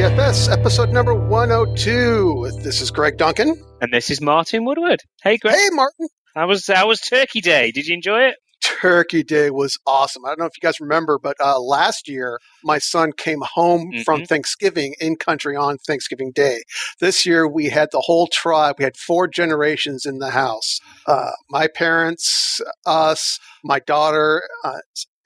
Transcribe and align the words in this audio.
TFS, 0.00 0.50
episode 0.50 0.88
number 0.94 1.12
102. 1.12 2.52
This 2.62 2.80
is 2.80 2.90
Greg 2.90 3.18
Duncan. 3.18 3.54
And 3.82 3.92
this 3.92 4.08
is 4.08 4.18
Martin 4.18 4.64
Woodward. 4.64 5.00
Hey, 5.22 5.36
Greg. 5.36 5.54
Hey, 5.54 5.68
Martin. 5.72 6.08
How 6.34 6.48
was, 6.48 6.66
how 6.68 6.88
was 6.88 7.00
Turkey 7.02 7.42
Day? 7.42 7.70
Did 7.70 7.84
you 7.84 7.92
enjoy 7.96 8.22
it? 8.22 8.36
Turkey 8.62 9.22
Day 9.22 9.50
was 9.50 9.76
awesome. 9.86 10.24
I 10.24 10.28
don't 10.30 10.38
know 10.38 10.46
if 10.46 10.52
you 10.56 10.66
guys 10.66 10.80
remember, 10.80 11.18
but 11.22 11.36
uh, 11.38 11.60
last 11.60 12.08
year 12.08 12.38
my 12.64 12.78
son 12.78 13.12
came 13.14 13.40
home 13.42 13.90
Mhm. 13.92 14.04
from 14.06 14.24
Thanksgiving 14.24 14.94
in 15.02 15.16
country 15.16 15.54
on 15.54 15.76
Thanksgiving 15.86 16.32
Day. 16.34 16.62
This 16.98 17.26
year 17.26 17.46
we 17.46 17.66
had 17.68 17.90
the 17.92 18.00
whole 18.00 18.26
tribe. 18.26 18.76
We 18.78 18.84
had 18.84 18.96
four 18.96 19.28
generations 19.28 20.06
in 20.06 20.16
the 20.16 20.30
house. 20.30 20.78
Uh, 21.06 21.32
my 21.50 21.66
parents, 21.68 22.62
us, 22.86 23.38
my 23.62 23.80
daughter, 23.80 24.44
uh, 24.64 24.78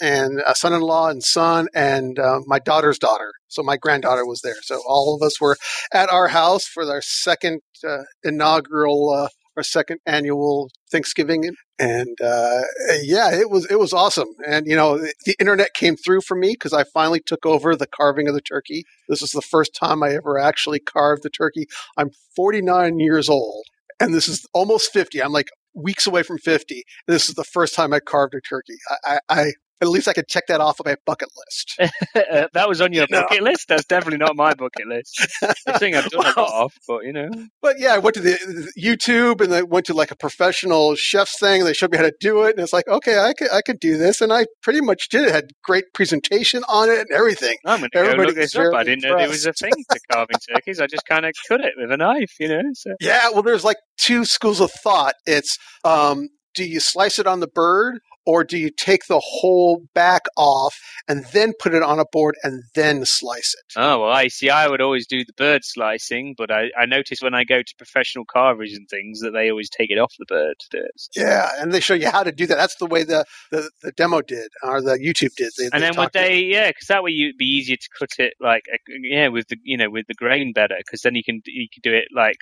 and 0.05 0.43
a 0.47 0.55
son-in-law 0.55 1.09
and 1.09 1.23
son, 1.23 1.69
and 1.75 2.19
uh, 2.19 2.41
my 2.47 2.59
daughter's 2.59 2.99
daughter. 2.99 3.33
So 3.49 3.63
my 3.63 3.77
granddaughter 3.77 4.27
was 4.27 4.41
there. 4.43 4.61
So 4.63 4.81
all 4.87 5.15
of 5.15 5.27
us 5.27 5.41
were 5.41 5.57
at 5.93 6.11
our 6.11 6.29
house 6.29 6.65
for 6.67 6.85
our 6.85 7.01
second 7.03 7.61
uh, 7.89 8.03
inaugural, 8.23 9.11
uh, 9.11 9.29
our 9.57 9.63
second 9.63 10.01
annual 10.07 10.69
Thanksgiving 10.91 11.55
and 11.79 12.17
uh, 12.23 12.63
yeah, 13.03 13.35
it 13.35 13.51
was 13.51 13.67
it 13.71 13.79
was 13.79 13.93
awesome. 13.93 14.29
And 14.47 14.67
you 14.67 14.77
know, 14.77 14.99
the, 14.99 15.37
internet 15.41 15.75
came 15.75 15.97
through 15.97 16.21
for 16.21 16.37
me 16.37 16.53
because 16.53 16.73
I 16.73 16.85
finally 16.85 17.21
took 17.21 17.45
over 17.45 17.75
the 17.75 17.87
carving 17.87 18.29
of 18.29 18.35
the 18.35 18.41
turkey. 18.41 18.85
This 19.09 19.23
is 19.23 19.31
the 19.31 19.43
first 19.43 19.75
time 19.75 20.03
I 20.03 20.15
ever 20.15 20.39
actually 20.39 20.81
carved 20.81 21.23
the 21.23 21.31
turkey. 21.31 21.67
I'm 21.97 22.11
49 22.37 23.01
years 23.01 23.29
old, 23.29 23.65
and 24.01 24.15
this 24.15 24.29
is 24.29 24.47
almost 24.55 24.93
50. 24.93 25.23
I'm 25.23 25.33
like 25.33 25.49
weeks 25.75 26.07
away 26.07 26.23
from 26.23 26.39
50. 26.39 26.85
This 27.09 27.29
is 27.29 27.35
the 27.35 27.45
first 27.45 27.75
time 27.75 27.93
I 27.93 28.01
carved 28.01 28.35
a 28.35 28.41
turkey. 28.41 28.77
I, 29.05 29.19
I, 29.29 29.41
I 29.41 29.53
at 29.85 29.91
least 29.91 30.09
I 30.09 30.13
could 30.13 30.29
check 30.29 30.45
that 30.49 30.61
off 30.61 30.81
of 30.81 30.87
my 30.87 30.97
bucket 31.07 31.29
list. 31.37 31.79
Uh, 32.15 32.47
that 32.55 32.69
was 32.69 32.81
on 32.81 32.93
your 32.93 33.07
No. 33.11 33.23
bucket 33.23 33.43
list? 33.43 33.67
That's 33.69 33.85
definitely 33.85 34.19
not 34.19 34.37
my 34.37 34.55
bucket 34.55 34.87
list. 34.87 35.27
I 35.67 35.79
think 35.79 35.95
I've 35.97 36.09
done 36.11 36.25
a 36.25 36.41
lot 36.41 36.65
of, 36.65 36.73
but 36.89 37.05
you 37.05 37.13
know. 37.13 37.29
But 37.61 37.79
yeah, 37.79 37.95
I 37.95 37.99
went 37.99 38.15
to 38.15 38.21
the, 38.21 38.31
the 38.33 38.73
YouTube 38.81 39.41
and 39.41 39.53
I 39.53 39.63
went 39.63 39.87
to 39.87 39.95
like 39.95 40.11
a 40.11 40.17
professional 40.17 40.95
chef's 40.95 41.39
thing. 41.39 41.61
And 41.61 41.69
they 41.69 41.73
showed 41.75 41.91
me 41.91 41.99
how 41.99 42.05
to 42.05 42.15
do 42.21 42.45
it, 42.45 42.51
and 42.57 42.61
it's 42.61 42.73
like, 42.73 42.87
okay, 42.89 43.19
I 43.19 43.33
could 43.35 43.51
I 43.53 43.63
could 43.63 43.81
do 43.81 43.97
this, 43.99 44.21
and 44.21 44.33
I 44.33 44.47
pretty 44.63 44.81
much 44.81 45.09
did. 45.09 45.27
It 45.27 45.33
had 45.33 45.51
great 45.65 45.85
presentation 45.93 46.63
on 46.69 46.89
it 46.89 46.99
and 47.01 47.11
everything. 47.13 47.57
I'm 47.67 47.81
going 47.81 47.91
to 47.91 47.99
go 47.99 48.01
Everybody 48.05 48.29
look 48.29 48.37
this 48.37 48.55
up. 48.57 48.73
I 48.75 48.85
didn't 48.85 49.03
know 49.03 49.17
there 49.17 49.29
was 49.29 49.47
a 49.47 49.53
thing 49.53 49.73
to 49.91 50.01
carving 50.11 50.37
turkeys. 50.55 50.81
I 50.81 50.87
just 50.87 51.07
kind 51.07 51.27
of 51.27 51.33
cut 51.49 51.61
it 51.61 51.73
with 51.77 51.91
a 51.91 51.97
knife, 51.97 52.33
you 52.41 52.49
know. 52.49 52.63
So 52.75 52.95
Yeah, 53.01 53.31
well, 53.31 53.43
there's 53.43 53.65
like 53.65 53.79
two 53.99 54.25
schools 54.25 54.61
of 54.61 54.71
thought. 54.71 55.15
It's 55.27 55.57
um, 55.85 56.29
do 56.55 56.65
you 56.65 56.81
slice 56.81 57.19
it 57.19 57.27
on 57.27 57.41
the 57.41 57.49
bird, 57.49 57.99
or 58.27 58.45
do 58.45 58.59
you 58.59 58.71
take 58.71 59.07
the 59.07 59.21
whole 59.23 59.87
back 59.95 60.23
off 60.37 60.79
and 61.09 61.25
then 61.33 61.53
put 61.59 61.75
it 61.75 61.83
on 61.83 61.99
a 61.99 62.05
board 62.11 62.37
and 62.43 62.63
then 62.75 63.05
slice 63.05 63.55
it? 63.55 63.79
Oh 63.79 64.01
well, 64.01 64.11
I 64.11 64.29
see. 64.29 64.51
I 64.51 64.69
would 64.69 64.81
always 64.81 65.07
do 65.07 65.25
the 65.25 65.33
bird 65.37 65.63
slicing, 65.65 66.35
but 66.37 66.51
I, 66.51 66.71
I 66.79 66.87
notice 66.87 67.21
when 67.21 67.35
I 67.35 67.45
go 67.45 67.59
to 67.59 67.75
professional 67.77 68.25
carvers 68.25 68.73
and 68.75 68.89
things 68.89 69.21
that 69.21 69.33
they 69.33 69.51
always 69.51 69.71
take 69.71 69.91
it 69.91 69.99
off 69.99 70.15
the 70.19 70.27
bird 70.27 70.55
to 70.59 70.79
do 70.79 70.85
it. 70.85 71.03
Yeah, 71.15 71.49
and 71.59 71.73
they 71.73 71.81
show 71.81 71.95
you 71.95 72.09
how 72.09 72.23
to 72.23 72.33
do 72.33 72.47
that. 72.47 72.57
That's 72.57 72.77
the 72.77 72.87
way 72.87 73.05
the, 73.05 73.25
the, 73.51 73.71
the 73.83 73.93
demo 73.93 74.23
did, 74.23 74.49
or 74.63 74.81
the 74.81 74.99
YouTube 74.99 75.35
did. 75.37 75.53
They, 75.59 75.65
And 75.65 75.83
they 75.83 75.91
then 75.91 75.97
would 75.97 76.11
they, 76.13 76.41
yeah, 76.41 76.69
because 76.69 76.89
that 76.89 77.03
way 77.03 77.11
you'd 77.11 77.37
be 77.37 77.45
easier 77.45 77.77
to 77.77 77.89
cut 77.99 78.11
it 78.19 78.35
like, 78.41 78.65
yeah, 78.89 79.29
with 79.29 79.49
the 79.49 79.57
you 79.63 79.77
know 79.77 79.91
with 79.91 80.07
the 80.07 80.15
grain 80.15 80.53
better, 80.53 80.77
because 80.79 81.03
then 81.03 81.15
you 81.15 81.25
can 81.25 81.41
you 81.45 81.67
can 81.73 81.81
do 81.83 81.97
it 81.97 82.07
like 82.15 82.39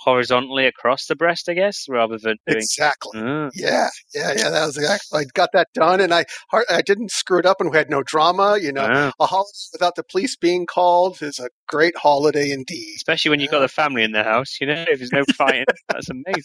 horizontally 0.00 0.66
across 0.66 1.06
the 1.06 1.16
breast, 1.16 1.48
I 1.48 1.54
guess, 1.54 1.86
rather 1.88 2.18
than 2.18 2.36
doing. 2.46 2.58
exactly. 2.58 3.20
Ah. 3.22 3.50
Yeah, 3.54 3.88
yeah, 4.14 4.32
yeah. 4.36 4.50
That 4.50 4.66
was 4.66 4.76
exactly. 4.76 5.20
I 5.20 5.24
got 5.34 5.50
that 5.52 5.68
done, 5.74 6.00
and 6.00 6.12
I 6.14 6.24
I 6.68 6.82
didn't 6.82 7.10
screw 7.10 7.38
it 7.38 7.46
up, 7.46 7.60
and 7.60 7.70
we 7.70 7.76
had 7.76 7.90
no 7.90 8.02
drama. 8.02 8.58
You 8.60 8.72
know, 8.72 8.86
Ah. 8.90 9.12
a 9.20 9.26
holiday 9.26 9.50
without 9.72 9.94
the 9.96 10.02
police 10.04 10.36
being 10.36 10.66
called 10.66 11.22
is 11.22 11.38
a 11.38 11.48
great 11.68 11.96
holiday 11.96 12.50
indeed. 12.50 12.94
especially 12.96 13.30
when 13.30 13.40
you've 13.40 13.50
got 13.50 13.60
the 13.60 13.68
family 13.68 14.02
in 14.02 14.12
the 14.12 14.24
house. 14.24 14.56
You 14.60 14.66
know, 14.66 14.84
if 14.88 14.98
there's 14.98 15.12
no 15.12 15.24
fighting, 15.36 15.64
that's 15.88 16.08
amazing. 16.10 16.44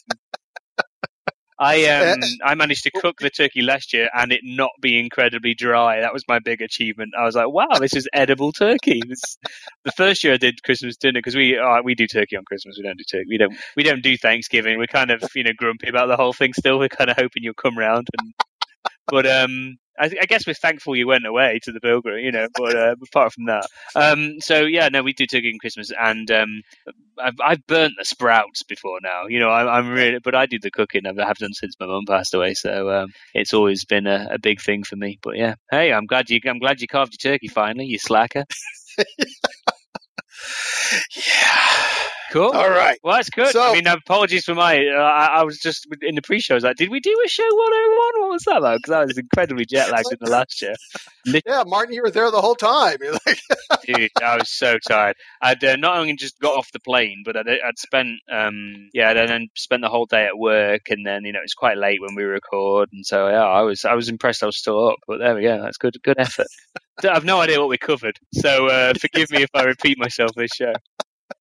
I 1.57 1.85
um 1.85 2.19
I 2.43 2.55
managed 2.55 2.83
to 2.83 2.91
cook 2.91 3.19
the 3.19 3.29
turkey 3.29 3.61
last 3.61 3.93
year 3.93 4.09
and 4.13 4.31
it 4.31 4.41
not 4.43 4.71
be 4.81 4.99
incredibly 4.99 5.53
dry. 5.53 6.01
That 6.01 6.13
was 6.13 6.23
my 6.27 6.39
big 6.39 6.61
achievement. 6.61 7.13
I 7.17 7.23
was 7.23 7.35
like, 7.35 7.49
wow, 7.49 7.79
this 7.79 7.95
is 7.95 8.09
edible 8.13 8.51
turkey. 8.51 9.01
This, 9.07 9.38
the 9.85 9.91
first 9.93 10.23
year 10.23 10.33
I 10.33 10.38
did 10.38 10.63
Christmas 10.63 10.97
dinner 10.97 11.19
because 11.19 11.35
we 11.35 11.57
uh, 11.57 11.81
we 11.81 11.95
do 11.95 12.07
turkey 12.07 12.35
on 12.35 12.43
Christmas. 12.43 12.77
We 12.77 12.83
don't 12.83 12.97
do 12.97 13.05
turkey. 13.09 13.29
We 13.29 13.38
don't 13.38 13.55
we 13.77 13.83
don't 13.83 14.03
do 14.03 14.17
Thanksgiving. 14.17 14.77
We're 14.77 14.88
kind 14.88 15.11
of 15.11 15.23
you 15.33 15.43
know 15.43 15.53
grumpy 15.55 15.88
about 15.88 16.07
the 16.07 16.17
whole 16.17 16.33
thing. 16.33 16.53
Still, 16.53 16.77
we're 16.77 16.89
kind 16.89 17.09
of 17.09 17.16
hoping 17.17 17.43
you'll 17.43 17.53
come 17.53 17.77
round. 17.77 18.07
And 18.19 18.33
but 19.09 19.25
um. 19.25 19.77
I, 19.97 20.11
I 20.23 20.25
guess 20.25 20.45
we're 20.45 20.55
thankful 20.55 20.97
you 20.97 21.07
went 21.07 21.25
away 21.25 21.61
to 21.63 21.71
the 21.71 21.79
pilgrim, 21.79 22.19
you 22.19 22.29
know. 22.29 22.49
But 22.53 22.75
uh, 22.75 22.95
apart 23.01 23.31
from 23.31 23.45
that, 23.45 23.66
um, 23.95 24.41
so 24.41 24.63
yeah, 24.63 24.89
no, 24.89 25.01
we 25.01 25.13
do 25.13 25.25
turkey 25.25 25.53
on 25.53 25.57
Christmas, 25.57 25.89
and 25.97 26.29
um, 26.31 26.61
I've, 27.17 27.35
I've 27.41 27.66
burnt 27.67 27.93
the 27.97 28.03
sprouts 28.05 28.63
before 28.63 28.99
now. 29.01 29.27
You 29.27 29.39
know, 29.39 29.49
I'm, 29.49 29.67
I'm 29.67 29.89
really, 29.89 30.19
but 30.19 30.35
I 30.35 30.47
do 30.47 30.59
the 30.59 30.71
cooking. 30.71 31.03
I 31.07 31.13
have 31.25 31.38
done 31.38 31.53
since 31.53 31.75
my 31.79 31.85
mum 31.85 32.03
passed 32.07 32.33
away, 32.33 32.55
so 32.55 32.89
um, 32.89 33.13
it's 33.33 33.53
always 33.53 33.85
been 33.85 34.07
a, 34.07 34.27
a 34.31 34.39
big 34.39 34.61
thing 34.61 34.83
for 34.83 34.97
me. 34.97 35.17
But 35.22 35.37
yeah, 35.37 35.55
hey, 35.72 35.93
I'm 35.93 36.07
glad 36.07 36.29
you, 36.29 36.39
I'm 36.45 36.59
glad 36.59 36.81
you 36.81 36.87
carved 36.87 37.16
your 37.23 37.31
turkey 37.31 37.47
finally. 37.47 37.85
You 37.85 37.99
slacker. 37.99 38.43
Yeah. 41.16 42.04
Cool. 42.31 42.52
All 42.52 42.69
right. 42.69 42.97
Well, 43.03 43.16
that's 43.16 43.30
good. 43.30 43.50
So- 43.52 43.62
I 43.62 43.74
mean, 43.74 43.88
apologies 43.88 44.46
for 44.46 44.56
my. 44.56 44.86
Uh, 44.88 45.00
I, 45.00 45.25
I 45.40 45.44
was 45.44 45.59
just 45.59 45.88
in 46.02 46.16
the 46.16 46.22
pre-show. 46.22 46.53
I 46.53 46.58
was 46.58 46.63
like, 46.63 46.75
did 46.78 46.90
we 46.90 47.00
do 47.00 47.16
a 47.24 47.28
show 47.28 47.44
101? 47.44 48.22
What 48.22 48.31
was 48.31 48.44
that? 48.44 48.78
Because 48.81 48.94
I 48.94 49.06
was 49.06 49.18
incredibly 49.18 49.66
jet 49.66 49.91
lagged 49.91 50.12
in 50.12 50.18
the 50.22 50.31
last 50.31 50.53
show. 50.58 50.74
Yeah, 51.25 51.64
Martin, 51.66 51.94
you 51.94 52.02
were 52.03 52.12
there 52.12 52.30
the 52.31 52.41
whole 52.41 52.56
time. 52.56 52.97
Like, 53.25 53.40
Dude, 53.85 54.12
I 54.22 54.38
was 54.38 54.50
so 54.50 54.78
tired. 54.88 55.16
I'd 55.41 55.64
uh, 55.64 55.75
not 55.75 55.97
only 55.97 56.16
just 56.16 56.40
got 56.40 56.56
off 56.58 56.72
the 56.72 56.80
plane, 56.80 57.24
but 57.25 57.35
I'd, 57.38 57.47
I'd 57.47 57.78
spent, 57.78 58.09
um, 58.31 58.90
yeah, 58.94 59.09
I'd 59.09 59.30
then 59.30 59.47
spent 59.56 59.81
the 59.81 59.90
whole 59.90 60.06
day 60.06 60.25
at 60.25 60.38
work, 60.38 60.90
and 60.90 61.06
then 61.06 61.24
you 61.25 61.31
know 61.31 61.40
it's 61.44 61.53
quite 61.53 61.78
late 61.78 62.02
when 62.02 62.16
we 62.16 62.24
record, 62.24 62.90
and 62.91 63.06
so 63.06 63.28
yeah, 63.28 63.44
I 63.44 63.62
was 63.62 63.85
I 63.85 63.94
was 63.96 64.09
impressed 64.09 64.44
I 64.44 64.47
was 64.47 64.58
still 64.58 64.90
up. 64.90 64.97
But 65.08 65.19
there 65.19 65.35
we 65.35 65.41
go, 65.44 65.62
that's 65.62 65.78
good 65.78 65.96
good 66.03 66.19
effort. 66.19 66.47
I've 67.03 67.25
no 67.25 67.41
idea 67.41 67.59
what 67.59 67.69
we 67.69 67.78
covered, 67.78 68.18
so 68.34 68.68
uh, 68.68 68.94
forgive 69.00 69.30
me 69.31 69.44
if 69.44 69.50
I 69.53 69.64
repeat 69.64 69.97
myself 70.00 70.31
this 70.35 70.52
show. 70.56 70.74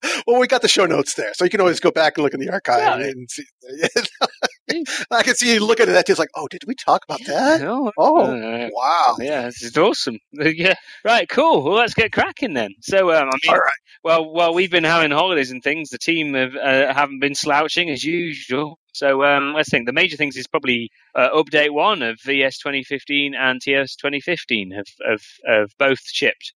well, 0.27 0.39
we 0.41 0.47
got 0.47 0.63
the 0.63 0.69
show 0.69 0.87
notes 0.87 1.15
there, 1.15 1.33
so 1.35 1.45
you 1.45 1.51
can 1.51 1.61
always 1.61 1.81
go 1.81 1.91
back 1.91 2.17
and 2.17 2.25
look 2.25 2.35
in 2.35 2.41
the 2.41 2.51
archive 2.51 3.01
Yeah. 3.01 3.07
and 3.07 3.31
see. 3.31 3.45
I 5.11 5.23
can 5.23 5.35
see 5.35 5.55
you 5.55 5.65
looking 5.65 5.89
at 5.89 5.93
that. 5.93 6.09
It's 6.09 6.19
like, 6.19 6.31
oh, 6.35 6.49
did 6.49 6.63
we 6.67 6.75
talk 6.75 7.05
about 7.09 7.21
that? 7.27 7.63
Oh, 7.63 7.93
Oh, 7.99 8.21
uh, 8.23 8.69
wow. 8.73 9.17
yeah, 9.21 9.43
this 9.43 9.63
is 9.63 9.77
awesome. 9.77 10.19
yeah, 10.33 10.75
right, 11.05 11.29
cool. 11.29 11.63
Well, 11.63 11.75
let's 11.75 11.95
get 11.95 12.13
cracking 12.13 12.55
then. 12.55 12.73
So, 12.81 13.11
um, 13.13 13.29
I 13.29 13.37
mean, 13.43 13.49
All 13.49 13.57
right. 13.57 13.73
Well, 14.03 14.33
while 14.33 14.55
we've 14.55 14.71
been 14.71 14.85
having 14.85 15.11
holidays 15.11 15.51
and 15.51 15.63
things, 15.63 15.91
the 15.91 15.99
team 15.99 16.35
have, 16.35 16.55
uh, 16.57 16.93
haven't 16.93 17.21
been 17.21 17.35
slouching 17.35 17.89
as 17.91 18.05
usual. 18.05 18.79
So 18.93 19.25
um, 19.25 19.55
let's 19.55 19.71
think. 19.71 19.87
The 19.87 19.93
major 19.93 20.17
things 20.17 20.37
is 20.37 20.47
probably 20.47 20.91
uh, 21.15 21.31
update 21.31 21.71
one 21.71 22.03
of 22.03 22.19
VS 22.25 22.59
2015 22.59 23.35
and 23.35 23.61
TS 23.61 23.97
2015 23.97 24.71
have, 24.73 24.85
have, 25.09 25.23
have 25.47 25.71
both 25.79 26.01
shipped. 26.07 26.53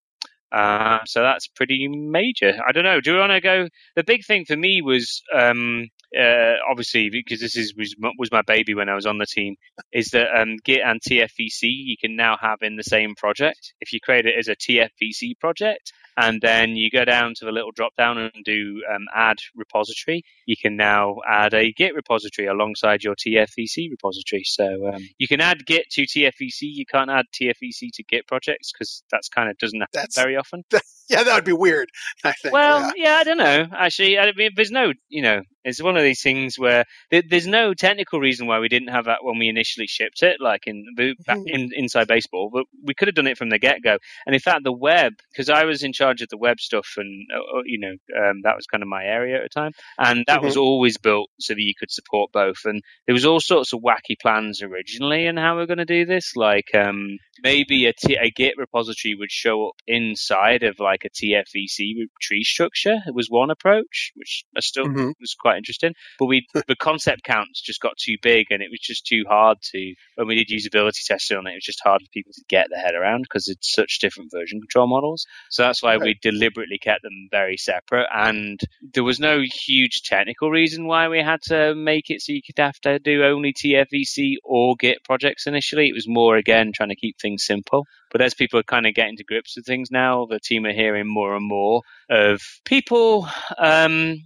Uh, 0.51 0.99
so 1.05 1.23
that's 1.23 1.47
pretty 1.47 1.89
major. 1.89 2.59
I 2.67 2.73
don't 2.73 2.85
know. 2.85 3.01
Do 3.01 3.15
we 3.15 3.21
want 3.21 3.33
to 3.33 3.41
go? 3.41 3.69
The 3.97 4.05
big 4.05 4.25
thing 4.25 4.45
for 4.47 4.57
me 4.57 4.81
was 4.83 5.23
um, 5.35 5.89
uh, 6.19 6.55
obviously 6.71 7.11
because 7.11 7.41
this 7.41 7.57
is 7.57 7.75
was, 7.77 7.95
was 8.19 8.33
my 8.33 8.43
baby 8.43 8.75
when 8.75 8.89
I 8.89 8.95
was 8.95 9.07
on 9.07 9.19
the 9.19 9.27
team. 9.27 9.57
Is 9.93 10.09
that 10.13 10.29
um, 10.35 10.57
Git 10.65 10.81
and 10.85 11.01
TFVC 11.01 11.63
you 11.63 11.97
can 12.01 12.17
now 12.17 12.37
have 12.41 12.59
in 12.63 12.77
the 12.77 12.83
same 12.83 13.15
project 13.15 13.75
if 13.81 13.93
you 13.93 14.01
create 14.01 14.27
it 14.27 14.35
as 14.39 14.49
a 14.49 14.57
TFVC 14.57 15.39
project 15.39 15.93
and 16.21 16.41
then 16.43 16.71
you 16.77 16.91
go 16.91 17.05
down 17.05 17.33
to 17.37 17.45
the 17.45 17.53
little 17.53 17.71
drop 17.71 17.95
down 17.97 18.19
and 18.19 18.33
do 18.45 18.83
um, 18.93 19.07
add 19.15 19.37
repository. 19.55 20.23
You 20.47 20.57
can 20.61 20.77
now 20.77 21.17
add 21.29 21.55
a 21.55 21.73
Git 21.73 21.95
repository 21.95 22.49
alongside 22.49 23.05
your 23.05 23.15
TFVC 23.15 23.89
repository. 23.91 24.43
So 24.45 24.89
um, 24.93 25.07
you 25.19 25.29
can 25.29 25.41
add 25.41 25.65
Git 25.65 25.89
to 25.93 26.03
TFVC. 26.03 26.63
You 26.63 26.85
can't 26.87 27.11
add 27.11 27.27
TFVC 27.33 27.91
to 27.95 28.03
Git 28.03 28.27
projects 28.27 28.73
because 28.73 29.03
that's 29.13 29.29
kind 29.29 29.49
of 29.49 29.57
doesn't 29.59 29.79
happen 29.81 29.91
That's- 29.95 30.17
very 30.17 30.37
often. 30.37 30.65
Yeah, 31.11 31.23
that 31.23 31.35
would 31.37 31.45
be 31.47 31.55
weird. 31.55 31.89
I 32.25 32.33
think. 32.33 32.53
Well, 32.53 32.81
yeah. 32.83 32.93
yeah. 32.97 33.15
I 33.15 33.25
don't 33.25 33.39
know. 33.39 33.67
Actually, 33.75 34.19
I 34.19 34.31
mean, 34.37 34.51
there's 34.55 34.71
no, 34.71 34.93
you 35.09 35.23
know, 35.23 35.41
it's 35.65 35.83
one 35.83 35.97
of 35.97 36.03
these 36.03 36.21
things 36.23 36.59
where 36.59 36.85
there, 37.11 37.23
there's 37.27 37.47
no 37.47 37.73
technical 37.73 38.21
reason 38.21 38.47
why 38.47 38.59
we 38.59 38.69
didn't 38.69 38.89
have 38.89 39.07
that 39.07 39.25
when 39.25 39.39
we 39.39 39.49
initially 39.49 39.87
shipped 39.87 40.23
it, 40.23 40.37
like 40.39 40.67
in 40.67 40.85
the 40.97 41.15
Mhm. 41.27 41.45
in 41.47 41.71
inside 41.75 42.09
baseball. 42.09 42.51
But 42.53 42.65
we 42.85 42.93
could 42.93 43.09
have 43.09 43.15
done 43.15 43.27
it 43.27 43.39
from 43.39 43.49
the 43.49 43.59
get 43.59 43.83
go. 43.83 43.97
And 44.27 44.35
in 44.35 44.41
fact, 44.41 44.65
the 44.65 44.73
web, 44.73 45.15
because 45.33 45.49
I 45.49 45.65
was 45.65 45.83
in 45.83 45.95
charge 45.95 46.08
of 46.11 46.29
the 46.29 46.39
web 46.39 46.61
stuff, 46.61 46.89
and 46.97 47.27
uh, 47.35 47.59
uh, 47.59 47.63
you 47.65 47.79
know, 47.79 47.93
um, 48.19 48.43
that 48.43 48.57
was 48.57 48.67
kind 48.67 48.83
of 48.83 48.89
my 48.89 49.05
area 49.05 49.37
at 49.37 49.43
the 49.43 49.49
time, 49.61 49.73
and 49.99 50.25
that 50.27 50.43
was 50.43 50.57
always 50.57 50.97
built 50.99 51.31
so 51.39 51.55
that 51.55 51.61
you 51.63 51.75
could 51.79 51.91
support 51.91 52.33
both. 52.33 52.59
And 52.65 52.83
there 53.07 53.15
was 53.15 53.25
all 53.27 53.41
sorts 53.41 53.73
of 53.73 53.81
wacky 53.81 54.19
plans 54.21 54.63
originally 54.63 55.27
in 55.27 55.37
how 55.37 55.57
we 55.57 55.63
are 55.63 55.67
going 55.67 55.79
to 55.79 55.85
do 55.85 56.05
this, 56.05 56.37
like 56.37 56.75
um, 56.75 57.19
maybe 57.43 57.87
a, 57.87 57.93
T- 57.93 58.17
a 58.21 58.31
Git 58.31 58.55
repository 58.57 59.15
would 59.15 59.31
show 59.31 59.69
up 59.69 59.75
inside 59.87 60.63
of 60.63 60.79
like 60.81 61.05
a 61.05 61.11
TFVC 61.11 61.95
tree 62.21 62.45
structure. 62.45 62.97
It 63.07 63.15
was 63.15 63.29
one 63.29 63.51
approach, 63.51 64.13
which 64.15 64.45
I 64.57 64.61
still 64.61 64.87
Mhm. 64.87 65.13
was 65.21 65.35
quite 65.39 65.57
interesting. 65.57 65.95
But 66.19 66.27
we 66.27 66.47
the 66.69 66.77
concept 66.77 67.23
counts 67.25 67.61
just 67.61 67.81
got 67.81 67.97
too 67.99 68.17
big, 68.23 68.47
and 68.51 68.63
it 68.63 68.71
was 68.71 68.81
just 68.81 69.07
too 69.07 69.25
hard 69.29 69.59
to 69.73 69.95
when 70.17 70.29
we 70.29 70.43
did 70.45 70.49
usability 70.49 71.05
testing 71.07 71.37
on 71.37 71.47
it. 71.47 71.53
It 71.53 71.57
was 71.57 71.65
just 71.65 71.83
hard 71.83 72.03
for 72.03 72.09
people 72.13 72.33
to 72.35 72.45
get 72.49 72.69
their 72.71 72.81
head 72.81 72.95
around 72.95 73.23
because 73.23 73.49
it's 73.49 73.73
such 73.73 73.99
different 74.01 74.31
version 74.33 74.61
control 74.61 74.87
models. 74.89 75.27
So 75.51 75.63
that's 75.63 75.83
why 75.83 75.97
we 75.99 76.19
deliberately 76.21 76.79
kept 76.79 77.03
them 77.03 77.29
very 77.31 77.57
separate, 77.57 78.07
and 78.15 78.61
there 78.95 79.05
was 79.05 79.21
no 79.21 79.41
huge 79.41 80.03
technical 80.03 80.51
reason 80.51 80.87
why 80.87 81.09
we 81.09 81.21
had 81.21 81.43
to 81.43 81.75
make 81.75 82.11
it 82.11 82.21
so 82.21 82.33
you 82.33 82.43
could 82.45 82.59
have 82.59 82.79
to 82.81 82.99
do 82.99 83.25
only 83.25 83.53
TFVC 83.53 84.37
or 84.45 84.77
Git 84.79 85.05
projects 85.05 85.47
initially. 85.47 85.89
It 85.89 85.95
was 85.95 86.09
more 86.09 86.37
again 86.37 86.73
trying 86.75 86.91
to 86.91 86.97
keep 86.97 87.19
things 87.19 87.45
simple. 87.45 87.87
But 88.11 88.23
as 88.23 88.35
people 88.35 88.59
are 88.59 88.65
kind 88.65 88.87
of 88.87 88.95
getting 88.95 89.17
to 89.19 89.25
grips 89.25 89.57
with 89.57 89.67
things 89.67 89.91
now, 89.91 90.27
the 90.27 90.41
team 90.41 90.65
are 90.65 90.73
hearing 90.73 91.07
more 91.07 91.37
and 91.37 91.47
more 91.47 91.83
of 92.09 92.41
people 92.65 93.29
um, 93.59 94.17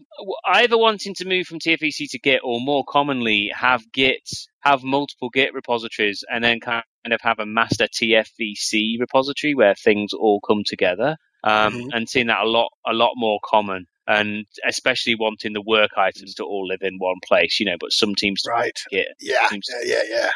either 0.47 0.79
wanting 0.79 1.15
to 1.15 1.25
move 1.25 1.47
from 1.47 1.59
TFVC 1.59 2.11
to 2.11 2.19
Git 2.19 2.41
or 2.45 2.61
more 2.61 2.85
commonly 2.89 3.51
have 3.55 3.91
Git, 3.93 4.29
have 4.61 4.85
multiple 4.85 5.31
Git 5.31 5.53
repositories 5.53 6.25
and 6.31 6.45
then 6.45 6.61
kind 6.61 6.85
of 7.07 7.21
have 7.23 7.41
a 7.41 7.47
master 7.47 7.87
TFVC 7.87 9.01
repository 9.01 9.55
where 9.55 9.75
things 9.75 10.13
all 10.13 10.41
come 10.41 10.63
together. 10.65 11.17
Um, 11.44 11.73
mm-hmm. 11.73 11.89
and 11.93 12.09
seeing 12.09 12.29
that 12.29 12.43
a 12.43 12.49
lot, 12.49 12.71
a 12.87 12.93
lot 12.93 13.12
more 13.17 13.41
common 13.44 13.87
and 14.06 14.47
especially 14.67 15.15
wanting 15.15 15.53
the 15.53 15.62
work 15.62 15.91
items 15.97 16.35
to 16.35 16.44
all 16.44 16.67
live 16.67 16.83
in 16.83 16.97
one 16.99 17.17
place, 17.27 17.61
you 17.61 17.67
know, 17.67 17.77
but 17.79 17.93
some 17.93 18.15
teams 18.15 18.43
right. 18.49 18.79
Get, 18.91 19.09
yeah, 19.21 19.47
yeah, 19.50 19.59
yeah, 19.85 20.03
yeah. 20.09 20.31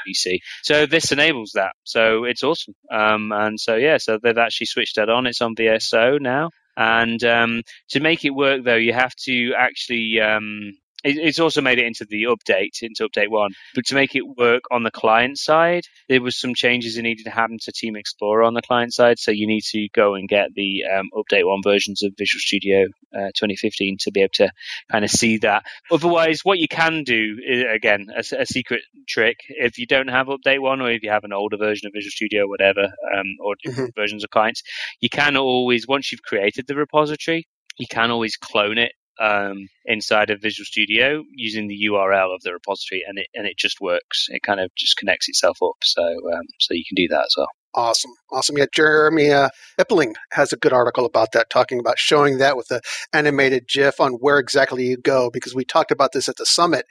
So 0.62 0.87
this 0.87 1.12
enables 1.12 1.53
that. 1.55 1.73
So 1.85 2.25
it's 2.25 2.43
awesome. 2.43 2.75
Um, 2.91 3.32
and 3.32 3.58
so, 3.58 3.75
yeah, 3.75 3.99
so 3.99 4.19
they've 4.23 4.38
actually 4.38 4.67
switched 4.67 4.97
that 4.97 5.11
on. 5.11 5.26
It's 5.26 5.43
on 5.43 5.56
VSO 5.56 6.20
now. 6.20 6.50
And 6.76 7.23
um, 7.25 7.62
to 7.91 8.00
make 8.00 8.25
it 8.25 8.31
work, 8.31 8.62
though, 8.64 8.76
you 8.76 8.93
have 8.93 9.14
to 9.25 9.55
actually 9.56 10.20
um, 10.20 10.73
it's 11.06 11.38
also 11.38 11.61
made 11.61 11.79
it 11.79 11.87
into 11.87 12.05
the 12.08 12.25
update, 12.25 12.82
into 12.82 13.08
update 13.08 13.31
one. 13.31 13.53
But 13.75 13.87
to 13.87 13.94
make 13.94 14.14
it 14.14 14.23
work 14.37 14.62
on 14.70 14.82
the 14.82 14.91
client 14.91 15.38
side, 15.38 15.85
there 16.08 16.20
was 16.20 16.38
some 16.38 16.55
changes 16.55 16.97
that 16.97 17.03
needed 17.03 17.25
to 17.25 17.31
happen 17.31 17.58
to 17.62 17.73
Team 17.73 17.97
Explorer 17.97 18.43
on 18.43 18.55
the 18.55 18.62
client 18.62 18.93
side. 18.93 19.19
So 19.19 19.31
you 19.31 19.47
need 19.47 19.62
to 19.70 19.88
go 19.94 20.14
and 20.14 20.29
get 20.29 20.55
the 20.55 20.85
um, 20.85 21.11
update 21.14 21.47
one 21.47 21.62
versions 21.62 22.03
of 22.03 22.12
Visual 22.19 22.41
Studio 22.41 22.87
uh, 23.14 23.31
2015 23.35 23.99
to 24.00 24.11
be 24.11 24.20
able 24.20 24.31
to 24.35 24.50
kind 24.91 25.05
of 25.05 25.11
see 25.11 25.38
that. 25.38 25.64
Otherwise, 25.91 26.41
what 26.43 26.58
you 26.58 26.69
can 26.69 27.05
do, 27.05 27.38
is, 27.47 27.64
again, 27.73 28.09
a, 28.14 28.25
a, 28.38 28.47
secret 28.47 28.82
trick, 29.09 29.38
if 29.49 29.79
you 29.79 29.87
don't 29.87 30.09
have 30.09 30.26
update 30.26 30.61
one 30.61 30.81
or 30.81 30.91
if 30.91 31.02
you 31.02 31.11
have 31.11 31.25
an 31.25 31.32
older 31.32 31.56
version 31.56 31.87
of 31.87 31.93
Visual 31.94 32.11
Studio, 32.11 32.47
whatever, 32.47 32.85
um, 33.17 33.26
or 33.41 33.55
different 33.62 33.91
mm-hmm. 33.91 34.00
versions 34.00 34.25
of 34.25 34.31
clients, 34.31 34.62
you 35.00 35.09
can 35.09 35.37
always, 35.37 35.87
once 35.87 36.11
you've 36.11 36.23
created 36.23 36.67
the 36.67 36.75
repository, 36.75 37.47
you 37.79 37.87
can 37.87 38.11
always 38.11 38.37
clone 38.37 38.79
it 38.79 38.93
um, 39.20 39.68
inside 39.84 40.30
of 40.30 40.40
Visual 40.42 40.64
Studio 40.64 41.22
using 41.34 41.68
the 41.68 41.88
URL 41.90 42.34
of 42.34 42.42
the 42.42 42.52
repository, 42.52 43.02
and 43.06 43.18
it 43.18 43.26
and 43.34 43.46
it 43.46 43.56
just 43.56 43.80
works. 43.80 44.26
It 44.28 44.42
kind 44.42 44.60
of 44.60 44.70
just 44.76 44.96
connects 44.96 45.28
itself 45.28 45.58
up, 45.62 45.76
so 45.82 46.02
um, 46.02 46.42
so 46.60 46.74
you 46.74 46.84
can 46.88 46.96
do 46.96 47.08
that 47.08 47.24
as 47.26 47.34
well. 47.36 47.48
Awesome, 47.74 48.12
awesome. 48.32 48.56
Yeah, 48.56 48.64
Jeremy 48.74 49.30
uh, 49.30 49.50
Epling 49.78 50.14
has 50.32 50.50
a 50.50 50.56
good 50.56 50.72
article 50.72 51.04
about 51.04 51.32
that, 51.32 51.50
talking 51.50 51.78
about 51.78 51.98
showing 51.98 52.38
that 52.38 52.56
with 52.56 52.68
the 52.68 52.80
animated 53.12 53.68
GIF 53.68 54.00
on 54.00 54.12
where 54.12 54.38
exactly 54.38 54.86
you 54.86 54.96
go, 54.96 55.30
because 55.30 55.54
we 55.54 55.62
talked 55.62 55.90
about 55.90 56.12
this 56.12 56.26
at 56.26 56.36
the 56.36 56.46
summit, 56.46 56.86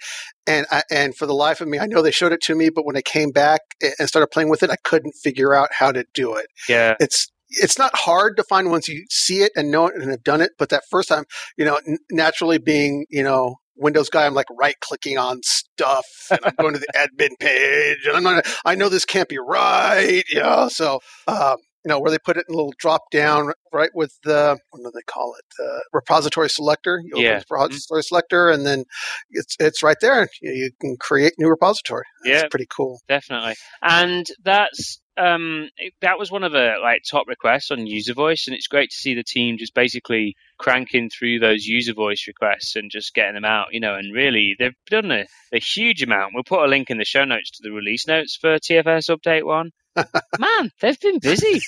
and 0.45 0.67
I, 0.71 0.83
and 0.91 1.15
for 1.15 1.25
the 1.25 1.33
life 1.33 1.59
of 1.59 1.67
me, 1.67 1.79
I 1.79 1.87
know 1.87 2.03
they 2.03 2.11
showed 2.11 2.33
it 2.33 2.41
to 2.41 2.55
me, 2.55 2.69
but 2.69 2.85
when 2.85 2.95
I 2.95 3.01
came 3.01 3.31
back 3.31 3.61
and 3.81 4.07
started 4.07 4.27
playing 4.27 4.49
with 4.49 4.61
it, 4.61 4.69
I 4.69 4.75
couldn't 4.83 5.13
figure 5.23 5.55
out 5.55 5.69
how 5.71 5.91
to 5.91 6.05
do 6.13 6.35
it. 6.35 6.45
Yeah, 6.69 6.95
it's 6.99 7.31
it's 7.49 7.77
not 7.77 7.95
hard 7.95 8.37
to 8.37 8.43
find 8.43 8.69
once 8.69 8.87
you 8.87 9.05
see 9.09 9.41
it 9.41 9.51
and 9.55 9.71
know 9.71 9.87
it 9.87 9.95
and 9.95 10.09
have 10.09 10.23
done 10.23 10.41
it. 10.41 10.51
But 10.57 10.69
that 10.69 10.83
first 10.89 11.09
time, 11.09 11.25
you 11.57 11.65
know, 11.65 11.79
n- 11.87 11.97
naturally 12.11 12.57
being, 12.57 13.05
you 13.09 13.23
know, 13.23 13.57
Windows 13.77 14.09
guy, 14.09 14.25
I'm 14.25 14.33
like 14.33 14.47
right 14.57 14.75
clicking 14.79 15.17
on 15.17 15.41
stuff 15.43 16.05
and 16.31 16.39
I'm 16.43 16.55
going 16.57 16.73
to 16.73 16.79
the 16.79 16.87
admin 16.95 17.37
page 17.39 18.05
and 18.07 18.15
I'm 18.15 18.23
not, 18.23 18.45
I 18.63 18.75
know 18.75 18.89
this 18.89 19.05
can't 19.05 19.29
be 19.29 19.37
right. 19.37 20.23
You 20.29 20.41
know, 20.41 20.69
so, 20.69 20.99
um, 21.27 21.57
you 21.85 21.89
know, 21.89 21.99
where 21.99 22.09
they 22.09 22.17
put 22.17 22.35
it 22.35 22.45
in 22.49 22.55
a 22.55 22.57
little 22.57 22.73
drop 22.79 23.03
down 23.11 23.51
right 23.71 23.91
with 23.93 24.17
the, 24.23 24.57
what 24.71 24.79
do 24.79 24.91
they 24.93 25.03
call 25.05 25.35
it? 25.37 25.45
The 25.57 25.83
repository 25.93 26.49
selector. 26.49 26.99
You 27.03 27.21
yeah. 27.21 27.41
repository 27.49 28.01
selector 28.01 28.49
and 28.49 28.65
then 28.65 28.85
it's, 29.29 29.55
it's 29.59 29.83
right 29.83 29.97
there. 30.01 30.27
You, 30.41 30.51
you 30.51 30.71
can 30.81 30.97
create 30.99 31.33
new 31.37 31.47
repository. 31.47 32.05
That's 32.23 32.43
yeah. 32.43 32.47
pretty 32.49 32.67
cool. 32.75 32.99
Definitely. 33.07 33.53
And 33.83 34.25
that's, 34.43 34.99
um, 35.15 35.69
that 36.01 36.17
was 36.17 36.31
one 36.31 36.43
of 36.43 36.51
the 36.51 36.73
like 36.81 37.03
top 37.09 37.27
requests 37.27 37.71
on 37.71 37.87
user 37.87 38.13
voice, 38.13 38.47
and 38.47 38.55
it's 38.55 38.67
great 38.67 38.89
to 38.89 38.97
see 38.97 39.13
the 39.13 39.23
team 39.23 39.57
just 39.57 39.73
basically 39.73 40.35
cranking 40.57 41.09
through 41.09 41.39
those 41.39 41.65
user 41.65 41.93
voice 41.93 42.25
requests 42.27 42.75
and 42.75 42.91
just 42.91 43.13
getting 43.13 43.35
them 43.35 43.45
out, 43.45 43.67
you 43.71 43.79
know. 43.79 43.95
And 43.95 44.13
really, 44.13 44.55
they've 44.57 44.75
done 44.89 45.11
a, 45.11 45.25
a 45.53 45.59
huge 45.59 46.01
amount. 46.03 46.33
We'll 46.33 46.43
put 46.43 46.63
a 46.63 46.67
link 46.67 46.89
in 46.89 46.97
the 46.97 47.05
show 47.05 47.25
notes 47.25 47.51
to 47.51 47.63
the 47.63 47.71
release 47.71 48.07
notes 48.07 48.37
for 48.39 48.57
TFS 48.57 49.15
Update 49.15 49.45
One. 49.45 49.71
Man, 50.39 50.71
they've 50.81 50.99
been 50.99 51.19
busy. 51.19 51.61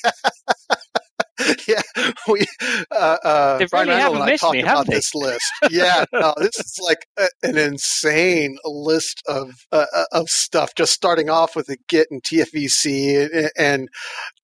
yeah, 1.68 1.81
we 2.28 2.45
uh, 2.92 3.18
uh, 3.24 3.57
they 3.57 3.66
Brian 3.66 3.89
really 3.89 4.01
haven't 4.01 4.22
and 4.22 4.30
I 4.31 4.38
talked 4.38 4.54
me, 4.54 4.62
about 4.62 4.88
they? 4.88 4.95
this 4.95 5.13
list. 5.13 5.45
Yeah, 5.69 6.06
no, 6.13 6.33
this 6.38 6.57
is 6.57 6.80
like 6.83 7.06
a, 7.18 7.28
an 7.44 7.57
insane 7.57 8.57
list 8.66 9.22
of 9.28 9.51
uh, 9.72 9.86
uh, 9.94 10.06
of 10.13 10.30
stuff. 10.30 10.74
Just 10.75 10.94
starting 10.94 11.30
off 11.30 11.56
with 11.56 11.68
the 11.68 11.78
Git 11.88 12.07
and 12.10 12.24
TFVC, 12.24 13.30
and, 13.31 13.51
and 13.57 13.90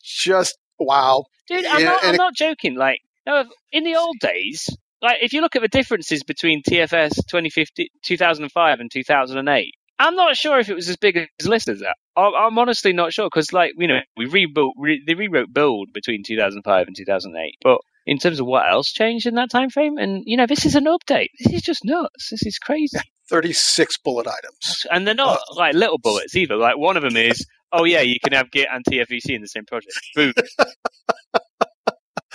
just 0.04 0.58
wow, 0.80 1.26
dude. 1.48 1.66
I'm, 1.66 1.82
yeah, 1.82 1.86
not, 1.86 2.04
I'm 2.04 2.14
it, 2.14 2.18
not 2.18 2.36
joking. 2.36 2.76
Like, 2.76 3.00
no, 3.26 3.46
in 3.72 3.84
the 3.84 3.96
old 3.96 4.18
days, 4.20 4.70
like 5.02 5.18
if 5.22 5.34
you 5.34 5.42
look 5.42 5.56
at 5.56 5.62
the 5.62 5.68
differences 5.68 6.24
between 6.24 6.64
TFS 6.64 7.16
2050, 7.28 7.90
2005 8.04 8.80
and 8.80 8.92
2008, 8.92 9.74
I'm 10.00 10.16
not 10.16 10.36
sure 10.36 10.60
if 10.60 10.70
it 10.70 10.74
was 10.74 10.90
as 10.90 10.98
big 10.98 11.18
as 11.18 11.48
list 11.48 11.68
that. 11.68 11.96
I'm 12.16 12.58
honestly 12.58 12.94
not 12.94 13.14
sure 13.14 13.28
because, 13.28 13.54
like, 13.54 13.74
you 13.78 13.88
know, 13.88 14.00
we 14.18 14.26
rebuilt, 14.26 14.74
re- 14.78 15.04
they 15.06 15.14
rewrote 15.14 15.54
build 15.54 15.94
between 15.94 16.24
2005 16.24 16.88
and 16.88 16.96
2008. 16.96 17.56
But 17.62 17.80
in 18.06 18.18
terms 18.18 18.40
of 18.40 18.46
what 18.46 18.70
else 18.70 18.92
changed 18.92 19.26
in 19.26 19.36
that 19.36 19.50
time 19.50 19.70
frame, 19.70 19.98
and 19.98 20.24
you 20.26 20.36
know, 20.36 20.46
this 20.46 20.66
is 20.66 20.76
an 20.76 20.86
update. 20.86 21.30
This 21.40 21.54
is 21.54 21.62
just 21.62 21.86
nuts. 21.86 22.30
This 22.32 22.46
is 22.46 22.58
crazy. 22.58 23.00
36 23.30 23.98
bullet 24.00 24.28
items, 24.28 24.86
and 24.92 25.08
they're 25.08 25.16
not 25.16 25.38
uh, 25.38 25.56
like 25.56 25.74
little 25.74 25.98
bullets 25.98 26.36
either. 26.36 26.56
Like 26.58 26.78
one 26.78 26.98
of 26.98 27.04
them 27.04 27.16
is, 27.16 27.46
oh 27.72 27.86
yeah, 27.86 28.02
you 28.02 28.20
can 28.22 28.34
have 28.34 28.52
Git 28.52 28.68
and 28.72 28.84
TFVC 28.84 29.30
in 29.30 29.42
the 29.42 29.48
same 29.48 29.66
project. 29.66 29.98
Boom. 30.16 30.34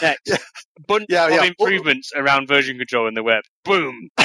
Next, 0.01 0.21
yeah. 0.27 0.37
bunch 0.87 1.07
yeah, 1.09 1.27
of 1.27 1.33
yeah. 1.33 1.45
improvements 1.45 2.13
around 2.15 2.49
version 2.49 2.79
control 2.79 3.09
in 3.09 3.15
the 3.15 3.23
web. 3.23 3.43
Boom 3.65 4.09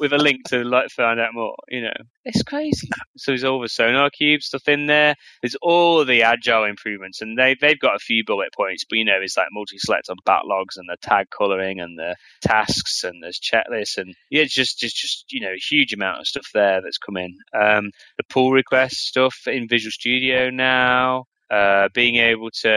with 0.00 0.12
a 0.12 0.18
link 0.18 0.44
to 0.48 0.64
like 0.64 0.90
find 0.90 1.20
out 1.20 1.34
more. 1.34 1.54
You 1.68 1.82
know, 1.82 1.92
it's 2.24 2.42
crazy. 2.42 2.88
So 3.16 3.30
there's 3.30 3.44
all 3.44 3.60
the 3.60 3.68
SonarQube 3.68 4.42
stuff 4.42 4.68
in 4.68 4.86
there. 4.86 5.14
There's 5.42 5.56
all 5.62 6.04
the 6.04 6.22
agile 6.22 6.64
improvements, 6.64 7.20
and 7.20 7.38
they 7.38 7.56
they've 7.60 7.78
got 7.78 7.96
a 7.96 8.00
few 8.00 8.24
bullet 8.24 8.48
points. 8.54 8.84
But 8.88 8.98
you 8.98 9.04
know, 9.04 9.18
it's 9.20 9.36
like 9.36 9.48
multi-select 9.52 10.08
on 10.10 10.16
backlogs 10.26 10.76
and 10.76 10.88
the 10.88 10.96
tag 11.02 11.26
coloring 11.30 11.80
and 11.80 11.98
the 11.98 12.16
tasks 12.42 13.04
and 13.04 13.22
there's 13.22 13.40
checklists 13.40 13.98
and 13.98 14.14
yeah, 14.30 14.42
it's 14.42 14.54
just 14.54 14.78
just 14.78 14.96
just 14.96 15.24
you 15.30 15.40
know 15.40 15.52
a 15.52 15.58
huge 15.70 15.92
amount 15.92 16.20
of 16.20 16.26
stuff 16.26 16.46
there 16.52 16.80
that's 16.82 16.98
come 16.98 17.16
in. 17.16 17.36
Um, 17.58 17.90
the 18.16 18.24
pull 18.28 18.52
request 18.52 18.96
stuff 18.96 19.46
in 19.46 19.68
Visual 19.68 19.92
Studio 19.92 20.50
now. 20.50 21.24
Uh, 21.54 21.88
being 21.94 22.16
able 22.16 22.50
to 22.50 22.74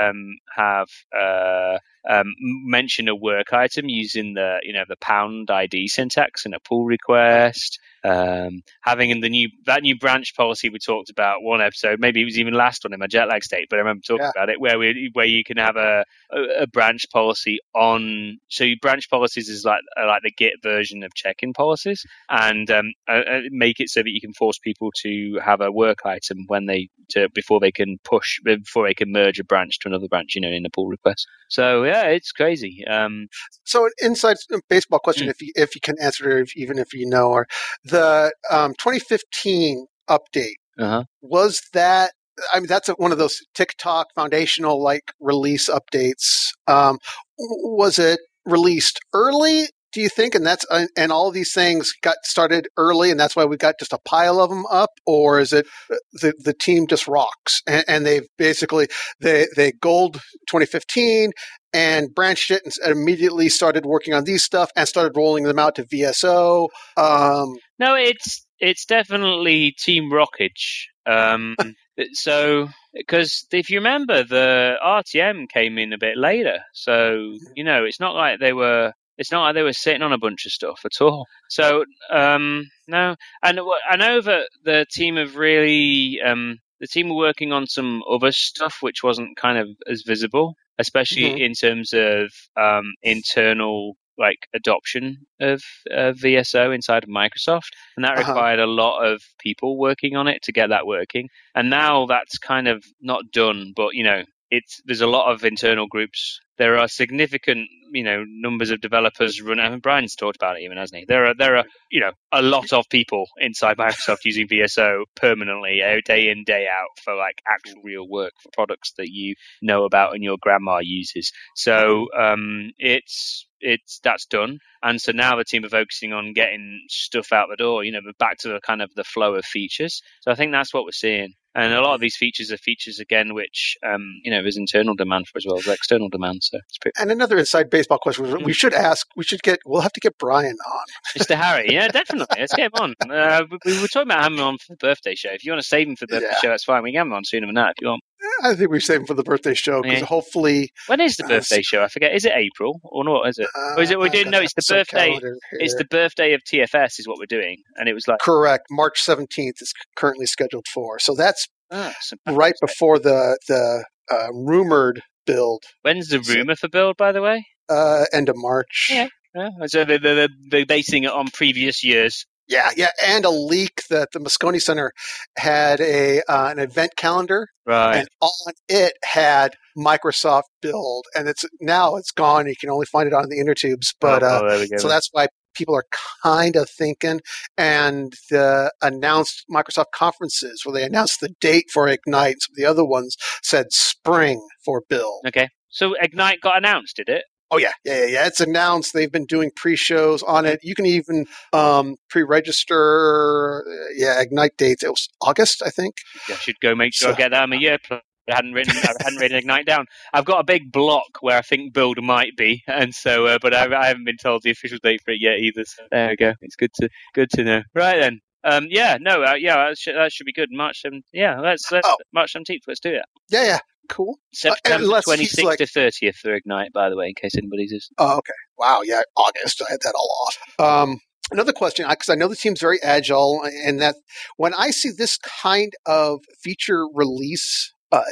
um, 0.00 0.36
have 0.54 0.88
uh, 1.18 1.78
um, 2.08 2.34
mention 2.38 3.08
a 3.08 3.14
work 3.14 3.52
item 3.52 3.88
using 3.88 4.34
the 4.34 4.58
you 4.62 4.72
know 4.72 4.84
the 4.88 4.96
pound 5.00 5.50
ID 5.50 5.88
syntax 5.88 6.46
in 6.46 6.54
a 6.54 6.60
pull 6.60 6.84
request. 6.84 7.78
Um, 8.04 8.62
having 8.82 9.10
in 9.10 9.20
the 9.20 9.28
new 9.28 9.48
that 9.66 9.82
new 9.82 9.98
branch 9.98 10.34
policy 10.36 10.70
we 10.70 10.78
talked 10.78 11.10
about 11.10 11.42
one 11.42 11.60
episode, 11.60 12.00
maybe 12.00 12.22
it 12.22 12.24
was 12.24 12.38
even 12.38 12.54
last 12.54 12.84
one 12.84 12.92
in 12.92 13.00
my 13.00 13.06
jet 13.06 13.28
lag 13.28 13.44
state, 13.44 13.66
but 13.68 13.76
I 13.76 13.80
remember 13.80 14.02
talking 14.06 14.24
yeah. 14.24 14.30
about 14.30 14.48
it 14.48 14.60
where 14.60 14.78
we 14.78 15.10
where 15.12 15.26
you 15.26 15.44
can 15.44 15.56
have 15.58 15.76
a, 15.76 16.04
a, 16.32 16.62
a 16.62 16.66
branch 16.66 17.06
policy 17.12 17.58
on. 17.74 18.38
So 18.48 18.66
branch 18.80 19.10
policies 19.10 19.48
is 19.48 19.64
like 19.64 19.80
like 19.96 20.22
the 20.22 20.30
Git 20.30 20.54
version 20.62 21.02
of 21.02 21.14
check-in 21.14 21.52
policies, 21.52 22.04
and 22.30 22.70
um, 22.70 22.92
uh, 23.08 23.40
make 23.50 23.80
it 23.80 23.90
so 23.90 24.00
that 24.00 24.10
you 24.10 24.20
can 24.20 24.32
force 24.32 24.58
people 24.58 24.90
to 25.02 25.38
have 25.44 25.60
a 25.60 25.72
work 25.72 25.98
item 26.04 26.44
when 26.46 26.66
they 26.66 26.88
to 27.10 27.28
before 27.34 27.60
they 27.60 27.72
can 27.72 27.98
push 28.04 28.38
before 28.44 28.86
they 28.86 28.94
can 28.94 29.12
merge 29.12 29.38
a 29.38 29.44
branch 29.44 29.78
to 29.80 29.88
another 29.88 30.08
branch, 30.08 30.34
you 30.34 30.40
know, 30.40 30.48
in 30.48 30.64
a 30.64 30.70
pull 30.70 30.86
request. 30.86 31.26
So 31.48 31.84
yeah, 31.84 31.97
it's 32.06 32.32
crazy. 32.32 32.84
Um, 32.86 33.28
so 33.64 33.86
an 33.86 33.92
inside 34.00 34.36
baseball 34.68 34.98
question, 34.98 35.26
mm. 35.26 35.30
if 35.30 35.42
you 35.42 35.52
if 35.54 35.74
you 35.74 35.80
can 35.80 35.96
answer 36.00 36.38
it, 36.38 36.42
if, 36.42 36.56
even 36.56 36.78
if 36.78 36.92
you 36.92 37.06
know, 37.06 37.30
or 37.30 37.46
the 37.84 38.32
um, 38.50 38.72
2015 38.78 39.86
update 40.08 40.54
uh-huh. 40.78 41.04
was 41.20 41.60
that 41.72 42.12
I 42.52 42.60
mean, 42.60 42.68
that's 42.68 42.88
a, 42.88 42.92
one 42.94 43.12
of 43.12 43.18
those 43.18 43.40
TikTok 43.54 44.08
foundational 44.14 44.82
like 44.82 45.12
release 45.20 45.68
updates. 45.68 46.48
Um, 46.66 46.98
was 47.38 47.98
it 47.98 48.20
released 48.44 49.00
early? 49.12 49.66
Do 49.92 50.02
you 50.02 50.08
think? 50.08 50.34
And 50.34 50.44
that's 50.44 50.66
uh, 50.70 50.86
and 50.96 51.10
all 51.10 51.30
these 51.30 51.52
things 51.52 51.94
got 52.02 52.16
started 52.22 52.68
early, 52.76 53.10
and 53.10 53.18
that's 53.18 53.34
why 53.34 53.46
we 53.46 53.56
got 53.56 53.78
just 53.78 53.94
a 53.94 53.98
pile 54.04 54.38
of 54.38 54.50
them 54.50 54.66
up, 54.66 54.90
or 55.06 55.40
is 55.40 55.52
it 55.52 55.66
uh, 55.90 55.96
the 56.12 56.34
the 56.38 56.52
team 56.52 56.86
just 56.86 57.08
rocks 57.08 57.62
and, 57.66 57.84
and 57.88 58.06
they've 58.06 58.26
basically 58.36 58.88
they 59.20 59.46
they 59.56 59.72
gold 59.72 60.14
2015, 60.48 61.32
and 61.72 62.14
branched 62.14 62.50
it 62.50 62.62
and 62.64 62.92
immediately 62.92 63.48
started 63.48 63.84
working 63.84 64.14
on 64.14 64.24
these 64.24 64.44
stuff 64.44 64.70
and 64.76 64.88
started 64.88 65.16
rolling 65.16 65.44
them 65.44 65.58
out 65.58 65.74
to 65.76 65.84
VSO. 65.84 66.68
Um, 66.96 67.56
no, 67.78 67.94
it's 67.94 68.46
it's 68.58 68.84
definitely 68.86 69.72
Team 69.78 70.10
Rockage. 70.10 70.86
Um, 71.06 71.56
so 72.12 72.68
because 72.94 73.46
if 73.52 73.70
you 73.70 73.78
remember, 73.78 74.24
the 74.24 74.76
RTM 74.84 75.48
came 75.48 75.78
in 75.78 75.92
a 75.92 75.98
bit 75.98 76.16
later, 76.16 76.58
so 76.72 77.34
you 77.54 77.64
know 77.64 77.84
it's 77.84 78.00
not 78.00 78.14
like 78.14 78.40
they 78.40 78.52
were. 78.52 78.92
It's 79.16 79.32
not 79.32 79.42
like 79.42 79.54
they 79.56 79.64
were 79.64 79.72
sitting 79.72 80.02
on 80.02 80.12
a 80.12 80.18
bunch 80.18 80.46
of 80.46 80.52
stuff 80.52 80.82
at 80.84 81.00
all. 81.00 81.26
So 81.48 81.84
um, 82.08 82.68
no, 82.86 83.16
and 83.42 83.60
I 83.90 83.96
know 83.96 84.20
that 84.20 84.48
the 84.64 84.86
team 84.92 85.16
have 85.16 85.34
really 85.34 86.20
um, 86.24 86.58
the 86.80 86.86
team 86.86 87.08
were 87.08 87.16
working 87.16 87.52
on 87.52 87.66
some 87.66 88.02
other 88.08 88.30
stuff 88.30 88.76
which 88.80 89.02
wasn't 89.02 89.36
kind 89.36 89.58
of 89.58 89.68
as 89.90 90.04
visible, 90.06 90.54
especially 90.78 91.24
mm-hmm. 91.24 91.38
in 91.38 91.52
terms 91.54 91.92
of 91.92 92.32
um, 92.56 92.92
internal 93.02 93.96
like 94.18 94.48
adoption 94.52 95.18
of 95.40 95.62
uh, 95.92 96.12
VSO 96.12 96.74
inside 96.74 97.04
of 97.04 97.08
Microsoft, 97.08 97.70
and 97.96 98.04
that 98.04 98.18
uh-huh. 98.18 98.32
required 98.32 98.58
a 98.58 98.66
lot 98.66 99.04
of 99.04 99.22
people 99.38 99.78
working 99.78 100.16
on 100.16 100.26
it 100.26 100.42
to 100.42 100.52
get 100.52 100.68
that 100.70 100.86
working. 100.86 101.28
And 101.54 101.70
now 101.70 102.06
that's 102.06 102.38
kind 102.38 102.66
of 102.66 102.84
not 103.00 103.30
done, 103.32 103.72
but 103.76 103.94
you 103.94 104.02
know, 104.02 104.24
it's 104.50 104.80
there's 104.84 105.00
a 105.00 105.06
lot 105.06 105.32
of 105.32 105.44
internal 105.44 105.86
groups. 105.86 106.40
There 106.56 106.78
are 106.78 106.88
significant, 106.88 107.68
you 107.92 108.02
know, 108.02 108.24
numbers 108.26 108.70
of 108.70 108.80
developers 108.80 109.40
run. 109.40 109.60
I 109.60 109.68
mean, 109.70 109.78
Brian's 109.78 110.16
talked 110.16 110.36
about 110.36 110.56
it 110.56 110.62
even, 110.62 110.76
hasn't 110.76 111.00
he? 111.00 111.04
There 111.06 111.26
are 111.26 111.34
there 111.34 111.56
are 111.56 111.64
you 111.90 112.00
know 112.00 112.12
a 112.32 112.42
lot 112.42 112.72
of 112.72 112.88
people 112.88 113.26
inside 113.38 113.76
Microsoft 113.76 114.24
using 114.24 114.48
VSO 114.48 115.04
permanently, 115.14 115.82
day 116.04 116.30
in 116.30 116.44
day 116.44 116.66
out 116.66 116.98
for 117.02 117.14
like 117.14 117.40
actual 117.46 117.82
real 117.82 118.08
work 118.08 118.32
for 118.42 118.50
products 118.52 118.92
that 118.98 119.08
you 119.08 119.34
know 119.62 119.84
about 119.84 120.14
and 120.14 120.24
your 120.24 120.36
grandma 120.40 120.78
uses. 120.82 121.32
So 121.54 122.06
um, 122.18 122.70
it's 122.78 123.47
it's 123.60 124.00
that's 124.02 124.26
done, 124.26 124.58
and 124.82 125.00
so 125.00 125.12
now 125.12 125.36
the 125.36 125.44
team 125.44 125.64
are 125.64 125.68
focusing 125.68 126.12
on 126.12 126.32
getting 126.32 126.84
stuff 126.88 127.32
out 127.32 127.48
the 127.50 127.56
door. 127.56 127.84
You 127.84 127.92
know, 127.92 128.00
back 128.18 128.38
to 128.38 128.48
the 128.48 128.60
kind 128.60 128.82
of 128.82 128.90
the 128.94 129.04
flow 129.04 129.34
of 129.34 129.44
features. 129.44 130.02
So 130.22 130.30
I 130.30 130.34
think 130.34 130.52
that's 130.52 130.72
what 130.72 130.84
we're 130.84 130.92
seeing. 130.92 131.34
And 131.54 131.72
a 131.72 131.80
lot 131.80 131.94
of 131.94 132.00
these 132.00 132.16
features 132.16 132.52
are 132.52 132.56
features 132.56 133.00
again, 133.00 133.34
which 133.34 133.76
um, 133.84 134.20
you 134.22 134.30
know 134.30 134.42
there's 134.42 134.56
internal 134.56 134.94
demand 134.94 135.26
for 135.26 135.38
as 135.38 135.46
well 135.46 135.58
as 135.58 135.66
external 135.66 136.08
demand. 136.08 136.42
So 136.42 136.58
it's 136.68 136.78
pretty. 136.78 136.94
And 137.00 137.10
another 137.10 137.36
inside 137.38 137.68
baseball 137.68 137.98
question: 137.98 138.26
mm. 138.26 138.44
we 138.44 138.52
should 138.52 138.74
ask, 138.74 139.06
we 139.16 139.24
should 139.24 139.42
get, 139.42 139.58
we'll 139.66 139.80
have 139.80 139.92
to 139.94 140.00
get 140.00 140.16
Brian 140.18 140.56
on. 140.70 140.84
Mr. 141.18 141.34
Harry, 141.34 141.72
yeah, 141.72 141.88
definitely. 141.92 142.36
Let's 142.38 142.54
get 142.54 142.72
him 142.72 142.80
on. 142.80 142.94
Uh, 143.10 143.44
we 143.64 143.80
were 143.80 143.88
talking 143.88 144.08
about 144.08 144.22
having 144.22 144.38
him 144.38 144.44
on 144.44 144.58
for 144.58 144.74
the 144.74 144.76
birthday 144.76 145.14
show. 145.14 145.30
If 145.32 145.44
you 145.44 145.50
want 145.50 145.62
to 145.62 145.68
save 145.68 145.88
him 145.88 145.96
for 145.96 146.06
the 146.06 146.14
birthday 146.14 146.28
yeah. 146.30 146.38
show, 146.40 146.48
that's 146.50 146.64
fine. 146.64 146.82
We 146.82 146.92
can 146.92 146.98
have 146.98 147.06
him 147.08 147.14
on 147.14 147.24
sooner 147.24 147.46
than 147.46 147.56
that 147.56 147.70
if 147.70 147.80
you 147.80 147.88
want. 147.88 148.02
I 148.42 148.54
think 148.54 148.70
we 148.70 148.80
save 148.80 149.00
him 149.00 149.06
for 149.06 149.14
the 149.14 149.22
birthday 149.22 149.54
show 149.54 149.82
because 149.82 150.00
yeah. 150.00 150.06
hopefully. 150.06 150.72
When 150.86 151.00
is 151.00 151.16
the 151.16 151.24
uh, 151.24 151.28
birthday 151.28 151.58
uh, 151.58 151.62
show? 151.62 151.82
I 151.82 151.88
forget. 151.88 152.14
Is 152.14 152.24
it 152.24 152.32
April 152.34 152.80
or 152.84 153.04
not? 153.04 153.28
Is 153.28 153.38
it? 153.38 153.48
Uh, 153.54 153.74
or 153.76 153.82
is 153.82 153.90
it? 153.90 153.98
We're 153.98 154.08
doing 154.08 154.30
no. 154.30 154.40
It's 154.40 154.54
the 154.54 154.62
birthday. 154.68 155.18
It's 155.52 155.74
the 155.74 155.84
birthday 155.84 156.34
of 156.34 156.42
TFS 156.42 156.98
is 156.98 157.06
what 157.06 157.18
we're 157.18 157.26
doing, 157.26 157.62
and 157.76 157.88
it 157.88 157.94
was 157.94 158.06
like 158.08 158.20
correct. 158.20 158.66
March 158.70 159.00
seventeenth 159.00 159.56
is 159.60 159.72
currently 159.96 160.26
scheduled 160.26 160.66
for. 160.72 160.98
So 160.98 161.14
that's 161.14 161.48
ah, 161.70 161.92
right 162.28 162.54
before 162.60 162.98
the 162.98 163.38
the 163.48 163.84
uh, 164.10 164.28
rumored 164.32 165.02
build. 165.26 165.64
When's 165.82 166.08
the 166.08 166.20
rumor 166.20 166.56
for 166.56 166.68
build? 166.68 166.96
By 166.96 167.12
the 167.12 167.22
way, 167.22 167.46
uh, 167.68 168.04
end 168.12 168.28
of 168.28 168.36
March. 168.36 168.88
Yeah. 168.90 169.08
yeah. 169.34 169.50
So 169.66 169.84
they're, 169.84 169.98
they're, 169.98 170.28
they're 170.50 170.66
basing 170.66 171.04
it 171.04 171.12
on 171.12 171.28
previous 171.28 171.84
years. 171.84 172.26
Yeah, 172.48 172.70
yeah, 172.76 172.90
and 173.04 173.24
a 173.24 173.30
leak 173.30 173.82
that 173.90 174.08
the 174.12 174.20
Moscone 174.20 174.60
Center 174.60 174.92
had 175.36 175.80
a 175.80 176.22
uh, 176.28 176.48
an 176.50 176.58
event 176.58 176.92
calendar, 176.96 177.48
right? 177.66 177.96
And 177.96 178.08
on 178.20 178.52
it 178.68 178.94
had 179.04 179.54
Microsoft 179.76 180.44
Build, 180.62 181.04
and 181.14 181.28
it's 181.28 181.44
now 181.60 181.96
it's 181.96 182.10
gone. 182.10 182.46
You 182.46 182.54
can 182.58 182.70
only 182.70 182.86
find 182.86 183.06
it 183.06 183.12
on 183.12 183.28
the 183.28 183.38
inner 183.38 183.54
tubes, 183.54 183.94
but 184.00 184.22
oh, 184.22 184.26
uh, 184.26 184.40
oh, 184.42 184.76
so 184.78 184.88
that's 184.88 185.10
why 185.12 185.26
people 185.54 185.74
are 185.74 185.84
kind 186.22 186.56
of 186.56 186.70
thinking. 186.70 187.20
And 187.58 188.14
the 188.30 188.72
announced 188.80 189.44
Microsoft 189.50 189.92
conferences 189.94 190.62
where 190.64 190.72
they 190.72 190.84
announced 190.84 191.20
the 191.20 191.34
date 191.40 191.66
for 191.72 191.86
Ignite, 191.86 192.36
some 192.40 192.52
of 192.52 192.56
the 192.56 192.64
other 192.64 192.84
ones 192.84 193.16
said 193.42 193.66
spring 193.72 194.40
for 194.64 194.82
Build. 194.88 195.20
Okay, 195.26 195.48
so 195.68 195.94
Ignite 196.00 196.40
got 196.40 196.56
announced, 196.56 196.96
did 196.96 197.10
it? 197.10 197.24
Oh 197.50 197.56
yeah, 197.56 197.72
yeah, 197.84 198.00
yeah, 198.00 198.06
yeah. 198.06 198.26
It's 198.26 198.40
announced. 198.40 198.92
They've 198.92 199.10
been 199.10 199.24
doing 199.24 199.50
pre-shows 199.56 200.22
on 200.22 200.44
it. 200.44 200.60
You 200.62 200.74
can 200.74 200.86
even 200.86 201.26
um, 201.52 201.96
pre-register. 202.10 203.64
Uh, 203.66 203.92
yeah, 203.96 204.20
Ignite 204.20 204.56
dates. 204.58 204.82
It 204.82 204.90
was 204.90 205.08
August, 205.22 205.62
I 205.64 205.70
think. 205.70 205.94
Yeah, 206.28 206.34
I 206.34 206.38
should 206.38 206.60
go 206.60 206.74
make 206.74 206.94
sure 206.94 207.08
so, 207.08 207.14
I 207.14 207.16
get 207.16 207.30
that. 207.30 207.42
I'm 207.42 207.52
a 207.52 207.56
year. 207.56 207.78
I 207.90 208.00
hadn't 208.28 208.52
written. 208.52 208.76
I 208.76 208.92
hadn't 209.02 209.18
written 209.18 209.38
Ignite 209.38 209.66
down. 209.66 209.86
I've 210.12 210.26
got 210.26 210.40
a 210.40 210.44
big 210.44 210.70
block 210.70 211.18
where 211.20 211.38
I 211.38 211.42
think 211.42 211.72
build 211.72 212.02
might 212.02 212.36
be, 212.36 212.62
and 212.66 212.94
so, 212.94 213.26
uh, 213.26 213.38
but 213.40 213.54
I, 213.54 213.74
I, 213.74 213.86
haven't 213.86 214.04
been 214.04 214.18
told 214.18 214.42
the 214.42 214.50
official 214.50 214.78
date 214.82 215.00
for 215.04 215.12
it 215.12 215.20
yet 215.20 215.38
either. 215.38 215.64
So 215.64 215.84
there 215.90 216.10
we 216.10 216.16
go. 216.16 216.34
It's 216.42 216.56
good 216.56 216.72
to 216.74 216.88
good 217.14 217.30
to 217.30 217.44
know. 217.44 217.62
Right 217.74 217.98
then. 217.98 218.20
Um, 218.44 218.68
yeah, 218.70 218.98
no, 219.00 219.24
uh, 219.24 219.34
yeah, 219.34 219.68
that 219.68 219.78
should, 219.78 219.96
that 219.96 220.12
should, 220.12 220.24
be 220.24 220.32
good. 220.32 220.48
March, 220.52 220.82
um, 220.86 221.02
yeah, 221.12 221.40
let's 221.40 221.72
let's 221.72 221.88
oh. 221.88 221.96
March 222.12 222.32
seventeenth. 222.32 222.62
Let's 222.68 222.80
do 222.80 222.90
it. 222.90 223.02
Yeah, 223.30 223.44
yeah, 223.44 223.58
cool. 223.88 224.18
September 224.32 225.00
twenty 225.02 225.24
sixth 225.24 225.44
like, 225.44 225.58
to 225.58 225.66
thirtieth 225.66 226.16
for 226.16 226.34
Ignite, 226.34 226.72
by 226.72 226.88
the 226.90 226.96
way, 226.96 227.06
in 227.08 227.14
case 227.14 227.36
anybody's. 227.36 227.72
Is... 227.72 227.90
Oh, 227.98 228.18
okay. 228.18 228.32
Wow. 228.58 228.82
Yeah, 228.84 229.02
August. 229.16 229.62
I 229.66 229.72
had 229.72 229.80
that 229.82 229.94
all 229.94 230.26
off. 230.26 230.82
Um, 230.88 231.00
another 231.32 231.52
question, 231.52 231.86
because 231.88 232.08
I 232.08 232.14
know 232.14 232.28
the 232.28 232.36
team's 232.36 232.60
very 232.60 232.82
agile, 232.82 233.42
and 233.44 233.80
that 233.80 233.96
when 234.36 234.54
I 234.54 234.70
see 234.70 234.90
this 234.96 235.18
kind 235.18 235.72
of 235.86 236.20
feature 236.42 236.86
release 236.92 237.72
uh, 237.90 238.02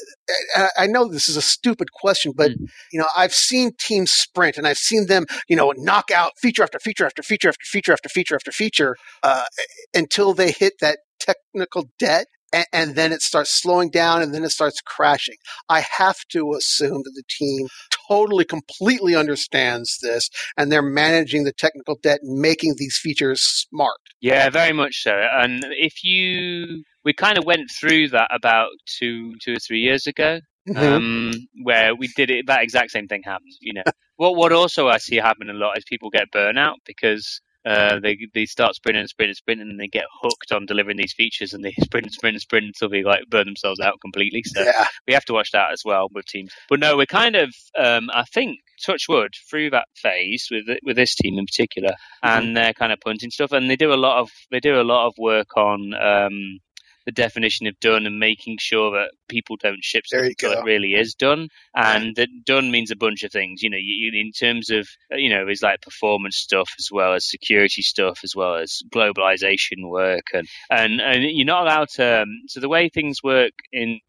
I 0.79 0.87
know 0.87 1.07
this 1.07 1.29
is 1.29 1.37
a 1.37 1.43
stupid 1.43 1.93
question, 1.93 2.33
but 2.35 2.53
mm. 2.53 2.67
you 2.93 2.99
know 2.99 3.07
I've 3.17 3.35
seen 3.35 3.73
teams 3.79 4.11
sprint, 4.11 4.57
and 4.57 4.67
I've 4.67 4.79
seen 4.79 5.07
them, 5.07 5.27
you 5.49 5.57
know, 5.57 5.73
knock 5.77 6.11
out 6.11 6.33
feature 6.41 6.63
after 6.63 6.79
feature 6.79 7.05
after 7.05 7.23
feature 7.23 7.49
after 7.49 7.65
feature 7.65 7.93
after 7.93 8.09
feature 8.09 8.35
after 8.35 8.53
feature 8.53 8.97
uh, 9.23 9.45
until 9.95 10.33
they 10.33 10.51
hit 10.53 10.75
that 10.81 11.01
technical 11.21 11.91
debt, 11.99 12.27
and, 12.53 12.67
and, 12.73 12.95
then 12.95 13.13
it 13.13 13.23
starts 13.23 13.51
slowing 13.51 13.91
down, 13.91 14.23
and 14.23 14.35
then 14.35 14.45
it 14.45 14.51
starts 14.51 14.81
crashing. 14.81 15.37
I 15.69 15.81
have 15.81 16.19
to 16.31 16.55
assume 16.55 17.03
that 17.05 17.13
the 17.15 17.25
team 17.29 17.69
totally, 18.09 18.45
completely 18.45 19.15
understands 19.15 19.99
this, 20.01 20.31
and 20.57 20.71
they're 20.71 20.83
managing 20.83 21.45
the 21.45 21.53
technical 21.53 21.97
debt 22.03 22.21
and 22.23 22.41
making 22.41 22.75
these 22.77 22.97
features 22.97 23.41
smart. 23.43 23.99
Yeah, 24.21 24.49
very 24.51 24.73
much 24.73 25.03
so. 25.03 25.13
And 25.13 25.65
if 25.71 26.03
you 26.05 26.85
we 27.05 27.13
kind 27.13 27.39
of 27.39 27.45
went 27.45 27.71
through 27.71 28.09
that 28.09 28.29
about 28.33 28.71
two 28.87 29.35
two 29.43 29.55
or 29.55 29.59
three 29.59 29.81
years 29.81 30.07
ago, 30.07 30.41
mm-hmm. 30.69 30.79
um, 30.79 31.33
where 31.63 31.95
we 31.95 32.09
did 32.09 32.31
it. 32.31 32.47
That 32.47 32.63
exact 32.63 32.91
same 32.91 33.07
thing 33.09 33.23
happened. 33.25 33.53
You 33.61 33.75
know, 33.75 33.83
what 34.17 34.37
what 34.37 34.53
also 34.53 34.89
I 34.89 34.99
see 34.99 35.17
happen 35.17 35.49
a 35.49 35.55
lot 35.55 35.79
is 35.79 35.85
people 35.85 36.11
get 36.11 36.33
burnout 36.35 36.75
because 36.85 37.41
uh, 37.67 37.99
they 37.99 38.17
they 38.33 38.47
start 38.47 38.75
sprinting 38.77 39.01
and 39.01 39.09
sprinting 39.09 39.31
and 39.31 39.37
sprinting 39.37 39.71
and 39.71 39.81
they 39.81 39.89
get 39.89 40.05
hooked 40.23 40.53
on 40.53 40.67
delivering 40.67 40.97
these 40.97 41.13
features 41.13 41.53
and 41.53 41.65
they 41.65 41.73
sprint 41.83 42.07
and 42.07 42.13
sprint 42.13 42.35
and 42.35 42.41
sprint 42.41 42.67
until 42.67 42.89
they 42.89 43.03
like 43.03 43.25
burn 43.29 43.47
themselves 43.47 43.81
out 43.81 44.01
completely. 44.01 44.43
So 44.45 44.63
yeah. 44.63 44.87
we 45.07 45.15
have 45.15 45.25
to 45.27 45.33
watch 45.33 45.51
that 45.53 45.73
as 45.73 45.83
well 45.85 46.09
with 46.13 46.27
teams. 46.27 46.53
But 46.69 46.81
no, 46.81 46.97
we're 46.97 47.07
kind 47.07 47.35
of 47.35 47.53
um, 47.77 48.09
I 48.13 48.25
think 48.33 48.61
touch 48.85 49.07
wood 49.09 49.35
through 49.51 49.71
that 49.71 49.89
phase 49.97 50.47
with 50.51 50.65
with 50.85 50.97
this 50.97 51.15
team 51.17 51.39
in 51.39 51.47
particular, 51.47 51.91
mm-hmm. 51.91 52.29
and 52.29 52.57
they're 52.57 52.73
kind 52.73 52.93
of 52.93 53.01
punting 53.01 53.31
stuff 53.31 53.53
and 53.53 53.69
they 53.69 53.77
do 53.77 53.93
a 53.93 53.95
lot 53.95 54.21
of 54.21 54.31
they 54.51 54.61
do 54.61 54.81
a 54.81 54.83
lot 54.83 55.09
of 55.09 55.15
work 55.19 55.57
on. 55.57 55.93
Um, 55.95 56.61
the 57.07 57.13
definition 57.13 57.67
of 57.67 57.79
done 57.81 58.05
and 58.05 58.19
making 58.19 58.59
sure 58.59 58.91
that 58.91 59.13
people 59.29 59.57
don't 59.57 59.83
ship 59.83 60.07
stuff 60.07 60.25
until 60.25 60.53
it 60.53 60.65
really 60.65 60.95
is 60.95 61.15
done. 61.15 61.49
And 61.75 62.17
that 62.17 62.29
done 62.45 62.71
means 62.71 62.91
a 62.91 62.97
bunch 62.97 63.23
of 63.23 63.33
things. 63.33 63.63
You 63.63 63.71
know, 63.71 63.79
you, 63.81 64.13
in 64.13 64.33
terms 64.33 64.71
of 64.71 64.89
you 65.13 65.31
know, 65.31 65.49
is 65.49 65.63
like 65.63 65.83
performance 65.83 66.37
stuff 66.37 66.71
as 66.79 66.89
well 66.93 67.15
as 67.15 67.29
security 67.29 67.83
stuff 67.83 68.21
as 68.25 68.35
well 68.35 68.57
as 68.57 68.83
globalization 68.93 69.89
work 69.89 70.27
and 70.35 70.49
and, 70.71 71.01
and 71.01 71.23
you're 71.23 71.47
not 71.47 71.63
allowed 71.63 71.89
to. 71.91 72.23
Um, 72.23 72.43
so 72.49 72.61
the 72.61 72.69
way 72.69 72.89
things 72.89 73.23
work 73.23 73.53
in 73.73 74.01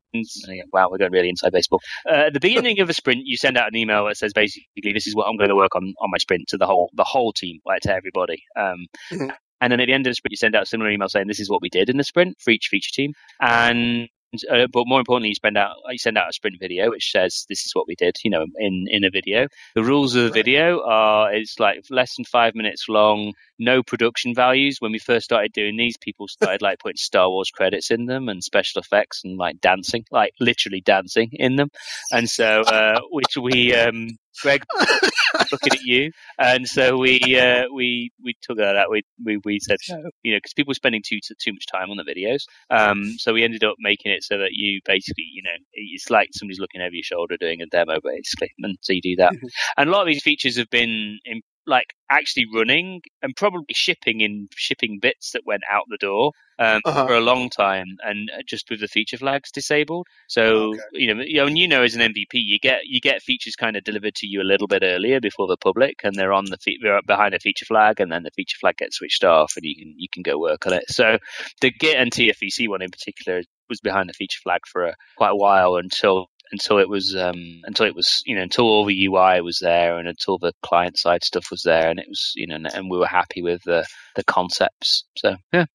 wow, 0.72 0.88
we're 0.90 0.98
going 0.98 1.12
really 1.12 1.30
inside 1.30 1.52
baseball. 1.52 1.82
Uh, 2.10 2.26
at 2.28 2.34
the 2.34 2.40
beginning 2.40 2.80
of 2.80 2.90
a 2.90 2.94
sprint, 2.94 3.22
you 3.26 3.38
send 3.38 3.58
out 3.58 3.68
an 3.68 3.76
email 3.76 4.06
that 4.06 4.18
says 4.18 4.34
basically, 4.34 4.94
"This 4.94 5.08
is 5.08 5.16
what 5.16 5.28
I'm 5.28 5.38
going 5.38 5.50
to 5.50 5.56
work 5.56 5.76
on 5.76 5.94
on 6.00 6.10
my 6.12 6.18
sprint 6.18 6.48
to 6.50 6.58
the 6.58 6.66
whole 6.66 6.90
the 6.94 7.04
whole 7.04 7.34
team, 7.34 7.60
like 7.66 7.82
to 7.82 7.94
everybody." 7.94 8.44
Um, 8.56 8.88
mm-hmm. 9.12 9.30
And 9.62 9.72
then 9.72 9.80
at 9.80 9.86
the 9.86 9.94
end 9.94 10.06
of 10.06 10.12
the 10.12 10.16
sprint, 10.16 10.32
you 10.32 10.38
send 10.38 10.56
out 10.56 10.64
a 10.64 10.68
similar 10.68 10.90
email 10.92 11.10
saying 11.10 11.28
this 11.28 11.40
is 11.40 11.50
what 11.50 11.62
we 11.62 11.70
did 11.70 11.90
in 11.90 11.98
the 11.98 12.04
sprint 12.04 12.38
for 12.40 12.52
each 12.52 12.68
feature 12.68 12.92
team. 12.94 13.14
And 13.42 14.10
uh, 14.50 14.68
but 14.72 14.84
more 14.88 15.00
importantly, 15.00 15.30
you 15.30 15.36
send 15.36 15.58
out 15.58 15.76
you 15.90 15.98
send 15.98 16.18
out 16.18 16.30
a 16.30 16.34
sprint 16.34 16.58
video 16.60 16.90
which 16.90 17.12
says 17.12 17.46
this 17.48 17.66
is 17.66 17.72
what 17.74 17.88
we 17.88 17.96
did. 17.96 18.18
You 18.24 18.32
know, 18.32 18.46
in 18.58 18.86
in 18.90 19.04
a 19.04 19.10
video. 19.10 19.48
The 19.76 19.84
rules 19.84 20.16
of 20.16 20.24
the 20.24 20.32
video 20.32 20.84
are 20.86 21.34
it's 21.34 21.60
like 21.60 21.86
less 21.90 22.16
than 22.16 22.26
five 22.26 22.54
minutes 22.54 22.86
long. 22.90 23.34
No 23.58 23.84
production 23.84 24.36
values. 24.36 24.78
When 24.80 24.92
we 24.92 25.00
first 25.00 25.26
started 25.26 25.54
doing 25.54 25.78
these, 25.78 25.98
people 25.98 26.28
started 26.28 26.62
like 26.62 26.80
putting 26.80 26.98
Star 26.98 27.30
Wars 27.30 27.52
credits 27.52 27.92
in 27.92 28.06
them 28.06 28.30
and 28.30 28.44
special 28.44 28.82
effects 28.82 29.22
and 29.24 29.38
like 29.38 29.62
dancing, 29.62 30.06
like 30.12 30.34
literally 30.40 30.82
dancing 30.82 31.30
in 31.34 31.56
them. 31.56 31.70
And 32.12 32.30
so, 32.30 32.62
uh, 32.62 33.00
which 33.10 33.38
we 33.38 33.74
um, 33.74 34.10
Greg, 34.42 34.64
looking 35.52 35.74
at 35.74 35.82
you. 35.82 36.12
And 36.40 36.68
so 36.68 36.98
we 36.98 37.20
uh, 37.40 37.66
we 37.74 38.12
we 38.24 38.36
took 38.42 38.58
that 38.58 38.76
out. 38.76 38.90
We 38.90 39.04
we, 39.24 39.38
we 39.44 39.60
said 39.60 39.78
you 40.24 40.34
know, 40.34 40.38
because 40.38 40.54
people 40.54 40.72
were 40.72 40.76
spending 40.76 41.02
too 41.06 41.20
too 41.22 41.54
much 41.54 41.66
time 41.72 41.90
on 41.90 41.98
the 41.98 42.04
videos. 42.04 42.44
Um, 42.70 43.04
so 43.18 43.34
we 43.34 43.44
ended 43.44 43.64
up 43.64 43.76
making 43.80 44.12
it 44.12 44.24
so 44.24 44.38
that 44.38 44.52
you 44.52 44.80
basically, 44.86 45.26
you 45.34 45.44
know, 45.44 45.52
it's 45.74 46.10
like 46.10 46.30
somebody's 46.34 46.60
looking 46.60 46.82
over 46.82 46.94
your 46.94 47.04
shoulder 47.04 47.38
doing 47.38 47.62
a 47.62 47.66
demo, 47.68 48.00
basically, 48.04 48.52
and 48.60 48.78
so 48.82 48.94
you 48.94 49.02
do 49.02 49.16
that. 49.18 49.34
Mm-hmm. 49.34 49.48
And 49.78 49.90
a 49.90 49.92
lot 49.92 50.02
of 50.02 50.08
these 50.08 50.24
features 50.24 50.58
have 50.58 50.70
been 50.70 51.20
in, 51.26 51.42
like 51.68 51.94
actually 52.10 52.46
running 52.54 53.02
and 53.22 53.36
probably 53.36 53.66
shipping 53.74 54.22
in 54.22 54.48
shipping 54.56 55.00
bits 55.02 55.32
that 55.32 55.46
went 55.46 55.64
out 55.70 55.84
the 55.90 55.98
door 55.98 56.32
um, 56.60 56.82
uh-huh. 56.86 57.06
for 57.06 57.14
a 57.14 57.22
long 57.22 57.50
time, 57.50 57.98
and 58.04 58.32
uh, 58.32 58.42
just 58.48 58.70
with 58.70 58.80
the 58.80 58.88
feature 58.88 59.18
flags 59.18 59.52
disabled. 59.52 60.08
So 60.28 60.70
okay. 60.70 60.80
you 60.94 61.14
know, 61.14 61.22
you 61.22 61.38
know, 61.38 61.48
and 61.48 61.58
you 61.58 61.68
know, 61.68 61.84
as 61.84 61.96
an 61.96 62.02
MVP, 62.02 62.34
you 62.34 62.58
get 62.60 62.82
you 62.86 63.00
get 63.00 63.22
features 63.22 63.56
kind 63.56 63.76
of 63.76 63.84
delivered 63.84 64.16
to 64.16 64.28
you 64.28 64.42
a 64.42 64.48
little 64.48 64.68
bit 64.68 64.84
earlier 64.84 65.20
before 65.20 65.48
the 65.48 65.58
public, 65.58 66.00
and 66.04 66.16
they're 66.16 66.34
on 66.34 66.46
the 66.46 66.58
fe- 66.58 66.80
they're 66.82 67.02
behind 67.06 67.36
a 67.36 67.40
feature 67.40 67.66
flag, 67.66 68.00
and 68.00 68.12
then 68.12 68.24
the 68.24 68.32
feature 68.32 68.58
flag 68.60 68.78
gets 68.78 68.98
switched 68.98 69.24
off, 69.24 69.54
and 69.58 69.66
you 69.66 69.76
can 69.76 69.94
you 69.98 70.08
can 70.12 70.24
go 70.24 70.40
work 70.40 70.66
on 70.66 70.74
it. 70.74 70.84
So 70.88 71.18
the 71.62 71.72
Git 71.72 71.98
and 71.98 72.12
TFVC 72.12 72.70
one 72.70 72.82
in 72.82 72.90
particular 72.90 73.42
was 73.70 73.82
behind 73.82 74.10
the 74.10 74.14
feature 74.14 74.40
flag 74.42 74.62
for 74.66 74.86
a, 74.86 74.96
quite 75.18 75.32
a 75.32 75.36
while 75.36 75.76
until 75.76 76.28
until 76.52 76.80
it 76.80 76.90
was 76.90 77.16
um, 77.16 77.62
until 77.64 77.86
it 77.86 77.96
was 77.96 78.22
you 78.26 78.36
know 78.36 78.42
until 78.42 78.66
all 78.66 78.86
the 78.86 79.06
UI 79.06 79.42
was 79.42 79.60
there 79.60 79.98
and 79.98 80.08
until 80.08 80.38
the 80.38 80.54
client 80.62 80.98
side 80.98 81.24
stuff 81.24 81.52
was 81.52 81.64
there 81.64 81.90
and 81.90 82.00
it 82.00 82.08
was 82.08 82.34
you 82.36 82.48
know 82.48 82.58
and 82.74 82.90
we 82.90 82.98
were 82.98 83.08
happy 83.08 83.42
with 83.42 83.62
the 83.64 83.86
the 84.16 84.24
concepts. 84.24 85.06
So 85.18 85.36
yeah, 85.54 85.66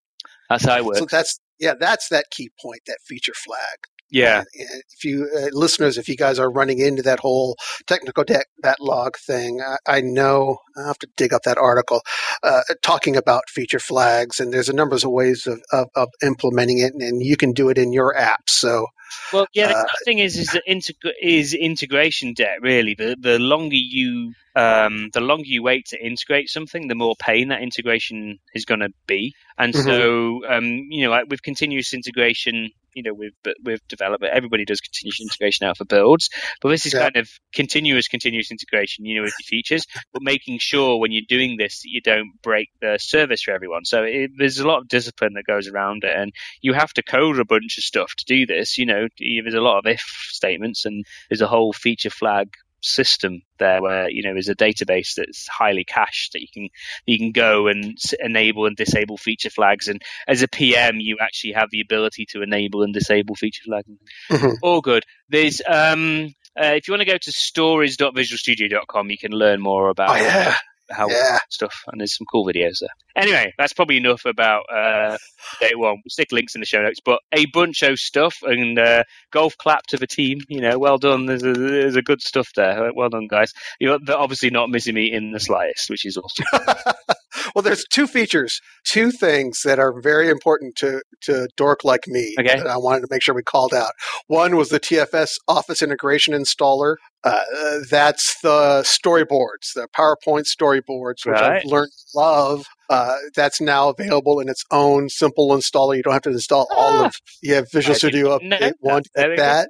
that's 0.48 0.64
how 0.64 0.76
it 0.76 0.84
works. 0.84 0.98
So 0.98 1.06
that's 1.10 1.38
yeah, 1.58 1.74
that's 1.78 2.08
that 2.08 2.30
key 2.30 2.50
point, 2.60 2.82
that 2.86 2.98
feature 3.06 3.34
flag. 3.34 3.78
Yeah. 4.12 4.42
if 4.52 5.04
you 5.04 5.28
uh, 5.34 5.48
listeners, 5.52 5.98
if 5.98 6.08
you 6.08 6.16
guys 6.16 6.38
are 6.38 6.50
running 6.50 6.78
into 6.78 7.02
that 7.02 7.20
whole 7.20 7.56
technical 7.86 8.24
debt 8.24 8.46
that 8.62 8.80
log 8.80 9.16
thing, 9.16 9.60
I, 9.60 9.76
I 9.86 10.00
know 10.02 10.58
I 10.76 10.86
have 10.86 10.98
to 10.98 11.08
dig 11.16 11.32
up 11.32 11.42
that 11.44 11.58
article 11.58 12.02
uh, 12.42 12.60
talking 12.82 13.16
about 13.16 13.48
feature 13.48 13.78
flags, 13.78 14.38
and 14.38 14.52
there's 14.52 14.68
a 14.68 14.74
number 14.74 14.96
of 14.96 15.04
ways 15.04 15.46
of, 15.46 15.62
of, 15.72 15.88
of 15.94 16.08
implementing 16.22 16.78
it, 16.78 16.92
and, 16.92 17.02
and, 17.02 17.22
you 17.22 17.36
can 17.36 17.52
do 17.52 17.68
it 17.68 17.78
in 17.78 17.92
your 17.92 18.16
app. 18.16 18.48
So 18.48 18.86
well, 19.32 19.46
yeah. 19.54 19.68
The 19.68 19.76
uh, 19.76 19.84
thing 20.04 20.18
is, 20.18 20.36
is 20.36 20.48
that 20.48 20.62
integ- 20.68 21.12
is 21.20 21.54
integration 21.54 22.34
debt. 22.34 22.58
Really, 22.60 22.94
the 22.94 23.16
the 23.18 23.38
longer 23.38 23.76
you 23.76 24.34
um, 24.54 25.10
the 25.12 25.20
longer 25.20 25.46
you 25.46 25.62
wait 25.62 25.86
to 25.86 26.04
integrate 26.04 26.48
something, 26.48 26.88
the 26.88 26.94
more 26.94 27.14
pain 27.18 27.48
that 27.48 27.62
integration 27.62 28.38
is 28.54 28.64
going 28.64 28.80
to 28.80 28.90
be. 29.06 29.34
And 29.58 29.72
mm-hmm. 29.72 29.86
so, 29.86 30.40
um, 30.48 30.64
you 30.90 31.04
know, 31.04 31.10
like 31.10 31.26
with 31.28 31.42
continuous 31.42 31.94
integration, 31.94 32.70
you 32.94 33.02
know, 33.02 33.14
with 33.14 33.32
with 33.64 33.80
development, 33.88 34.32
everybody 34.34 34.64
does 34.64 34.80
continuous 34.80 35.20
integration 35.20 35.66
out 35.66 35.76
for 35.76 35.84
builds, 35.84 36.30
but 36.60 36.68
this 36.70 36.86
is 36.86 36.94
yeah. 36.94 37.00
kind 37.00 37.16
of 37.16 37.28
continuous, 37.54 38.08
continuous 38.08 38.50
integration, 38.50 39.04
you 39.04 39.16
know, 39.16 39.22
with 39.22 39.34
your 39.40 39.46
features, 39.46 39.86
but 40.12 40.22
making 40.22 40.58
sure 40.58 40.98
when 40.98 41.12
you're 41.12 41.22
doing 41.28 41.56
this 41.56 41.82
that 41.82 41.90
you 41.90 42.00
don't 42.00 42.30
break 42.42 42.68
the 42.80 42.98
service 42.98 43.42
for 43.42 43.52
everyone. 43.52 43.84
So 43.84 44.02
it, 44.02 44.30
there's 44.38 44.58
a 44.58 44.66
lot 44.66 44.80
of 44.80 44.88
discipline 44.88 45.34
that 45.34 45.44
goes 45.44 45.68
around 45.68 46.04
it, 46.04 46.16
and 46.16 46.32
you 46.60 46.72
have 46.72 46.92
to 46.94 47.02
code 47.02 47.38
a 47.38 47.44
bunch 47.44 47.78
of 47.78 47.84
stuff 47.84 48.12
to 48.16 48.24
do 48.24 48.46
this. 48.46 48.78
You 48.78 48.86
know, 48.86 49.08
there's 49.18 49.54
a 49.54 49.60
lot 49.60 49.78
of 49.78 49.86
if 49.86 50.00
statements, 50.00 50.84
and 50.84 51.04
there's 51.30 51.42
a 51.42 51.48
whole 51.48 51.72
feature 51.72 52.10
flag 52.10 52.48
system 52.82 53.42
there 53.58 53.80
where 53.80 54.10
you 54.10 54.22
know 54.22 54.36
is 54.36 54.48
a 54.48 54.54
database 54.54 55.14
that's 55.16 55.46
highly 55.48 55.84
cached 55.84 56.32
that 56.32 56.40
you 56.40 56.48
can 56.52 56.68
you 57.06 57.18
can 57.18 57.32
go 57.32 57.68
and 57.68 57.96
enable 58.20 58.66
and 58.66 58.76
disable 58.76 59.16
feature 59.16 59.50
flags. 59.50 59.88
And 59.88 60.02
as 60.26 60.42
a 60.42 60.48
PM 60.48 61.00
you 61.00 61.18
actually 61.20 61.52
have 61.52 61.70
the 61.70 61.80
ability 61.80 62.26
to 62.30 62.42
enable 62.42 62.82
and 62.82 62.92
disable 62.92 63.34
feature 63.34 63.64
flags. 63.64 63.88
Mm-hmm. 64.30 64.50
all 64.62 64.80
good. 64.80 65.04
There's 65.28 65.60
um 65.66 66.34
uh, 66.60 66.74
if 66.74 66.86
you 66.86 66.92
want 66.92 67.00
to 67.00 67.10
go 67.10 67.16
to 67.16 67.32
stories.visualstudio.com 67.32 69.10
you 69.10 69.18
can 69.18 69.32
learn 69.32 69.60
more 69.60 69.88
about 69.88 70.10
oh, 70.10 70.16
yeah 70.16 70.54
how 70.90 71.08
yeah. 71.08 71.38
stuff, 71.50 71.74
and 71.86 72.00
there's 72.00 72.16
some 72.16 72.26
cool 72.30 72.46
videos 72.46 72.78
there. 72.80 72.90
Anyway, 73.16 73.52
that's 73.58 73.72
probably 73.72 73.96
enough 73.96 74.24
about 74.24 74.64
uh, 74.72 75.16
day 75.60 75.72
one. 75.74 75.96
We'll 75.96 76.10
stick 76.10 76.32
links 76.32 76.54
in 76.54 76.60
the 76.60 76.66
show 76.66 76.82
notes, 76.82 77.00
but 77.04 77.20
a 77.32 77.46
bunch 77.46 77.82
of 77.82 77.98
stuff 77.98 78.36
and 78.42 78.78
uh, 78.78 79.04
golf 79.30 79.56
clap 79.58 79.86
to 79.88 79.96
the 79.96 80.06
team. 80.06 80.40
You 80.48 80.60
know, 80.60 80.78
well 80.78 80.98
done. 80.98 81.26
There's 81.26 81.42
a, 81.42 81.52
there's 81.52 81.96
a 81.96 82.02
good 82.02 82.22
stuff 82.22 82.48
there. 82.54 82.92
Well 82.94 83.10
done, 83.10 83.28
guys. 83.28 83.52
You're 83.80 83.98
obviously 84.08 84.50
not 84.50 84.70
missing 84.70 84.94
me 84.94 85.12
in 85.12 85.32
the 85.32 85.40
slightest, 85.40 85.90
which 85.90 86.06
is 86.06 86.18
awesome. 86.18 86.46
well, 87.54 87.62
there's 87.62 87.84
two 87.90 88.06
features, 88.06 88.60
two 88.84 89.10
things 89.10 89.62
that 89.64 89.78
are 89.78 90.00
very 90.00 90.28
important 90.28 90.76
to 90.76 91.02
to 91.22 91.48
dork 91.56 91.84
like 91.84 92.06
me. 92.06 92.34
Okay. 92.38 92.56
That 92.56 92.66
I 92.66 92.76
wanted 92.76 93.02
to 93.02 93.08
make 93.10 93.22
sure 93.22 93.34
we 93.34 93.42
called 93.42 93.74
out. 93.74 93.92
One 94.26 94.56
was 94.56 94.68
the 94.68 94.80
TFS 94.80 95.34
Office 95.48 95.82
Integration 95.82 96.34
Installer. 96.34 96.96
Uh, 97.24 97.40
that's 97.88 98.40
the 98.42 98.82
storyboards, 98.82 99.74
the 99.74 99.86
PowerPoint 99.96 100.46
storyboards, 100.46 101.24
which 101.24 101.40
right. 101.40 101.58
I've 101.58 101.64
learned 101.64 101.92
to 101.92 102.18
love. 102.18 102.66
Uh, 102.90 103.16
that's 103.36 103.60
now 103.60 103.88
available 103.88 104.40
in 104.40 104.48
its 104.48 104.64
own 104.70 105.08
simple 105.08 105.50
installer. 105.50 105.96
You 105.96 106.02
don't 106.02 106.12
have 106.12 106.22
to 106.22 106.30
install 106.30 106.66
ah, 106.72 106.74
all 106.74 107.04
of. 107.04 107.14
You 107.40 107.54
have 107.54 107.70
Visual 107.70 107.94
Studio 107.94 108.38
Update 108.38 108.60
no, 108.60 108.72
one 108.80 109.02
at 109.16 109.36
that, 109.36 109.68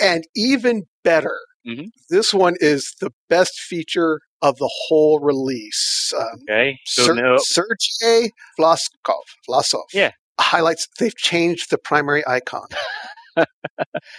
and 0.00 0.24
even 0.34 0.84
better. 1.04 1.38
Mm-hmm. 1.66 1.86
This 2.10 2.34
one 2.34 2.56
is 2.60 2.94
the 3.00 3.10
best 3.28 3.60
feature 3.60 4.20
of 4.42 4.56
the 4.58 4.70
whole 4.86 5.20
release. 5.20 6.12
Um, 6.18 6.40
okay. 6.48 6.78
Ser- 6.84 7.38
Sergey 7.38 8.30
Vlaskov, 8.58 9.22
Vlasov. 9.48 9.84
Yeah. 9.92 10.10
Highlights, 10.40 10.88
they've 10.98 11.16
changed 11.16 11.70
the 11.70 11.78
primary 11.78 12.26
icon. 12.26 12.66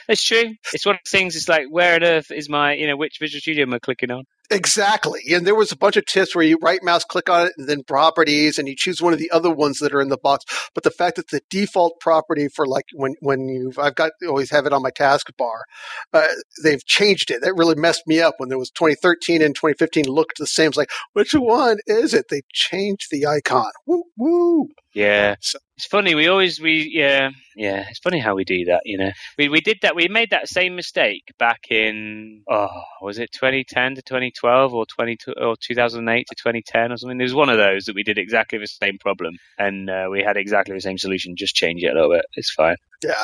it's 0.08 0.24
true. 0.24 0.56
It's 0.74 0.86
one 0.86 0.96
of 0.96 1.02
the 1.04 1.10
things. 1.10 1.36
It's 1.36 1.50
like, 1.50 1.66
where 1.70 1.96
on 1.96 2.04
earth 2.04 2.32
is 2.32 2.50
my, 2.50 2.74
you 2.74 2.88
know, 2.88 2.96
which 2.96 3.18
Visual 3.20 3.42
Studio 3.42 3.64
am 3.64 3.74
I 3.74 3.80
clicking 3.80 4.12
on? 4.12 4.24
Exactly. 4.54 5.22
And 5.32 5.48
there 5.48 5.56
was 5.56 5.72
a 5.72 5.78
bunch 5.78 5.98
of 5.98 6.06
tips 6.06 6.36
where 6.36 6.46
you 6.46 6.60
right 6.62 6.80
mouse 6.84 7.04
click 7.04 7.28
on 7.28 7.48
it 7.48 7.54
and 7.58 7.68
then 7.68 7.84
properties 7.84 8.60
and 8.60 8.68
you 8.68 8.76
choose 8.78 9.02
one 9.02 9.12
of 9.12 9.18
the 9.18 9.32
other 9.32 9.50
ones 9.50 9.80
that 9.80 9.94
are 9.94 10.02
in 10.02 10.10
the 10.10 10.18
box. 10.18 10.46
But 10.76 10.84
the 10.84 10.92
fact 10.92 11.16
that 11.16 11.30
the 11.30 11.42
default 11.50 12.00
property 12.00 12.48
for 12.48 12.68
like 12.68 12.86
when, 12.94 13.16
when 13.20 13.48
you've, 13.48 13.80
I've 13.80 13.96
got, 13.96 14.12
always 14.28 14.52
have 14.52 14.68
it 14.68 14.74
on 14.74 14.84
my 14.84 14.92
taskbar, 14.92 15.62
uh, 16.14 16.28
they've 16.64 16.86
changed 16.86 17.32
it. 17.32 17.42
That 17.42 17.56
really 17.56 17.76
messed 17.76 18.04
me 18.06 18.22
up 18.22 18.36
when 18.38 18.50
there 18.50 18.60
was 18.60 18.70
2013 18.70 19.42
and 19.42 19.56
2015 19.56 20.06
looked 20.06 20.38
the 20.38 20.46
same. 20.46 20.68
It's 20.68 20.78
like, 20.78 20.92
which 21.14 21.34
one 21.34 21.80
is 21.88 22.14
it? 22.14 22.26
They 22.30 22.44
changed 22.54 23.08
the 23.10 23.26
icon. 23.26 23.72
Woo, 23.88 24.04
woo. 24.18 24.70
Yeah. 24.94 25.36
So, 25.42 25.58
it's 25.76 25.88
funny. 25.88 26.14
We 26.14 26.28
always 26.28 26.62
we 26.62 26.90
yeah 26.94 27.32
yeah. 27.56 27.86
It's 27.90 28.00
funny 28.00 28.20
how 28.20 28.36
we 28.36 28.44
do 28.44 28.66
that. 28.66 28.82
You 28.86 28.98
know, 29.00 29.12
we 29.38 29.50
we 29.50 29.60
did 29.60 29.80
that. 29.82 29.96
We 29.96 30.08
made 30.08 30.30
that 30.30 30.48
same 30.48 30.76
mistake 30.76 31.24
back 31.40 31.72
in 31.72 32.44
oh 32.48 32.70
was 33.02 33.18
it 33.18 33.32
2010 33.32 33.96
to 33.96 34.02
2012 34.04 34.74
or 34.74 34.86
20 34.86 35.18
or 35.42 35.56
2008 35.60 36.28
to 36.28 36.36
2010 36.36 36.92
or 36.92 36.98
something. 36.98 37.18
There 37.18 37.26
was 37.26 37.34
one 37.34 37.50
of 37.50 37.58
those 37.58 37.86
that 37.86 37.96
we 37.96 38.04
did 38.04 38.20
exactly 38.20 38.60
the 38.60 38.68
same 38.68 38.98
problem 39.00 39.36
and 39.58 39.90
uh, 39.90 40.08
we 40.12 40.22
had 40.22 40.38
exactly 40.38 40.76
the 40.76 40.82
same 40.82 41.00
solution. 41.00 41.36
Just 41.36 41.56
change 41.56 41.84
it 41.84 41.88
a 41.88 41.94
little 41.94 42.12
bit. 42.12 42.26
It's 42.36 42.52
fine. 42.52 42.76
Yeah. 43.04 43.24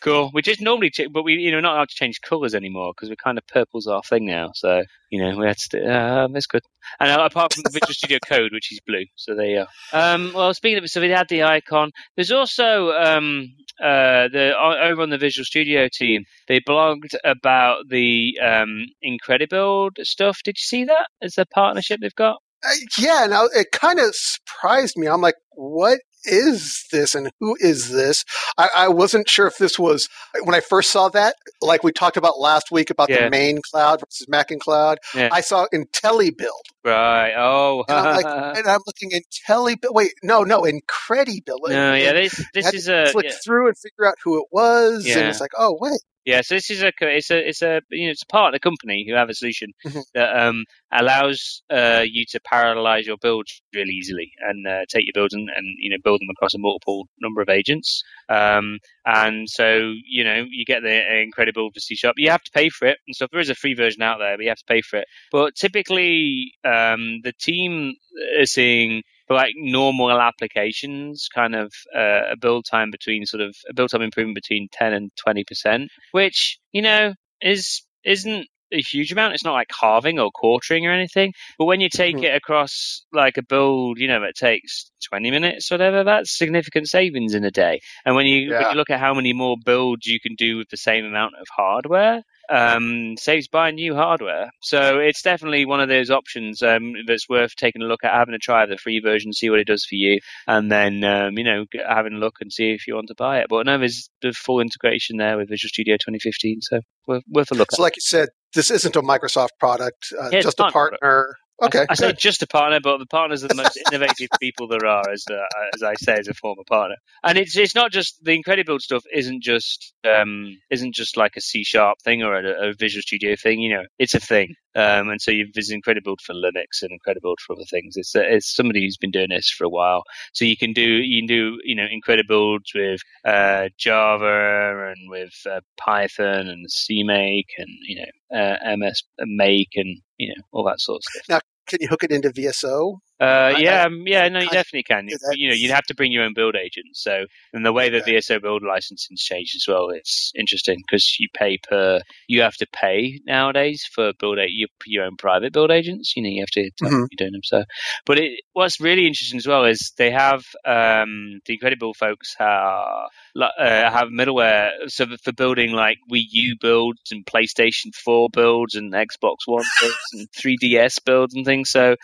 Cool. 0.00 0.30
We 0.32 0.42
just 0.42 0.60
normally, 0.60 0.90
ch- 0.90 1.08
but 1.10 1.22
we, 1.22 1.34
you 1.34 1.50
know, 1.50 1.60
not 1.60 1.74
allowed 1.74 1.88
to 1.88 1.94
change 1.94 2.20
colours 2.20 2.54
anymore 2.54 2.92
because 2.94 3.08
we're 3.08 3.16
kind 3.16 3.38
of 3.38 3.46
purple's 3.46 3.86
our 3.86 4.02
thing 4.02 4.26
now. 4.26 4.50
So, 4.54 4.82
you 5.10 5.20
know, 5.20 5.36
we 5.36 5.46
had 5.46 5.58
to, 5.70 5.98
um, 5.98 6.36
it's 6.36 6.46
good. 6.46 6.62
And 7.00 7.10
uh, 7.10 7.24
apart 7.24 7.52
from 7.52 7.62
the 7.64 7.70
Visual 7.70 7.92
Studio 7.94 8.18
Code, 8.24 8.52
which 8.52 8.72
is 8.72 8.80
blue. 8.86 9.04
So 9.16 9.34
there 9.34 9.46
you 9.46 9.66
go. 9.92 9.98
Um, 9.98 10.32
well, 10.34 10.54
speaking 10.54 10.78
of 10.82 10.88
so 10.88 11.00
we 11.00 11.10
had 11.10 11.28
the 11.28 11.42
icon. 11.42 11.90
There's 12.16 12.32
also, 12.32 12.90
um, 12.92 13.54
uh, 13.80 14.28
the, 14.28 14.54
over 14.58 15.02
on 15.02 15.10
the 15.10 15.18
Visual 15.18 15.44
Studio 15.44 15.88
team, 15.92 16.24
they 16.48 16.60
blogged 16.60 17.14
about 17.24 17.88
the, 17.88 18.38
um, 18.42 18.86
Incredibuild 19.04 20.04
stuff. 20.04 20.40
Did 20.44 20.56
you 20.56 20.64
see 20.64 20.84
that? 20.84 21.08
Is 21.20 21.34
the 21.34 21.46
partnership 21.46 22.00
they've 22.00 22.14
got? 22.14 22.38
Uh, 22.64 22.70
yeah, 22.98 23.26
now 23.28 23.44
it 23.54 23.70
kind 23.70 24.00
of 24.00 24.12
surprised 24.14 24.96
me. 24.96 25.06
I'm 25.06 25.20
like, 25.20 25.36
what 25.52 26.00
is 26.24 26.86
this 26.92 27.14
and 27.14 27.30
who 27.40 27.56
is 27.60 27.90
this? 27.90 28.24
I, 28.56 28.68
I, 28.76 28.88
wasn't 28.88 29.28
sure 29.28 29.46
if 29.46 29.58
this 29.58 29.78
was 29.78 30.08
when 30.42 30.54
I 30.54 30.60
first 30.60 30.90
saw 30.90 31.08
that, 31.10 31.34
like 31.60 31.82
we 31.82 31.92
talked 31.92 32.16
about 32.16 32.38
last 32.38 32.70
week 32.70 32.90
about 32.90 33.08
yeah. 33.08 33.24
the 33.24 33.30
main 33.30 33.60
cloud 33.70 34.00
versus 34.00 34.28
Mackin 34.28 34.58
cloud. 34.58 34.98
Yeah. 35.14 35.28
I 35.32 35.40
saw 35.40 35.66
IntelliBuild. 35.72 36.48
Right. 36.84 37.34
Oh. 37.36 37.84
and, 37.88 37.98
I'm 37.98 38.16
like, 38.16 38.24
and 38.58 38.66
I'm 38.66 38.80
looking 38.86 39.10
IntelliBuild. 39.10 39.94
Wait, 39.94 40.12
no, 40.22 40.42
no, 40.44 40.62
Incredibuild. 40.62 41.68
No, 41.68 41.94
yeah, 41.94 42.12
this 42.12 42.44
this 42.54 42.74
is 42.74 42.88
a 42.88 43.06
flick 43.06 43.26
yeah. 43.26 43.32
through 43.44 43.68
and 43.68 43.78
figure 43.78 44.06
out 44.06 44.14
who 44.22 44.38
it 44.38 44.46
was, 44.50 45.06
and 45.06 45.28
it's 45.28 45.40
like, 45.40 45.52
oh 45.56 45.76
wait. 45.80 46.00
Yeah, 46.28 46.42
so 46.42 46.56
this 46.56 46.70
is 46.70 46.82
a 46.82 46.92
it's 47.00 47.30
a 47.30 47.48
it's 47.48 47.62
a 47.62 47.80
you 47.88 48.04
know 48.04 48.10
it's 48.10 48.22
a 48.22 48.26
part 48.26 48.48
of 48.48 48.52
the 48.52 48.60
company 48.60 49.06
who 49.08 49.14
have 49.14 49.30
a 49.30 49.34
solution 49.34 49.72
mm-hmm. 49.86 50.00
that 50.12 50.38
um, 50.38 50.66
allows 50.92 51.62
uh, 51.70 52.04
you 52.04 52.26
to 52.28 52.40
parallelize 52.40 53.06
your 53.06 53.16
builds 53.16 53.62
really 53.72 53.92
easily 53.92 54.32
and 54.46 54.66
uh, 54.66 54.80
take 54.90 55.06
your 55.06 55.14
builds 55.14 55.32
and, 55.32 55.48
and, 55.56 55.66
you 55.78 55.88
know 55.88 55.96
build 56.04 56.20
them 56.20 56.28
across 56.30 56.52
a 56.52 56.58
multiple 56.58 57.08
number 57.18 57.40
of 57.40 57.48
agents. 57.48 58.02
Um, 58.28 58.78
and 59.06 59.48
so 59.48 59.94
you 60.06 60.22
know 60.22 60.44
you 60.46 60.66
get 60.66 60.82
the 60.82 61.22
incredible 61.22 61.70
for 61.72 61.80
C 61.80 61.96
sharp. 61.96 62.16
You 62.18 62.28
have 62.28 62.42
to 62.42 62.50
pay 62.52 62.68
for 62.68 62.88
it, 62.88 62.98
and 63.06 63.16
so 63.16 63.26
there 63.32 63.40
is 63.40 63.48
a 63.48 63.54
free 63.54 63.72
version 63.72 64.02
out 64.02 64.18
there, 64.18 64.36
but 64.36 64.42
you 64.42 64.50
have 64.50 64.58
to 64.58 64.64
pay 64.68 64.82
for 64.82 64.98
it. 64.98 65.06
But 65.32 65.54
typically, 65.54 66.52
um, 66.62 67.22
the 67.24 67.32
team 67.40 67.94
is 68.38 68.52
seeing 68.52 69.02
for 69.28 69.34
like 69.34 69.54
normal 69.56 70.20
applications, 70.20 71.28
kind 71.32 71.54
of 71.54 71.72
uh, 71.94 72.32
a 72.32 72.36
build 72.36 72.64
time 72.64 72.90
between 72.90 73.26
sort 73.26 73.42
of 73.42 73.54
a 73.68 73.74
build 73.74 73.90
time 73.90 74.02
improvement 74.02 74.34
between 74.34 74.68
10 74.72 74.92
and 74.94 75.10
20%, 75.24 75.88
which, 76.12 76.58
you 76.72 76.82
know, 76.82 77.12
is, 77.42 77.82
isn't 78.04 78.46
a 78.72 78.80
huge 78.80 79.12
amount. 79.12 79.34
It's 79.34 79.44
not 79.44 79.52
like 79.52 79.68
halving 79.80 80.18
or 80.18 80.30
quartering 80.30 80.86
or 80.86 80.92
anything. 80.92 81.32
But 81.58 81.66
when 81.66 81.80
you 81.80 81.88
take 81.88 82.16
Mhm. 82.16 82.24
it 82.24 82.34
across 82.34 83.04
like 83.12 83.36
a 83.36 83.42
build, 83.42 83.98
you 83.98 84.08
know, 84.08 84.22
it 84.24 84.34
takes 84.34 84.90
20 85.08 85.30
minutes, 85.30 85.70
or 85.70 85.74
whatever, 85.74 86.04
that's 86.04 86.36
significant 86.36 86.88
savings 86.88 87.34
in 87.34 87.44
a 87.44 87.50
day. 87.50 87.80
And 88.04 88.14
when 88.14 88.26
you, 88.26 88.50
when 88.50 88.60
you 88.70 88.76
look 88.76 88.90
at 88.90 89.00
how 89.00 89.14
many 89.14 89.32
more 89.32 89.56
builds 89.62 90.06
you 90.06 90.20
can 90.20 90.34
do 90.34 90.56
with 90.56 90.68
the 90.70 90.76
same 90.76 91.04
amount 91.04 91.34
of 91.40 91.46
hardware, 91.54 92.22
um, 92.50 93.16
saves 93.16 93.48
buying 93.48 93.76
new 93.76 93.94
hardware. 93.94 94.50
So 94.60 94.98
it's 94.98 95.22
definitely 95.22 95.66
one 95.66 95.80
of 95.80 95.88
those 95.88 96.10
options 96.10 96.62
um, 96.62 96.94
that's 97.06 97.28
worth 97.28 97.54
taking 97.56 97.82
a 97.82 97.86
look 97.86 98.04
at, 98.04 98.12
having 98.12 98.34
a 98.34 98.38
try 98.38 98.64
of 98.64 98.70
the 98.70 98.76
free 98.78 99.00
version, 99.00 99.32
see 99.32 99.50
what 99.50 99.60
it 99.60 99.66
does 99.66 99.84
for 99.84 99.94
you, 99.94 100.20
and 100.46 100.70
then 100.70 101.04
um, 101.04 101.36
you 101.38 101.44
know 101.44 101.64
having 101.88 102.14
a 102.14 102.18
look 102.18 102.36
and 102.40 102.52
see 102.52 102.70
if 102.72 102.86
you 102.86 102.94
want 102.94 103.08
to 103.08 103.14
buy 103.16 103.38
it. 103.40 103.46
But 103.48 103.66
no, 103.66 103.78
there's 103.78 104.08
the 104.22 104.32
full 104.32 104.60
integration 104.60 105.16
there 105.16 105.36
with 105.36 105.48
Visual 105.48 105.68
Studio 105.68 105.94
2015, 105.96 106.60
so 106.62 106.80
worth, 107.06 107.22
worth 107.28 107.50
a 107.50 107.54
look. 107.54 107.70
So, 107.72 107.82
like 107.82 107.96
you 107.96 108.02
said, 108.02 108.28
this 108.54 108.70
isn't 108.70 108.96
a 108.96 109.02
Microsoft 109.02 109.50
product, 109.60 110.12
uh, 110.18 110.30
Yeah, 110.32 110.40
just 110.40 110.60
a 110.60 110.70
partner. 110.70 110.98
product. 111.00 111.34
Okay, 111.60 111.80
I, 111.80 111.86
I 111.90 111.94
say 111.94 112.12
just 112.12 112.42
a 112.42 112.46
partner, 112.46 112.78
but 112.80 112.98
the 112.98 113.06
partners 113.06 113.42
are 113.42 113.48
the 113.48 113.56
most 113.56 113.76
innovative 113.92 114.28
people 114.40 114.68
there 114.68 114.86
are, 114.86 115.10
as 115.10 115.24
uh, 115.28 115.42
as 115.74 115.82
I 115.82 115.94
say, 115.94 116.14
as 116.14 116.28
a 116.28 116.34
former 116.34 116.62
partner. 116.68 116.96
And 117.24 117.36
it's 117.36 117.56
it's 117.56 117.74
not 117.74 117.90
just 117.90 118.22
the 118.22 118.40
Incredibuild 118.40 118.80
stuff 118.80 119.02
isn't 119.12 119.42
just 119.42 119.92
um, 120.04 120.56
isn't 120.70 120.94
just 120.94 121.16
like 121.16 121.36
a 121.36 121.40
C 121.40 121.64
sharp 121.64 122.00
thing 122.02 122.22
or 122.22 122.38
a, 122.38 122.68
a 122.68 122.74
Visual 122.74 123.02
Studio 123.02 123.34
thing. 123.34 123.60
You 123.60 123.74
know, 123.76 123.84
it's 123.98 124.14
a 124.14 124.20
thing. 124.20 124.54
Um, 124.76 125.08
and 125.10 125.20
so 125.20 125.32
you've 125.32 125.52
there's 125.52 125.72
Incredibuild 125.72 126.20
for 126.20 126.34
Linux 126.34 126.82
and 126.82 126.92
Incredibuild 126.92 127.40
for 127.44 127.54
other 127.54 127.64
things. 127.68 127.96
It's 127.96 128.14
uh, 128.14 128.20
it's 128.20 128.54
somebody 128.54 128.84
who's 128.84 128.96
been 128.96 129.10
doing 129.10 129.30
this 129.30 129.50
for 129.50 129.64
a 129.64 129.68
while. 129.70 130.04
So 130.34 130.44
you 130.44 130.56
can 130.56 130.72
do 130.72 130.82
you 130.82 131.22
can 131.22 131.26
do 131.26 131.58
you 131.64 131.74
know 131.74 131.88
Incredibuilds 131.88 132.72
with 132.74 133.00
uh, 133.24 133.70
Java 133.76 134.92
and 134.92 135.10
with 135.10 135.34
uh, 135.50 135.60
Python 135.76 136.46
and 136.46 136.68
CMake 136.68 137.50
and 137.58 137.68
you 137.82 137.96
know 137.96 138.10
uh, 138.34 138.56
MS 138.76 139.02
Make 139.20 139.70
and 139.74 140.00
you 140.18 140.28
know 140.28 140.42
all 140.52 140.64
that 140.64 140.80
sort 140.80 140.98
of 140.98 141.02
stuff. 141.04 141.22
Now, 141.28 141.40
can 141.66 141.78
you 141.80 141.88
hook 141.88 142.04
it 142.04 142.12
into 142.12 142.30
VSO? 142.30 142.98
Uh, 143.20 143.52
yeah, 143.58 143.84
um, 143.84 144.04
yeah, 144.06 144.28
no, 144.28 144.38
you 144.40 144.48
definitely 144.48 144.84
can. 144.84 145.08
yeah, 145.08 145.16
You 145.32 145.48
know, 145.48 145.54
you'd 145.54 145.72
have 145.72 145.84
to 145.86 145.94
bring 145.94 146.12
your 146.12 146.24
own 146.24 146.34
build 146.34 146.54
agent. 146.56 146.86
So, 146.94 147.26
and 147.52 147.64
the 147.66 147.72
way 147.72 147.88
the. 147.90 148.00
VSO 148.00 148.40
build 148.40 148.62
licensing's 148.62 149.22
changed 149.22 149.56
as 149.56 149.66
well, 149.66 149.90
it's 149.90 150.32
interesting 150.36 150.78
because 150.86 151.16
you 151.18 151.28
pay 151.34 151.58
per. 151.58 152.00
You 152.28 152.42
have 152.42 152.54
to 152.56 152.66
pay 152.72 153.20
nowadays 153.26 153.84
for 153.92 154.12
build 154.18 154.38
a, 154.38 154.46
your, 154.48 154.68
your 154.86 155.04
own 155.04 155.16
private 155.16 155.52
build 155.52 155.70
agents. 155.70 156.14
You 156.16 156.22
know, 156.22 156.28
you 156.28 156.42
have 156.42 156.50
to 156.50 156.70
tell 156.78 156.90
Mhm. 156.90 156.92
them 156.92 157.08
you're 157.10 157.26
doing 157.26 157.32
them. 157.32 157.42
So, 157.44 157.64
but 158.06 158.18
it, 158.18 158.40
what's 158.52 158.80
really 158.80 159.06
interesting 159.06 159.38
as 159.38 159.46
well 159.46 159.64
is 159.64 159.92
they 159.98 160.10
have 160.10 160.44
um, 160.64 161.40
the 161.46 161.54
Incredible 161.54 161.94
folks 161.94 162.36
are, 162.38 163.08
uh, 163.36 163.50
have 163.90 164.08
middleware 164.08 164.70
so 164.86 165.06
for 165.24 165.32
building 165.32 165.72
like 165.72 165.98
Wii 166.12 166.22
U 166.30 166.56
builds 166.60 167.00
and 167.10 167.26
PlayStation 167.26 167.94
4 167.94 168.28
builds 168.32 168.74
and 168.76 168.92
Xbox 168.92 169.38
One 169.46 169.64
builds 169.80 169.96
and 170.12 170.28
3DS 170.32 171.04
builds 171.04 171.34
and 171.34 171.44
things. 171.44 171.70
So 171.70 171.96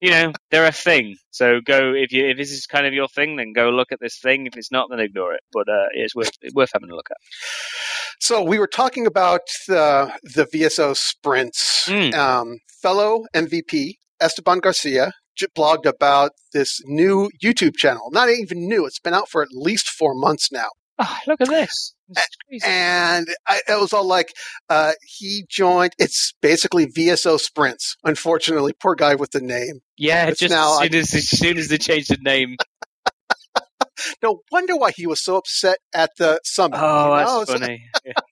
you 0.00 0.10
know, 0.10 0.32
they're 0.52 0.66
a 0.66 0.70
thing. 0.70 1.16
So 1.30 1.60
go 1.60 1.94
if 1.94 2.12
you 2.12 2.26
if 2.28 2.36
this 2.36 2.52
is 2.52 2.66
kind 2.66 2.86
of 2.86 2.92
your 2.92 3.08
thing, 3.08 3.36
then 3.36 3.52
go 3.52 3.70
look 3.70 3.90
at 3.90 3.98
this 4.00 4.18
thing. 4.20 4.46
If 4.46 4.56
it's 4.56 4.70
not, 4.70 4.88
then 4.90 5.00
ignore 5.00 5.32
it. 5.32 5.40
But 5.52 5.68
uh, 5.68 5.86
it's 5.94 6.14
worth 6.14 6.30
it's 6.42 6.54
worth 6.54 6.70
having 6.72 6.90
a 6.90 6.94
look 6.94 7.08
at. 7.10 7.16
So 8.20 8.42
we 8.42 8.58
were 8.58 8.68
talking 8.68 9.06
about 9.06 9.40
the 9.66 10.12
the 10.22 10.46
VSO 10.46 10.96
sprints. 10.96 11.86
Mm. 11.88 12.14
Um, 12.14 12.58
fellow 12.82 13.24
MVP 13.34 13.94
Esteban 14.20 14.60
Garcia 14.60 15.12
blogged 15.56 15.86
about 15.86 16.30
this 16.52 16.80
new 16.84 17.28
YouTube 17.42 17.74
channel. 17.76 18.10
Not 18.12 18.28
even 18.28 18.68
new; 18.68 18.86
it's 18.86 19.00
been 19.00 19.14
out 19.14 19.28
for 19.28 19.42
at 19.42 19.48
least 19.52 19.88
four 19.88 20.14
months 20.14 20.52
now. 20.52 20.68
Oh, 20.98 21.16
look 21.26 21.40
at 21.40 21.48
this! 21.48 21.94
This 22.08 22.22
is 22.24 22.36
crazy. 22.48 22.64
And 22.66 23.26
I, 23.48 23.60
it 23.68 23.80
was 23.80 23.92
all 23.92 24.06
like 24.06 24.32
uh, 24.68 24.92
he 25.18 25.44
joined. 25.48 25.92
It's 25.98 26.34
basically 26.42 26.86
VSO 26.86 27.38
sprints. 27.40 27.96
Unfortunately, 28.04 28.72
poor 28.78 28.94
guy 28.94 29.14
with 29.14 29.30
the 29.30 29.40
name. 29.40 29.80
Yeah, 29.96 30.26
it's 30.26 30.40
just 30.40 30.52
now- 30.52 30.80
as 30.80 30.90
soon 30.90 30.94
as, 30.94 31.14
as 31.14 31.28
soon 31.28 31.58
as 31.58 31.68
they 31.68 31.78
changed 31.78 32.10
the 32.10 32.18
name. 32.20 32.56
No 34.22 34.40
wonder 34.50 34.76
why 34.76 34.90
he 34.96 35.06
was 35.06 35.22
so 35.22 35.36
upset 35.36 35.78
at 35.94 36.10
the 36.18 36.40
summit. 36.44 36.78
Oh, 36.82 37.10
you 37.12 37.16
that's 37.18 37.30
know? 37.30 37.42
It's- 37.42 37.60
funny. 37.60 37.84
Yeah. 38.04 38.12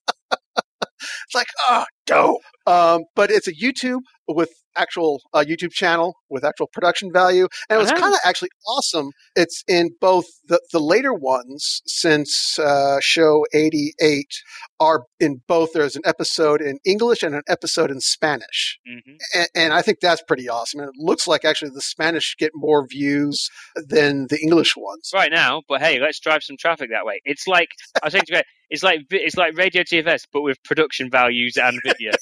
It's 1.03 1.35
like, 1.35 1.46
oh, 1.70 1.85
dope. 2.07 2.40
Um, 2.66 3.05
but 3.16 3.31
it's 3.31 3.49
a 3.49 3.55
YouTube 3.55 4.01
with 4.35 4.51
actual 4.77 5.21
uh, 5.35 5.45
YouTube 5.47 5.73
channel 5.73 6.14
with 6.29 6.45
actual 6.45 6.69
production 6.73 7.12
value, 7.12 7.49
and 7.69 7.77
it 7.77 7.81
was 7.81 7.90
kind 7.93 8.14
of 8.14 8.21
actually 8.25 8.51
awesome. 8.66 9.11
It's 9.37 9.62
in 9.69 9.90
both 10.01 10.27
the 10.47 10.61
the 10.73 10.81
later 10.81 11.12
ones 11.12 11.83
since 11.87 12.59
uh, 12.59 12.99
show 13.01 13.45
eighty 13.53 13.95
eight 14.01 14.31
are 14.79 15.05
in 15.19 15.43
both. 15.47 15.73
There's 15.73 15.97
an 15.97 16.03
episode 16.05 16.61
in 16.61 16.79
English 16.85 17.23
and 17.23 17.35
an 17.35 17.43
episode 17.49 17.90
in 17.90 18.01
Spanish, 18.01 18.79
hmm 18.87 19.16
and, 19.35 19.49
and 19.55 19.73
I 19.73 19.83
think 19.83 19.99
that's 20.01 20.23
pretty 20.23 20.49
awesome. 20.49 20.81
And 20.81 20.88
it 20.88 20.95
looks 20.99 21.27
like 21.27 21.45
actually 21.45 21.71
the 21.75 21.81
Spanish 21.81 22.37
get 22.38 22.53
more 22.55 22.87
views 22.87 23.49
than 23.77 24.27
the 24.29 24.38
English 24.40 24.75
ones. 24.77 25.11
Right 25.14 25.33
now, 25.33 25.62
but 25.69 25.81
hey, 25.81 26.01
let's 26.01 26.21
drive 26.21 26.43
some 26.43 26.57
traffic 26.59 26.90
that 26.90 27.05
way. 27.05 27.21
It's 27.25 27.47
like 27.47 27.69
I 28.03 28.07
was 28.07 28.12
saying 28.12 28.25
to 28.27 28.37
you, 28.37 28.43
it's 28.71 28.83
like 28.83 29.01
it's 29.11 29.37
like 29.37 29.57
Radio 29.57 29.83
TFS, 29.83 30.27
but 30.33 30.43
with 30.43 30.62
production 30.62 31.11
values 31.11 31.57
and 31.57 31.79
video 31.85 32.12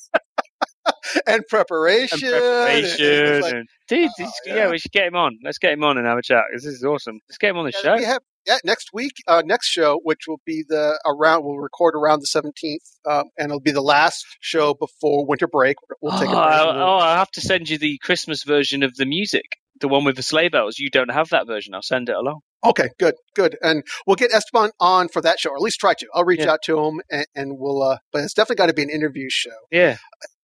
And 1.27 1.42
preparation, 1.49 2.21
and 2.25 2.33
preparation. 2.33 2.97
It's 3.01 3.42
like, 3.44 3.55
and, 3.55 3.68
dude, 3.88 4.11
oh, 4.21 4.31
yeah. 4.47 4.55
yeah. 4.55 4.71
we 4.71 4.79
should 4.79 4.92
get 4.92 5.07
him 5.07 5.16
on. 5.16 5.38
Let's 5.44 5.59
get 5.59 5.73
him 5.73 5.85
on 5.85 5.99
and 5.99 6.07
have 6.07 6.18
a 6.18 6.23
chat. 6.23 6.44
This 6.55 6.64
is 6.64 6.85
awesome. 6.85 7.21
Let's 7.29 7.38
get 7.38 7.51
him 7.51 7.57
on 7.59 7.64
the 7.66 7.73
Yeah, 7.83 7.97
show. 7.99 8.05
have 8.05 8.23
yeah 8.47 8.57
next 8.64 8.90
week 8.94 9.12
uh, 9.27 9.42
next 9.44 9.66
show 9.66 10.01
which 10.05 10.21
will 10.27 10.40
be 10.47 10.64
the 10.66 10.99
around 11.07 11.44
we'll 11.44 11.59
record 11.59 11.94
around 11.94 12.21
the 12.21 12.27
17th 12.27 12.77
um, 13.11 13.25
and 13.37 13.51
it'll 13.51 13.61
be 13.61 13.73
the 13.73 13.83
last 13.83 14.25
show 14.40 14.73
before 14.75 15.27
winter 15.27 15.47
break 15.49 15.77
we'll 16.01 16.18
take 16.18 16.31
oh, 16.31 16.37
I'll, 16.38 16.68
and 16.71 16.79
then- 16.79 16.83
oh, 16.87 16.97
I'll 16.97 17.16
have 17.18 17.31
to 17.33 17.40
send 17.42 17.68
you 17.68 17.77
the 17.79 17.99
Christmas 17.99 18.44
version 18.44 18.83
of 18.83 18.94
the 18.97 19.05
music, 19.07 19.44
the 19.81 19.88
one 19.88 20.05
with 20.05 20.16
the 20.16 20.23
sleigh 20.23 20.49
bells. 20.49 20.79
You 20.79 20.88
don't 20.88 21.11
have 21.11 21.29
that 21.31 21.47
version. 21.47 21.75
I'll 21.75 21.83
send 21.83 22.09
it 22.09 22.16
along. 22.16 22.40
Okay 22.64 22.88
good 22.99 23.14
good 23.35 23.57
and 23.62 23.85
we'll 24.07 24.16
get 24.16 24.33
esteban 24.33 24.71
on 24.81 25.09
for 25.09 25.21
that 25.23 25.38
show 25.38 25.51
or 25.51 25.57
at 25.57 25.62
least 25.62 25.79
try 25.79 25.94
to 25.94 26.07
i'll 26.14 26.25
reach 26.25 26.40
Yeah. 26.40 26.53
out 26.53 26.62
to 26.64 26.79
him 26.85 27.01
and, 27.11 27.27
and 27.35 27.59
we'll 27.59 27.83
uh 27.83 27.99
but 28.12 28.23
it's 28.25 28.35
definitely 28.35 28.57
got 28.57 28.66
to 28.66 28.75
be 28.75 28.83
an 28.83 28.90
interview 28.90 29.29
show 29.31 29.51
Yeah. 29.71 29.97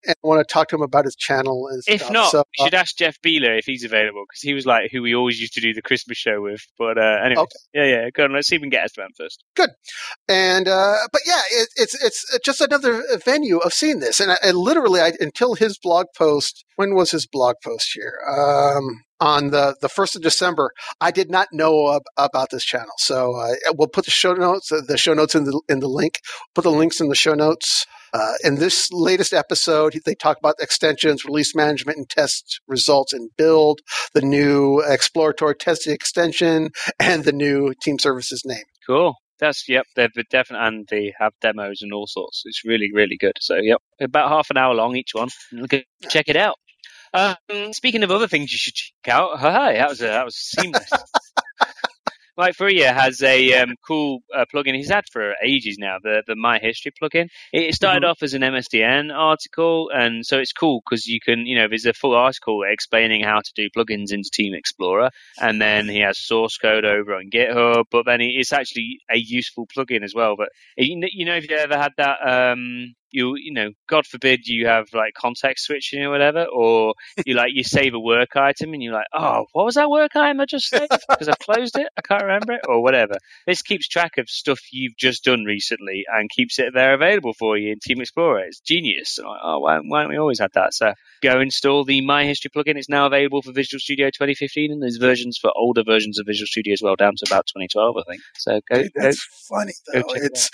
and 0.07 0.15
i 0.23 0.27
want 0.27 0.47
to 0.47 0.53
talk 0.53 0.69
to 0.69 0.77
him 0.77 0.83
about 0.83 1.07
his 1.07 1.17
channel 1.17 1.67
and 1.71 1.83
If 1.89 2.03
stuff 2.03 2.13
not, 2.13 2.31
so, 2.31 2.45
you 2.59 2.67
should 2.67 2.75
ask 2.75 2.97
Jeff 2.97 3.17
Beehler 3.21 3.59
if 3.59 3.65
he's 3.65 3.85
available 3.85 4.23
because 4.29 4.43
he 4.43 4.55
was 4.55 4.65
like 4.65 4.91
who 4.93 5.03
we 5.03 5.15
always 5.15 5.41
used 5.41 5.55
to 5.55 5.61
do 5.61 5.73
the 5.75 5.83
Christmas 5.83 6.17
show 6.19 6.41
with. 6.43 6.61
But 6.79 6.99
uh, 6.99 7.19
anyway, 7.25 7.43
Okay. 7.43 7.57
yeah, 7.73 7.85
yeah. 7.85 8.11
Go 8.11 8.25
on. 8.25 8.33
Let's 8.35 8.49
see 8.49 8.57
if 8.57 8.61
we 8.61 8.67
can 8.67 8.71
get 8.71 8.85
Esteban 8.85 9.11
first. 9.17 9.43
Good. 9.57 9.71
and 10.29 10.69
uh, 10.69 10.97
but 11.13 11.23
yeah, 11.27 11.41
it, 11.51 11.69
it's 11.77 11.95
it's 12.05 12.39
just 12.45 12.61
another 12.61 13.03
venue 13.25 13.59
of 13.59 13.73
seeing 13.73 14.01
this, 14.01 14.21
and 14.21 14.31
I, 14.33 14.37
I 14.45 14.51
literally 14.53 15.01
I, 15.01 15.13
until 15.21 15.55
his 15.55 15.79
blog 15.79 16.07
post. 16.17 16.65
When 16.77 16.95
was 16.95 17.13
his 17.13 17.27
blog 17.27 17.57
post 17.65 17.93
here? 17.95 18.19
Um, 18.29 19.03
on 19.21 19.51
the 19.51 19.77
the 19.81 19.89
first 19.89 20.17
of 20.17 20.23
December, 20.23 20.73
I 21.01 21.11
did 21.13 21.31
not 21.31 21.49
know 21.53 22.01
about 22.17 22.51
this 22.51 22.65
channel, 22.65 22.93
so 22.99 23.35
uh, 23.37 23.55
we'll 23.77 23.89
put 23.89 24.05
the 24.05 24.11
show 24.11 24.33
notes 24.35 24.71
uh, 24.73 24.81
the 24.87 24.97
show 24.99 25.15
notes 25.15 25.35
in 25.35 25.45
the 25.45 25.61
in 25.69 25.81
the 25.81 25.89
link. 25.89 26.19
Put 26.55 26.65
the 26.65 26.71
links 26.71 27.01
in 27.01 27.09
the 27.09 27.15
show 27.15 27.35
notes. 27.35 27.87
Uh, 28.13 28.33
in 28.45 28.57
this 28.57 28.89
latest 28.93 29.33
episode, 29.33 29.99
they 30.07 30.15
talk 30.15 30.39
about 30.39 30.55
extensions, 30.61 31.25
release 31.25 31.53
management, 31.55 31.99
and 31.99 32.09
test 32.09 32.61
results 32.69 33.13
and 33.13 33.29
build, 33.37 33.81
the 34.15 34.21
new 34.23 34.81
exploratory 34.87 35.57
testing 35.57 35.93
extension, 35.93 36.71
and 37.01 37.25
the 37.25 37.33
new 37.33 37.75
team 37.83 37.99
services 37.99 38.43
name. 38.45 38.63
Cool. 38.87 39.15
That's 39.41 39.69
yep. 39.69 39.85
They're 39.97 40.09
definitely 40.31 40.67
and 40.67 40.89
they 40.89 41.13
have 41.19 41.33
demos 41.41 41.83
and 41.83 41.93
all 41.93 42.07
sorts. 42.07 42.43
It's 42.45 42.65
really 42.65 42.91
really 42.95 43.17
good. 43.19 43.33
So 43.41 43.57
yep, 43.57 43.79
about 44.01 44.29
half 44.29 44.49
an 44.51 44.57
hour 44.57 44.75
long 44.75 44.95
each 44.95 45.11
one. 45.13 45.29
Look 45.53 45.73
at- 45.75 45.85
Check 46.09 46.29
it 46.29 46.37
out. 46.37 46.55
Um, 47.13 47.73
speaking 47.73 48.03
of 48.03 48.11
other 48.11 48.27
things 48.29 48.51
you 48.53 48.59
should 48.59 48.75
check 48.75 49.15
out, 49.15 49.39
hi, 49.39 49.75
that 49.75 49.89
was 49.89 50.01
a, 50.01 50.05
that 50.07 50.25
was 50.25 50.37
seamless. 50.37 50.91
Mike 52.37 52.55
Fourie 52.57 52.81
has 52.81 53.23
a 53.23 53.55
um, 53.61 53.75
cool 53.87 54.21
uh, 54.37 54.45
plugin 54.53 54.75
he's 54.75 54.91
had 54.91 55.05
for 55.13 55.35
ages 55.43 55.77
now, 55.79 55.99
the 56.03 56.23
the 56.27 56.35
My 56.35 56.59
History 56.59 56.93
plugin. 57.01 57.29
It 57.53 57.75
started 57.75 58.03
Mhm. 58.03 58.11
off 58.11 58.23
as 58.23 58.35
an 58.35 58.43
MSDN 58.43 59.13
article, 59.13 59.91
and 59.95 60.27
so 60.27 60.39
it's 60.41 60.53
cool 60.53 60.83
because 60.85 61.07
you 61.07 61.21
can, 61.21 61.47
you 61.47 61.57
know, 61.57 61.69
there's 61.69 61.87
a 61.87 61.93
full 61.93 62.15
article 62.15 62.63
explaining 62.67 63.23
how 63.23 63.41
to 63.41 63.53
do 63.55 63.69
plugins 63.71 64.13
into 64.13 64.31
Team 64.33 64.53
Explorer, 64.55 65.11
and 65.41 65.61
then 65.61 65.89
he 65.89 66.01
has 66.01 66.19
source 66.19 66.57
code 66.59 66.85
over 66.85 67.15
on 67.15 67.31
GitHub. 67.31 67.85
But 67.91 68.05
then 68.07 68.21
it's 68.21 68.53
actually 68.53 68.99
a 69.11 69.17
useful 69.17 69.67
plugin 69.67 70.03
as 70.03 70.15
well. 70.15 70.35
But 70.37 70.49
you 70.77 71.01
you 71.13 71.25
know, 71.25 71.37
if 71.37 71.49
you 71.49 71.57
ever 71.57 71.77
had 71.79 71.93
that, 71.99 72.19
um, 72.27 72.95
you 73.15 73.37
you 73.37 73.53
know, 73.53 73.71
God 73.89 74.07
forbid 74.07 74.47
you 74.47 74.67
have 74.67 74.89
like 74.93 75.15
context 75.15 75.65
switching 75.67 76.03
or 76.03 76.11
whatever, 76.11 76.45
or 76.45 76.95
you 77.25 77.35
like 77.35 77.53
you 77.55 77.65
save 77.65 77.95
a 77.95 78.01
work 78.01 78.37
item 78.37 78.75
and 78.75 78.83
you're 78.83 78.93
like, 78.93 79.07
oh, 79.15 79.47
what 79.53 79.65
was 79.65 79.77
that 79.77 79.91
work 79.91 80.17
item 80.17 80.41
I 80.41 80.47
just 80.47 80.69
saved 80.69 80.91
because 81.09 81.29
I've 81.29 81.39
closed 81.39 81.79
it, 81.79 81.89
I 81.97 82.03
can't 82.03 82.23
remember 82.23 82.55
it, 82.55 82.63
or 82.69 82.83
whatever. 82.83 83.15
This 83.47 83.63
keeps 83.63 83.89
track 83.89 84.19
of 84.19 84.29
stuff 84.29 84.61
you've 84.73 84.97
just 84.97 85.25
done 85.25 85.45
recently 85.45 86.05
and 86.13 86.29
keeps 86.29 86.59
it 86.59 86.75
there 86.75 86.95
available 86.95 87.35
for 87.39 87.57
you 87.57 87.73
in 87.73 87.79
Team 87.83 88.01
Explorer. 88.01 88.41
It's 88.41 88.61
genius. 88.61 89.19
Like, 89.23 89.41
oh, 89.43 89.61
why, 89.61 89.79
why 89.79 90.01
haven't 90.01 90.15
we 90.15 90.19
always 90.19 90.41
had 90.41 90.53
that? 90.55 90.75
So 90.75 90.93
go 91.23 91.41
install 91.41 91.85
the 91.85 92.01
My 92.01 92.25
History 92.25 92.51
plugin. 92.55 92.77
It's 92.77 92.89
now 92.89 93.07
available 93.07 93.43
for 93.43 93.53
Visual 93.53 93.81
Studio 93.81 94.09
2015, 94.09 94.73
and 94.73 94.83
there's 94.83 94.97
versions 94.97 95.39
for 95.41 95.53
older 95.57 95.85
versions 95.85 96.19
of 96.19 96.27
Visual 96.27 96.47
Studio 96.47 96.73
as 96.73 96.83
well, 96.83 96.97
down 96.97 97.15
to 97.17 97.27
about 97.29 97.47
2012, 97.47 97.97
I 97.97 98.03
think. 98.11 98.23
So 98.37 98.61
go, 98.69 98.83
Dude, 98.83 98.93
go 98.95 99.03
that's 99.03 99.23
funny 99.49 99.73
though. 99.93 100.01
it 100.01 100.33
It's 100.33 100.51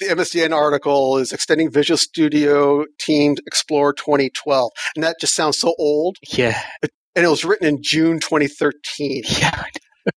the 0.00 0.06
MSDN 0.06 0.52
article 0.54 1.18
is 1.18 1.32
extending 1.32 1.70
Visual 1.70 1.98
Studio 1.98 2.84
teams 2.98 3.38
explore 3.46 3.92
2012, 3.92 4.70
and 4.96 5.04
that 5.04 5.16
just 5.20 5.34
sounds 5.34 5.58
so 5.58 5.74
old. 5.78 6.16
Yeah, 6.32 6.60
And 7.14 7.24
it 7.24 7.28
was 7.28 7.44
written 7.44 7.66
in 7.68 7.78
June 7.82 8.18
2013. 8.20 9.22
yeah, 9.38 9.64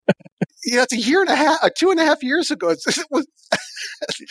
Yeah, 0.66 0.84
it's 0.84 0.94
a 0.94 0.98
year 0.98 1.20
and 1.22 1.30
a 1.30 1.36
half, 1.36 1.60
uh, 1.62 1.70
two 1.78 1.92
and 1.92 2.00
a 2.00 2.06
half 2.06 2.24
years 2.24 2.50
ago. 2.50 2.70
It's, 2.70 2.88
it 2.98 3.06
was 3.12 3.28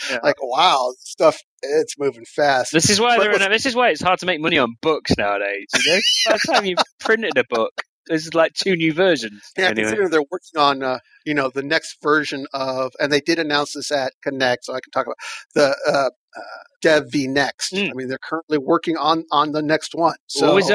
Yeah. 0.09 0.19
like 0.23 0.35
wow, 0.41 0.93
stuff. 0.99 1.37
It's 1.61 1.93
moving 1.99 2.25
fast. 2.25 2.71
This 2.73 2.89
is 2.89 2.99
why 2.99 3.17
But 3.17 3.37
they're 3.39 3.49
this 3.49 3.65
is 3.67 3.75
why 3.75 3.89
it's 3.89 4.01
hard 4.01 4.19
to 4.19 4.25
make 4.25 4.41
money 4.41 4.57
on 4.57 4.75
books 4.81 5.11
nowadays. 5.17 5.67
You 5.85 5.91
know, 5.93 5.99
by 6.27 6.33
the 6.43 6.53
time 6.53 6.65
you've 6.65 6.79
printed 6.99 7.37
a 7.37 7.43
book, 7.47 7.71
there's 8.07 8.33
like 8.33 8.53
two 8.53 8.75
new 8.75 8.93
versions. 8.93 9.41
Yeah, 9.57 9.65
anyway, 9.65 9.83
considering 9.83 10.09
they're 10.09 10.21
working 10.21 10.59
on, 10.59 10.83
uh, 10.83 10.99
you 11.25 11.33
know, 11.33 11.49
the 11.49 11.63
next 11.63 11.97
version 12.01 12.45
of, 12.53 12.91
and 12.99 13.11
they 13.11 13.21
did 13.21 13.39
announce 13.39 13.73
this 13.73 13.91
at 13.91 14.13
Connect, 14.23 14.65
so 14.65 14.73
I 14.73 14.79
can 14.81 14.91
talk 14.91 15.05
about 15.05 15.17
the 15.55 15.75
uh, 15.87 16.09
uh, 16.35 16.63
Dev 16.81 17.11
V 17.11 17.27
Next. 17.27 17.73
Mm. 17.73 17.91
I 17.91 17.93
mean, 17.93 18.07
they're 18.07 18.17
currently 18.17 18.57
working 18.57 18.97
on 18.97 19.25
on 19.31 19.51
the 19.51 19.61
next 19.61 19.95
one. 19.95 20.15
So, 20.27 20.47
always 20.49 20.69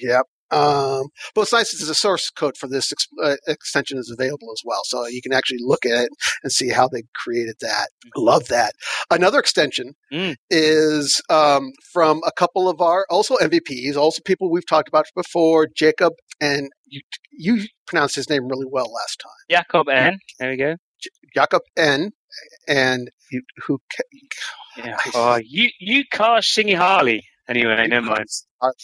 yeah. 0.00 0.22
Um, 0.50 1.08
but 1.34 1.42
it's 1.42 1.52
nice 1.52 1.76
that 1.78 1.84
the 1.86 1.94
source 1.94 2.30
code 2.30 2.56
for 2.56 2.68
this 2.68 2.92
ex- 2.92 3.06
uh, 3.22 3.36
extension 3.46 3.98
is 3.98 4.10
available 4.10 4.48
as 4.52 4.62
well, 4.64 4.82
so 4.84 5.06
you 5.06 5.20
can 5.22 5.32
actually 5.32 5.58
look 5.62 5.84
at 5.86 6.04
it 6.04 6.10
and 6.42 6.52
see 6.52 6.68
how 6.70 6.88
they 6.88 7.02
created 7.14 7.56
that. 7.60 7.88
Love 8.16 8.48
that. 8.48 8.72
Another 9.10 9.38
extension 9.38 9.94
Mm. 10.12 10.36
is 10.50 11.20
um, 11.30 11.72
from 11.92 12.20
a 12.26 12.32
couple 12.32 12.68
of 12.68 12.80
our 12.80 13.06
also 13.10 13.36
MVPs, 13.36 13.96
also 13.96 14.22
people 14.24 14.50
we've 14.50 14.66
talked 14.66 14.88
about 14.88 15.06
before, 15.14 15.66
Jakob, 15.76 16.14
and 16.40 16.70
you, 16.86 17.00
you 17.32 17.66
pronounced 17.86 18.14
his 18.16 18.30
name 18.30 18.46
really 18.48 18.66
well 18.70 18.90
last 18.92 19.20
time. 19.22 19.32
Jakob 19.50 19.86
Ehn 19.88 20.16
There 20.38 20.50
we 20.50 20.56
go. 20.56 20.76
Jakob 21.34 21.62
Ehn 21.78 22.10
And 22.66 23.10
you, 23.30 23.42
who 23.66 23.80
ca- 23.94 24.02
Yeah. 24.84 24.96
I 24.98 25.10
Oh, 25.14 25.40
you 25.44 25.70
you 25.78 26.04
Shingy 26.12 26.76
Harley. 26.76 27.24
Anyway, 27.48 27.86
never 27.86 28.06
mind. 28.06 28.26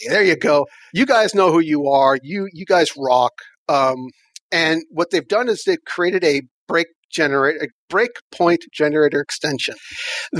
There 0.07 0.23
you 0.23 0.35
go. 0.35 0.65
You 0.93 1.05
guys 1.05 1.35
know 1.35 1.51
who 1.51 1.59
you 1.59 1.87
are. 1.87 2.17
You 2.21 2.47
you 2.51 2.65
guys 2.65 2.89
rock. 2.97 3.33
Um, 3.69 4.07
and 4.51 4.83
what 4.89 5.11
they've 5.11 5.27
done 5.27 5.49
is 5.49 5.63
they've 5.63 5.83
created 5.85 6.23
a 6.23 6.41
break 6.67 6.87
generate 7.11 7.61
a 7.61 7.67
breakpoint 7.91 8.63
generator 8.73 9.21
extension. 9.21 9.75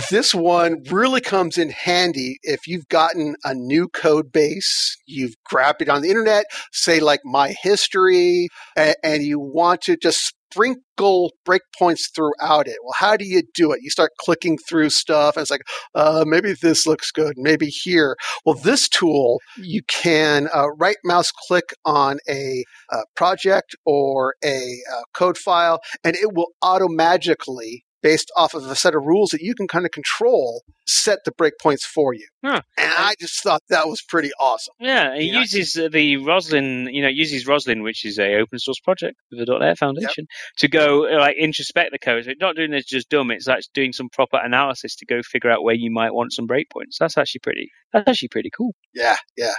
This 0.10 0.36
one 0.36 0.78
really 0.90 1.22
comes 1.22 1.58
in 1.58 1.70
handy 1.70 2.38
if 2.44 2.68
you've 2.68 2.88
gotten 2.90 3.36
a 3.46 3.54
new 3.54 3.88
code 3.88 4.32
base, 4.32 4.98
you've 5.06 5.36
grabbed 5.46 5.82
it 5.82 5.90
on 5.90 6.02
the 6.02 6.10
internet, 6.10 6.46
say 6.74 7.00
like 7.00 7.22
my 7.24 7.56
history, 7.62 8.50
and, 8.76 8.96
and 9.04 9.24
you 9.24 9.40
want 9.40 9.82
to 9.82 9.96
just 9.96 10.34
sprinkle 10.56 11.32
breakpoints 11.48 12.14
throughout 12.14 12.68
it. 12.68 12.78
Well, 12.84 12.96
how 12.98 13.18
do 13.18 13.26
you 13.26 13.44
do 13.54 13.72
it? 13.72 13.80
You 13.82 13.90
start 13.90 14.12
clicking 14.20 14.58
through 14.58 14.90
stuff, 14.90 15.36
and 15.36 15.42
it's 15.42 15.52
like, 15.52 15.64
uh, 15.94 16.24
maybe 16.26 16.54
this 16.54 16.88
looks 16.88 17.12
good, 17.12 17.34
maybe 17.38 17.68
here. 17.68 18.16
Well, 18.46 18.56
this 18.56 18.88
tool, 18.88 19.42
you 19.58 19.82
can 19.88 20.48
uh, 20.54 20.70
right 20.80 20.98
mouse 21.04 21.32
click 21.48 21.74
on 21.84 22.20
a 22.30 22.64
uh, 22.92 23.02
project 23.16 23.76
or 23.86 24.36
a 24.44 24.78
uh, 24.94 25.02
code 25.14 25.38
file, 25.38 25.80
and 26.04 26.16
it 26.16 26.34
will 26.34 26.54
automatically, 26.62 27.84
based 28.02 28.32
off 28.38 28.54
of 28.54 28.66
a 28.66 28.76
set 28.76 28.96
of 28.96 29.04
rules 29.04 29.32
that 29.32 29.42
you 29.42 29.56
can 29.56 29.68
kind 29.68 29.86
of 29.86 29.92
control, 29.92 30.62
set 30.88 31.20
the 31.26 31.32
breakpoints 31.32 31.82
for 31.82 32.14
you. 32.14 32.28
Huh. 32.46 32.62
And 32.78 32.92
I 32.96 33.16
just 33.20 33.42
thought 33.42 33.64
that 33.70 33.88
was 33.88 34.04
pretty 34.08 34.30
awesome. 34.40 34.76
Yeah, 34.80 35.16
he 35.18 35.32
Yeah. 35.32 35.40
uses 35.40 35.76
uh, 35.76 35.90
the 35.92 36.18
Roslyn, 36.18 36.88
you 36.94 37.02
know, 37.02 37.08
uses 37.08 37.48
Roslyn, 37.48 37.82
which 37.82 38.06
is 38.06 38.20
a 38.20 38.36
open 38.36 38.60
source 38.60 38.80
project 38.80 39.16
with 39.32 39.46
the 39.48 39.58
.NET 39.58 39.80
Foundation, 39.80 40.28
to 40.58 40.68
go 40.68 41.08
uh, 41.12 41.18
like 41.20 41.38
introspect 41.38 41.90
the 41.92 41.98
code. 41.98 42.26
So 42.26 42.32
it's 42.32 42.40
not 42.40 42.56
doing 42.56 42.70
this 42.70 42.86
just 42.86 43.10
dumb; 43.10 43.32
it's 43.32 43.48
like 43.48 43.64
doing 43.74 43.94
some 43.94 44.10
proper 44.10 44.38
analysis 44.38 44.96
to 44.98 45.06
go 45.08 45.22
figure 45.24 45.50
out 45.50 45.64
where 45.64 45.74
you 45.74 45.90
might 45.92 46.14
want 46.14 46.34
some 46.34 46.48
breakpoints. 46.48 46.98
That's 47.00 47.18
actually 47.18 47.40
pretty. 47.40 47.70
That's 47.94 48.08
actually 48.08 48.28
pretty 48.30 48.52
cool. 48.56 48.76
Yeah, 48.94 49.16
yeah. 49.36 49.54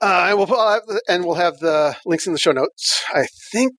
Uh, 0.00 0.26
and 0.30 0.38
we'll 0.38 0.46
put- 0.46 0.58
uh, 0.58 0.80
and 1.08 1.24
we'll 1.26 1.34
have 1.34 1.58
the 1.58 1.94
links 2.06 2.26
in 2.26 2.32
the 2.32 2.38
show 2.38 2.52
notes. 2.52 3.02
I 3.12 3.26
think 3.52 3.74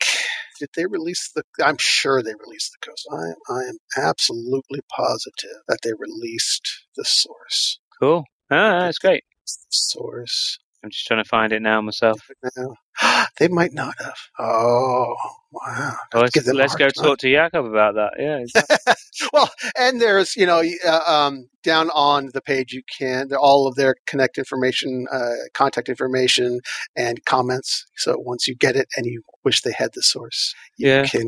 did 0.59 0.69
they 0.75 0.85
release 0.85 1.31
the? 1.33 1.41
I'm 1.63 1.77
sure 1.79 2.21
they 2.21 2.33
released 2.45 2.73
the 2.79 2.85
code. 2.87 3.35
I, 3.49 3.53
I 3.53 3.59
am 3.69 3.77
absolutely 3.97 4.81
positive 4.95 5.57
that 5.67 5.79
they 5.83 5.93
released 5.97 6.85
the 6.95 7.05
source. 7.05 7.79
Cool. 7.99 8.25
Ah, 8.51 8.81
that's 8.85 8.97
great. 8.99 9.23
Source. 9.69 10.59
I'm 10.83 10.89
just 10.91 11.07
trying 11.07 11.23
to 11.23 11.27
find 11.27 11.51
it 11.51 11.61
now 11.61 11.81
myself. 11.81 12.21
they 13.39 13.47
might 13.47 13.73
not 13.73 13.95
have. 13.99 14.17
Oh, 14.39 15.15
wow. 15.51 15.95
Well, 16.13 16.23
let's 16.23 16.47
let's 16.47 16.75
go 16.75 16.89
talk 16.89 17.17
to 17.19 17.31
Jakob 17.31 17.65
about 17.65 17.95
that. 17.95 18.11
Yeah, 18.19 18.37
exactly. 18.37 18.93
well, 19.33 19.49
and 19.77 19.99
there's, 19.99 20.35
you 20.35 20.45
know, 20.45 20.63
uh, 20.87 20.99
um, 21.07 21.49
down 21.63 21.89
on 21.89 22.29
the 22.33 22.41
page, 22.41 22.71
you 22.73 22.83
can, 22.97 23.29
all 23.33 23.67
of 23.67 23.75
their 23.75 23.95
connect 24.05 24.37
information, 24.37 25.07
uh, 25.11 25.31
contact 25.55 25.89
information, 25.89 26.59
and 26.95 27.25
comments. 27.25 27.85
So 27.97 28.15
once 28.19 28.47
you 28.47 28.55
get 28.55 28.75
it 28.75 28.87
and 28.95 29.07
you 29.07 29.23
wish 29.43 29.61
they 29.61 29.73
had 29.75 29.91
the 29.93 30.03
source, 30.03 30.53
you 30.77 30.89
Yeah. 30.89 31.03
can 31.03 31.27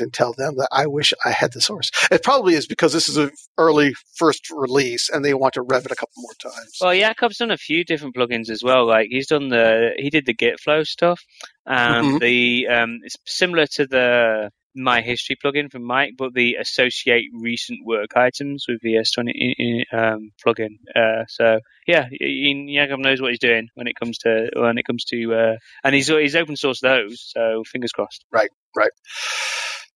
and 0.00 0.12
tell 0.12 0.32
them 0.32 0.56
that 0.56 0.68
I 0.72 0.86
wish 0.86 1.12
I 1.24 1.30
had 1.30 1.52
the 1.52 1.60
source. 1.60 1.90
It 2.10 2.22
probably 2.22 2.54
is 2.54 2.66
because 2.66 2.92
this 2.92 3.08
is 3.08 3.16
an 3.16 3.30
early 3.58 3.94
first 4.16 4.50
release 4.50 5.08
and 5.10 5.24
they 5.24 5.34
want 5.34 5.54
to 5.54 5.62
rev 5.62 5.84
it 5.86 5.92
a 5.92 5.96
couple 5.96 6.14
more 6.22 6.34
times. 6.52 6.78
Well, 6.80 6.94
Jakob's 6.94 7.38
done 7.38 7.50
a 7.50 7.56
few 7.56 7.84
different 7.84 8.14
plugins 8.14 8.50
as 8.50 8.62
well. 8.62 8.86
Like 8.86 9.08
he's 9.10 9.26
done 9.28 9.48
the 9.48 9.92
he 9.96 10.10
did 10.10 10.26
the 10.26 10.34
Git 10.34 10.60
flow 10.60 10.82
stuff. 10.84 11.20
Um, 11.66 12.18
Mhm. 12.18 12.20
The 12.20 12.68
um, 12.68 12.98
it's 13.04 13.16
similar 13.26 13.66
to 13.74 13.86
the 13.86 14.50
My 14.76 15.00
History 15.00 15.36
plugin 15.42 15.70
from 15.70 15.84
Mike, 15.84 16.14
but 16.16 16.34
the 16.34 16.56
associate 16.60 17.26
recent 17.32 17.80
work 17.84 18.16
items 18.16 18.66
with 18.68 18.80
VS20 18.84 19.84
um, 19.92 20.32
plugin. 20.44 20.78
Uh, 20.94 21.24
so 21.28 21.60
yeah, 21.86 22.06
Jakob 22.10 23.00
knows 23.00 23.20
what 23.20 23.30
he's 23.30 23.40
doing 23.40 23.68
when 23.74 23.86
it 23.86 23.94
comes 23.98 24.18
to 24.18 24.50
when 24.54 24.78
it 24.78 24.84
comes 24.84 25.04
to 25.06 25.34
uh, 25.34 25.56
and 25.82 25.94
he's 25.94 26.08
he's 26.08 26.36
open 26.36 26.56
source 26.56 26.80
those. 26.80 27.20
So 27.20 27.64
fingers 27.64 27.92
crossed. 27.92 28.24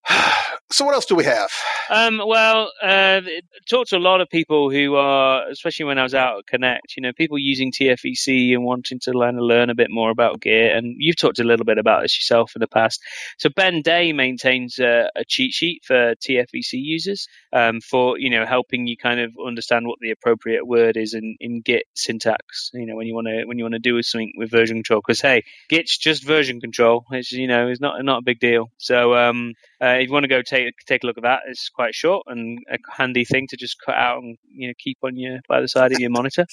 so 0.72 0.84
what 0.84 0.94
else 0.94 1.06
do 1.06 1.14
we 1.14 1.24
have? 1.24 1.50
Um, 1.90 2.22
well, 2.24 2.70
uh, 2.82 3.20
talked 3.68 3.90
to 3.90 3.96
a 3.96 3.98
lot 3.98 4.20
of 4.20 4.28
people 4.28 4.70
who 4.70 4.94
are, 4.94 5.48
especially 5.48 5.86
when 5.86 5.98
I 5.98 6.02
was 6.02 6.14
out 6.14 6.38
at 6.38 6.46
Connect, 6.46 6.96
you 6.96 7.02
know, 7.02 7.12
people 7.12 7.38
using 7.38 7.72
TFVC 7.72 8.52
and 8.52 8.64
wanting 8.64 9.00
to 9.00 9.12
learn 9.12 9.38
learn 9.38 9.70
a 9.70 9.74
bit 9.74 9.90
more 9.90 10.10
about 10.10 10.40
Git. 10.40 10.74
And 10.74 10.94
you've 10.98 11.16
talked 11.16 11.40
a 11.40 11.44
little 11.44 11.64
bit 11.64 11.78
about 11.78 12.02
this 12.02 12.16
yourself 12.18 12.52
in 12.54 12.60
the 12.60 12.68
past. 12.68 13.00
So 13.38 13.50
Ben 13.54 13.82
Day 13.82 14.12
maintains 14.12 14.78
a, 14.78 15.10
a 15.16 15.24
cheat 15.26 15.52
sheet 15.52 15.82
for 15.84 16.14
TFVC 16.16 16.72
users 16.74 17.26
um, 17.52 17.80
for, 17.80 18.18
you 18.18 18.30
know, 18.30 18.46
helping 18.46 18.86
you 18.86 18.96
kind 18.96 19.20
of 19.20 19.32
understand 19.44 19.86
what 19.86 19.98
the 20.00 20.10
appropriate 20.10 20.66
word 20.66 20.96
is 20.96 21.14
in, 21.14 21.36
in 21.40 21.60
Git 21.60 21.84
syntax. 21.94 22.70
You 22.72 22.86
know, 22.86 22.96
when 22.96 23.06
you 23.06 23.14
want 23.14 23.26
to 23.26 23.44
when 23.46 23.58
you 23.58 23.64
want 23.64 23.74
to 23.74 23.80
do 23.80 24.00
something 24.02 24.32
with 24.36 24.50
version 24.50 24.76
control, 24.76 25.00
because 25.04 25.20
hey, 25.20 25.42
Git's 25.68 25.98
just 25.98 26.24
version 26.24 26.60
control. 26.60 27.04
It's 27.10 27.32
you 27.32 27.48
know, 27.48 27.68
it's 27.68 27.80
not 27.80 28.04
not 28.04 28.18
a 28.18 28.24
big 28.24 28.40
deal. 28.40 28.70
So 28.78 29.14
um, 29.14 29.54
uh, 29.82 29.96
if 29.98 30.08
you 30.08 30.12
want 30.12 30.24
to 30.24 30.28
go 30.28 30.42
take 30.42 30.74
take 30.86 31.02
a 31.04 31.06
look 31.06 31.16
at 31.16 31.22
that, 31.22 31.40
it's 31.48 31.70
quite 31.70 31.94
short 31.94 32.24
and 32.26 32.58
a 32.70 32.76
handy 32.96 33.24
thing 33.24 33.46
to 33.48 33.56
just 33.56 33.76
cut 33.84 33.94
out 33.94 34.18
and 34.18 34.36
you 34.46 34.68
know 34.68 34.74
keep 34.82 34.98
on 35.02 35.16
your 35.16 35.38
by 35.48 35.60
the 35.60 35.68
side 35.68 35.92
of 35.92 36.00
your 36.00 36.10
monitor. 36.10 36.46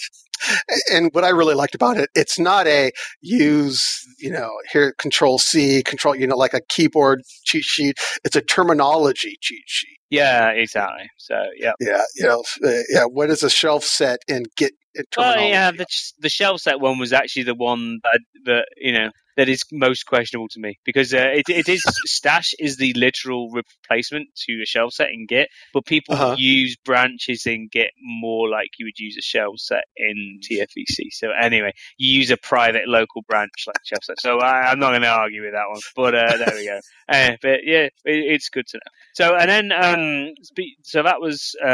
And 0.91 1.09
what 1.13 1.23
I 1.23 1.29
really 1.29 1.55
liked 1.55 1.75
about 1.75 1.97
it, 1.97 2.09
it's 2.13 2.37
not 2.37 2.67
a 2.67 2.91
use, 3.21 3.99
you 4.19 4.29
know, 4.29 4.51
here 4.71 4.93
control 4.97 5.39
C, 5.39 5.81
control, 5.81 6.15
you 6.15 6.27
know, 6.27 6.37
like 6.37 6.53
a 6.53 6.61
keyboard 6.69 7.21
cheat 7.43 7.63
sheet. 7.63 7.97
It's 8.23 8.35
a 8.35 8.41
terminology 8.41 9.37
cheat 9.41 9.63
sheet. 9.65 9.97
Yeah, 10.09 10.49
exactly. 10.51 11.09
So 11.17 11.35
yeah. 11.57 11.73
Yeah, 11.79 12.03
you 12.15 12.25
know, 12.25 12.43
uh, 12.63 12.81
yeah. 12.89 13.05
What 13.05 13.29
is 13.29 13.43
a 13.43 13.49
shelf 13.49 13.83
set 13.83 14.19
in 14.27 14.43
Git 14.55 14.73
Well, 15.17 15.41
yeah, 15.41 15.71
the 15.71 15.85
the 16.19 16.29
shelf 16.29 16.61
set 16.61 16.79
one 16.79 16.97
was 16.99 17.13
actually 17.13 17.43
the 17.43 17.55
one 17.55 17.99
that 18.03 18.19
that 18.45 18.65
you 18.77 18.93
know 18.93 19.09
that 19.38 19.50
is 19.50 19.63
most 19.71 20.06
questionable 20.06 20.50
to 20.50 20.60
me 20.60 20.80
because 20.86 21.13
uh, 21.13 21.32
it 21.34 21.50
it 21.50 21.69
is 21.69 21.84
stash 22.06 22.54
is 22.60 22.78
the 22.78 22.93
literal 22.93 23.50
replacement 23.52 24.30
to 24.36 24.62
a 24.62 24.65
shelf 24.65 24.93
set 24.93 25.10
in 25.12 25.26
Git, 25.28 25.50
but 25.73 25.86
people 25.86 26.15
Uh-huh. 26.15 26.36
use 26.36 26.76
branches 26.84 27.45
in 27.47 27.69
Git 27.71 27.91
more 28.02 28.50
like 28.50 28.71
you 28.80 28.86
would 28.86 29.00
use 29.00 29.17
a 29.17 29.21
shell 29.21 29.54
set 29.58 29.86
in 29.95 30.39
TFVC. 30.43 31.12
So 31.12 31.32
anyway, 31.32 31.73
you 31.97 32.19
use 32.19 32.32
a 32.32 32.38
private 32.38 32.88
local 32.88 33.23
branch 33.23 33.52
like 33.67 33.78
shelf 33.84 34.04
set. 34.04 34.19
So 34.19 34.39
I, 34.39 34.71
I'm 34.71 34.80
not 34.80 34.89
going 34.91 35.02
to 35.04 35.08
argue 35.10 35.43
with 35.43 35.54
that 35.54 35.69
one, 35.69 35.82
but 35.95 36.15
uh, 36.15 36.38
there 36.38 36.56
we 36.56 36.65
go. 36.65 36.80
Uh, 37.10 37.38
but 37.41 37.60
yeah, 37.63 37.86
it, 37.86 37.93
it's 38.06 38.50
good 38.50 38.67
to 38.67 38.78
know. 38.78 38.91
So 39.13 39.36
and 39.36 39.50
then 39.50 39.71
um, 39.71 40.34
so 40.84 41.04
that 41.04 41.21
was 41.21 41.56
uh, 41.63 41.67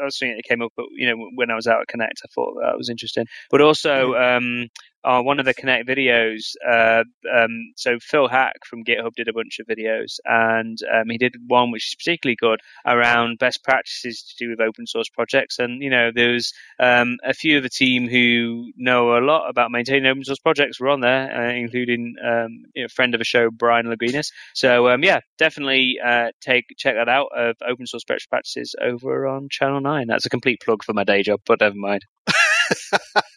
I 0.00 0.04
was 0.04 0.18
thinking 0.18 0.38
it 0.38 0.44
came 0.48 0.62
up, 0.62 0.72
but 0.76 0.86
you 0.92 1.08
know 1.08 1.30
when 1.34 1.50
I 1.50 1.54
was 1.54 1.66
out 1.66 1.80
at 1.80 1.88
Connect, 1.88 2.20
I 2.24 2.28
thought 2.34 2.54
that 2.62 2.76
was 2.76 2.90
interesting. 2.90 3.26
But 3.50 3.60
also 3.60 4.14
um, 4.14 4.68
one 5.04 5.38
of 5.38 5.44
the 5.44 5.54
Connect 5.54 5.86
videos. 5.86 6.54
Uh, 6.66 7.04
um, 7.32 7.72
so 7.76 7.98
Phil 8.00 8.28
Haack 8.28 8.64
from 8.66 8.84
GitHub 8.84 9.14
did 9.14 9.28
a 9.28 9.32
bunch 9.32 9.58
of 9.58 9.66
videos, 9.66 10.18
and 10.24 10.78
um, 10.92 11.10
he 11.10 11.18
did 11.18 11.34
one 11.46 11.70
which 11.70 11.88
is 11.88 11.94
particularly 11.94 12.36
good 12.36 12.60
around 12.86 13.38
best 13.38 13.62
practices 13.62 14.22
to 14.22 14.44
do 14.44 14.50
with 14.50 14.60
open 14.60 14.86
source 14.86 15.08
projects. 15.08 15.58
And 15.58 15.82
you 15.82 15.90
know, 15.90 16.10
there 16.14 16.32
was 16.32 16.52
um, 16.78 17.16
a 17.24 17.34
few 17.34 17.56
of 17.56 17.62
the 17.62 17.68
team 17.68 18.08
who 18.08 18.72
know 18.76 19.18
a 19.18 19.20
lot 19.20 19.48
about 19.48 19.70
maintaining 19.70 20.06
open 20.06 20.24
source 20.24 20.38
projects 20.38 20.80
were 20.80 20.88
on 20.88 21.00
there, 21.00 21.30
uh, 21.34 21.52
including 21.52 22.14
um, 22.24 22.64
you 22.74 22.82
know, 22.82 22.88
friend 22.88 23.14
of 23.14 23.18
the 23.18 23.24
show 23.24 23.50
Brian 23.50 23.86
Lagunas. 23.86 24.32
So 24.54 24.88
um, 24.88 25.02
yeah, 25.02 25.20
definitely 25.38 25.98
uh, 26.04 26.28
take 26.40 26.64
check 26.76 26.94
that 26.94 27.08
out 27.08 27.28
of 27.36 27.56
open 27.66 27.86
source 27.86 28.04
best 28.04 28.28
practices 28.28 28.74
over 28.80 29.26
on 29.26 29.48
Channel 29.50 29.80
Nine. 29.80 30.06
That's 30.06 30.26
a 30.26 30.30
complete 30.30 30.60
plug 30.64 30.82
for 30.82 30.92
my 30.92 31.04
day 31.04 31.22
job, 31.22 31.40
but 31.46 31.60
never 31.60 31.76
mind. 31.76 32.04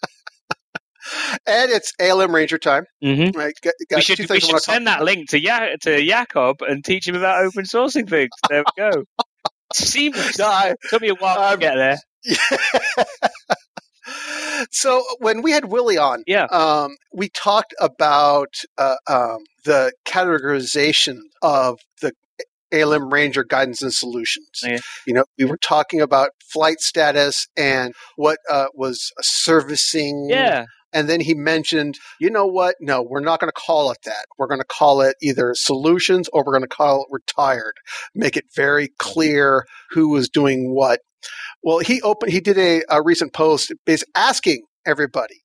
and 1.47 1.71
it's 1.71 1.93
ALM 1.99 2.33
Ranger 2.33 2.57
time. 2.57 2.85
Mm-hmm. 3.03 3.37
Right, 3.37 3.53
got, 3.61 3.73
got 3.89 3.97
we 3.97 4.01
should, 4.01 4.29
we 4.29 4.39
should 4.39 4.61
send 4.61 4.87
that 4.87 5.03
link 5.03 5.29
to 5.29 5.41
ya- 5.41 5.75
to 5.81 6.05
Jakob 6.05 6.61
and 6.61 6.83
teach 6.83 7.07
him 7.07 7.15
about 7.15 7.43
open 7.43 7.65
sourcing 7.65 8.09
things. 8.09 8.31
There 8.49 8.63
we 8.63 8.91
go. 8.91 9.03
Seamless. 9.73 10.39
No, 10.39 10.47
I, 10.47 10.75
Took 10.89 11.01
me 11.01 11.09
a 11.09 11.15
while 11.15 11.39
um, 11.39 11.51
to 11.51 11.57
get 11.57 11.75
there. 11.75 11.97
Yeah. 12.23 12.37
so 14.71 15.03
when 15.19 15.41
we 15.41 15.51
had 15.51 15.65
Willie 15.65 15.97
on, 15.97 16.23
yeah, 16.25 16.45
um, 16.45 16.95
we 17.13 17.29
talked 17.29 17.73
about 17.79 18.53
uh, 18.77 18.95
um, 19.07 19.39
the 19.65 19.91
categorization 20.05 21.19
of 21.41 21.79
the 22.01 22.13
ALM 22.73 23.09
Ranger 23.11 23.43
guidance 23.43 23.81
and 23.81 23.93
solutions. 23.93 24.59
Yeah. 24.63 24.79
You 25.05 25.13
know, 25.13 25.23
we 25.37 25.45
were 25.45 25.57
talking 25.57 26.01
about 26.01 26.31
flight 26.51 26.79
status 26.79 27.47
and 27.57 27.93
what 28.15 28.39
uh, 28.49 28.67
was 28.73 29.11
servicing. 29.21 30.27
Yeah. 30.29 30.65
And 30.93 31.09
then 31.09 31.19
he 31.19 31.33
mentioned, 31.33 31.95
you 32.19 32.29
know 32.29 32.45
what? 32.47 32.75
No, 32.79 33.03
we're 33.03 33.19
not 33.19 33.39
going 33.39 33.49
to 33.49 33.61
call 33.61 33.91
it 33.91 33.99
that. 34.05 34.25
We're 34.37 34.47
going 34.47 34.61
to 34.61 34.65
call 34.65 35.01
it 35.01 35.15
either 35.21 35.53
solutions 35.55 36.29
or 36.31 36.43
we're 36.45 36.53
going 36.53 36.61
to 36.63 36.67
call 36.67 37.01
it 37.01 37.07
retired. 37.11 37.73
Make 38.15 38.37
it 38.37 38.45
very 38.55 38.89
clear 38.97 39.65
who 39.91 40.09
was 40.09 40.29
doing 40.29 40.73
what. 40.73 41.01
Well, 41.63 41.79
he 41.79 42.01
opened, 42.01 42.31
he 42.31 42.39
did 42.39 42.57
a, 42.57 42.83
a 42.89 43.03
recent 43.03 43.33
post 43.33 43.73
asking 44.15 44.63
everybody, 44.85 45.41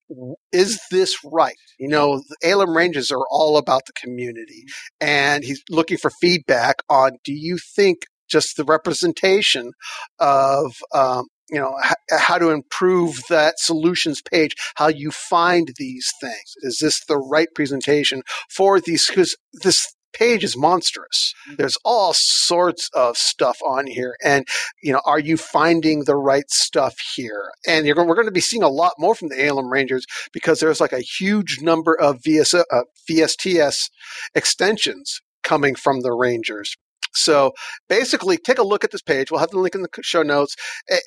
is 0.53 0.81
this 0.91 1.17
right? 1.25 1.57
You 1.79 1.89
know, 1.89 2.23
the 2.43 2.53
ALM 2.53 2.77
Rangers 2.77 3.11
are 3.11 3.27
all 3.31 3.57
about 3.57 3.83
the 3.87 3.93
community 3.95 4.65
and 5.01 5.43
he's 5.43 5.63
looking 5.69 5.99
for 5.99 6.11
feedback 6.21 6.77
on, 6.89 7.13
do 7.25 7.33
you 7.33 7.59
think 7.75 7.99
just 8.31 8.57
the 8.57 8.65
representation 8.65 9.73
of 10.19 10.75
um, 10.95 11.27
you 11.53 11.61
know 11.61 11.75
h- 11.85 12.19
how 12.19 12.39
to 12.39 12.51
improve 12.51 13.21
that 13.29 13.59
solutions 13.59 14.23
page 14.23 14.57
how 14.77 14.89
you 14.89 15.11
find 15.11 15.73
these 15.77 16.11
things. 16.21 16.55
Is 16.63 16.79
this 16.81 17.05
the 17.07 17.19
right 17.19 17.49
presentation 17.55 18.23
for 18.49 18.81
these? 18.81 19.07
Because 19.07 19.37
this 19.63 19.95
page 20.13 20.45
is 20.45 20.57
monstrous. 20.57 21.35
Mm-hmm. 21.47 21.57
there's 21.57 21.79
all 21.85 22.13
sorts 22.15 22.91
of 22.95 23.17
stuff 23.17 23.59
on 23.67 23.87
here 23.87 24.15
and 24.23 24.47
you 24.83 24.93
know 24.93 25.01
are 25.05 25.19
you 25.19 25.37
finding 25.37 26.05
the 26.05 26.17
right 26.17 26.51
stuff 26.51 26.97
here? 27.15 27.51
And 27.67 27.85
going, 27.85 28.09
we're 28.09 28.15
going 28.15 28.27
to 28.27 28.33
be 28.33 28.41
seeing 28.41 28.63
a 28.63 28.69
lot 28.69 28.95
more 28.99 29.15
from 29.15 29.29
the 29.29 29.49
alm 29.49 29.71
rangers 29.71 30.07
because 30.33 30.61
there's 30.61 30.81
like 30.81 30.93
a 30.93 31.01
huge 31.01 31.59
number 31.61 31.99
of 31.99 32.23
VS, 32.25 32.55
uh, 32.55 32.63
vsts 33.11 33.91
extensions 34.35 35.21
coming 35.43 35.75
from 35.75 36.01
the 36.01 36.13
rangers 36.13 36.77
so 37.15 37.53
basically, 37.89 38.37
take 38.39 38.59
a 38.59 38.63
look 38.63 38.85
at 38.85 38.91
this 38.91 39.03
page. 39.03 39.31
We'll 39.31 39.41
have 39.41 39.51
the 39.51 39.59
link 39.59 39.75
in 39.75 39.83
the 39.83 39.89
show 40.03 40.23
notes 40.23 40.55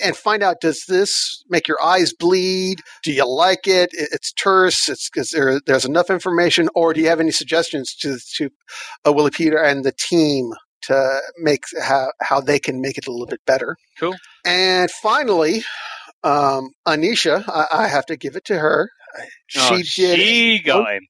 and 0.03 0.15
find 0.15 0.43
out 0.43 0.61
does 0.61 0.83
this 0.87 1.43
make 1.49 1.67
your 1.67 1.81
eyes 1.83 2.13
bleed? 2.13 2.81
Do 3.03 3.11
you 3.11 3.27
like 3.27 3.67
it? 3.67 3.89
It's 3.93 4.31
terse. 4.33 4.87
It's 4.87 5.09
because 5.09 5.31
there, 5.31 5.59
there's 5.65 5.85
enough 5.85 6.09
information, 6.09 6.69
or 6.75 6.93
do 6.93 7.01
you 7.01 7.07
have 7.07 7.19
any 7.19 7.31
suggestions 7.31 7.95
to 7.95 8.17
to 8.37 8.49
uh, 9.07 9.13
Willy 9.13 9.31
Peter 9.31 9.61
and 9.61 9.83
the 9.83 9.93
team 9.97 10.51
to 10.83 11.19
make 11.37 11.63
how 11.81 12.11
how 12.21 12.39
they 12.39 12.59
can 12.59 12.81
make 12.81 12.97
it 12.97 13.07
a 13.07 13.11
little 13.11 13.27
bit 13.27 13.41
better? 13.45 13.75
Cool. 13.99 14.15
And 14.45 14.89
finally, 15.01 15.63
um, 16.23 16.69
Anisha, 16.87 17.43
I, 17.47 17.67
I, 17.71 17.87
have 17.87 18.05
to 18.07 18.17
give 18.17 18.35
it 18.35 18.45
to 18.45 18.57
her. 18.57 18.89
She 19.47 19.59
oh, 19.61 19.77
did. 19.77 20.19
She 20.19 20.59
got 20.59 20.87
him. 20.91 21.01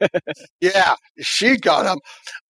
yeah, 0.60 0.94
she 1.20 1.56
got 1.56 1.86
him. 1.86 2.00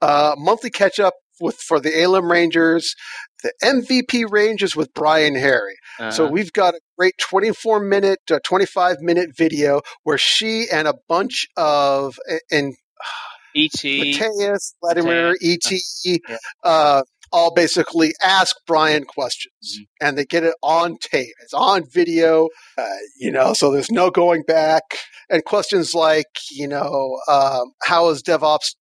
Uh, 0.00 0.34
monthly 0.38 0.70
catch 0.70 0.98
up 1.00 1.14
with 1.40 1.56
for 1.56 1.80
the 1.80 2.02
ALM 2.02 2.30
Rangers, 2.30 2.94
the 3.42 3.52
MVP 3.62 4.30
Rangers 4.30 4.74
with 4.74 4.92
Brian 4.94 5.34
Harry. 5.34 5.76
Uh-huh. 5.98 6.10
So 6.10 6.26
we've 6.28 6.52
got 6.52 6.74
a 6.74 6.80
great 6.98 7.14
24 7.18 7.80
minute, 7.80 8.20
uh, 8.30 8.38
25 8.44 9.00
minute 9.00 9.30
video 9.36 9.82
where 10.02 10.18
she 10.18 10.66
and 10.70 10.88
a 10.88 10.94
bunch 11.08 11.46
of 11.56 12.18
and 12.50 12.74
ET, 13.56 13.84
Mateus, 13.84 14.74
Vladimir, 14.82 15.34
ET, 15.40 15.70
yeah. 16.04 16.36
uh, 16.62 17.02
all 17.32 17.52
basically 17.52 18.12
ask 18.22 18.56
Brian 18.66 19.04
questions, 19.04 19.52
mm-hmm. 19.64 20.06
and 20.06 20.18
they 20.18 20.24
get 20.24 20.44
it 20.44 20.54
on 20.62 20.96
tape. 20.98 21.34
It's 21.42 21.54
on 21.54 21.84
video, 21.88 22.48
uh, 22.78 22.86
you 23.18 23.30
know, 23.30 23.52
so 23.52 23.70
there's 23.72 23.90
no 23.90 24.10
going 24.10 24.42
back. 24.42 24.82
And 25.28 25.44
questions 25.44 25.94
like, 25.94 26.26
you 26.50 26.68
know, 26.68 27.18
um, 27.28 27.72
how 27.82 28.08
is 28.10 28.22
DevOps 28.22 28.74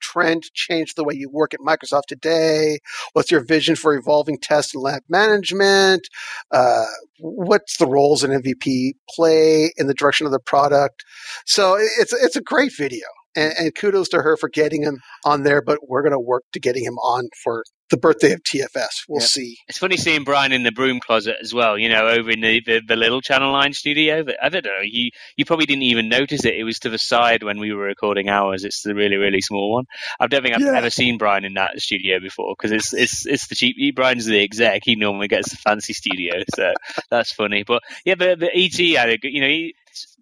trend 0.00 0.44
change 0.54 0.94
the 0.94 1.04
way 1.04 1.14
you 1.14 1.28
work 1.30 1.54
at 1.54 1.60
Microsoft 1.60 2.06
today? 2.08 2.78
What's 3.12 3.30
your 3.30 3.44
vision 3.44 3.76
for 3.76 3.94
evolving 3.94 4.38
test 4.38 4.74
and 4.74 4.82
lab 4.82 5.02
management? 5.08 6.08
Uh, 6.50 6.84
what's 7.18 7.78
the 7.78 7.86
roles 7.86 8.22
an 8.22 8.30
MVP 8.30 8.94
play 9.10 9.72
in 9.76 9.86
the 9.86 9.94
direction 9.94 10.26
of 10.26 10.32
the 10.32 10.40
product? 10.40 11.04
So 11.46 11.76
it's 11.76 12.12
it's 12.12 12.36
a 12.36 12.42
great 12.42 12.72
video. 12.76 13.06
And, 13.36 13.52
and, 13.58 13.74
kudos 13.74 14.08
to 14.10 14.22
her 14.22 14.36
for 14.36 14.48
getting 14.48 14.82
him 14.82 15.00
on 15.24 15.42
there, 15.42 15.60
but 15.60 15.78
we're 15.86 16.02
going 16.02 16.12
to 16.12 16.18
work 16.18 16.44
to 16.54 16.60
getting 16.60 16.84
him 16.84 16.94
on 16.94 17.28
for 17.44 17.62
the 17.90 17.96
birthday 17.96 18.32
of 18.32 18.42
TFS. 18.42 19.04
We'll 19.08 19.20
yeah. 19.20 19.26
see. 19.26 19.58
It's 19.68 19.78
funny 19.78 19.96
seeing 19.96 20.24
Brian 20.24 20.52
in 20.52 20.64
the 20.64 20.72
broom 20.72 21.00
closet 21.00 21.36
as 21.40 21.54
well. 21.54 21.78
You 21.78 21.88
know, 21.88 22.08
over 22.08 22.30
in 22.30 22.40
the, 22.40 22.60
the, 22.64 22.82
the 22.86 22.96
little 22.96 23.20
Channel 23.20 23.52
Nine 23.52 23.72
studio. 23.72 24.24
But 24.24 24.36
I 24.42 24.48
don't 24.48 24.64
know. 24.64 24.80
You 24.82 25.10
you 25.36 25.44
probably 25.44 25.66
didn't 25.66 25.84
even 25.84 26.08
notice 26.08 26.44
it. 26.44 26.54
It 26.54 26.64
was 26.64 26.80
to 26.80 26.90
the 26.90 26.98
side 26.98 27.42
when 27.42 27.58
we 27.58 27.72
were 27.72 27.84
recording 27.84 28.28
ours. 28.28 28.64
It's 28.64 28.82
the 28.82 28.94
really 28.94 29.16
really 29.16 29.40
small 29.40 29.74
one. 29.74 29.84
I 30.18 30.26
don't 30.26 30.42
think 30.42 30.54
I've 30.54 30.62
yeah. 30.62 30.76
ever 30.76 30.90
seen 30.90 31.18
Brian 31.18 31.44
in 31.44 31.54
that 31.54 31.78
studio 31.80 32.18
before 32.20 32.54
because 32.56 32.72
it's 32.72 32.92
it's 32.92 33.26
it's 33.26 33.46
the 33.48 33.54
cheap. 33.54 33.76
Brian's 33.94 34.26
the 34.26 34.42
exec. 34.42 34.82
He 34.84 34.96
normally 34.96 35.28
gets 35.28 35.50
the 35.50 35.56
fancy 35.56 35.92
studio, 35.92 36.42
so 36.54 36.72
that's 37.10 37.32
funny. 37.32 37.62
But 37.62 37.82
yeah, 38.04 38.16
but, 38.16 38.40
but 38.40 38.50
ET, 38.54 38.78
I, 38.78 39.18
you 39.22 39.40
know, 39.40 39.48
he, 39.48 39.74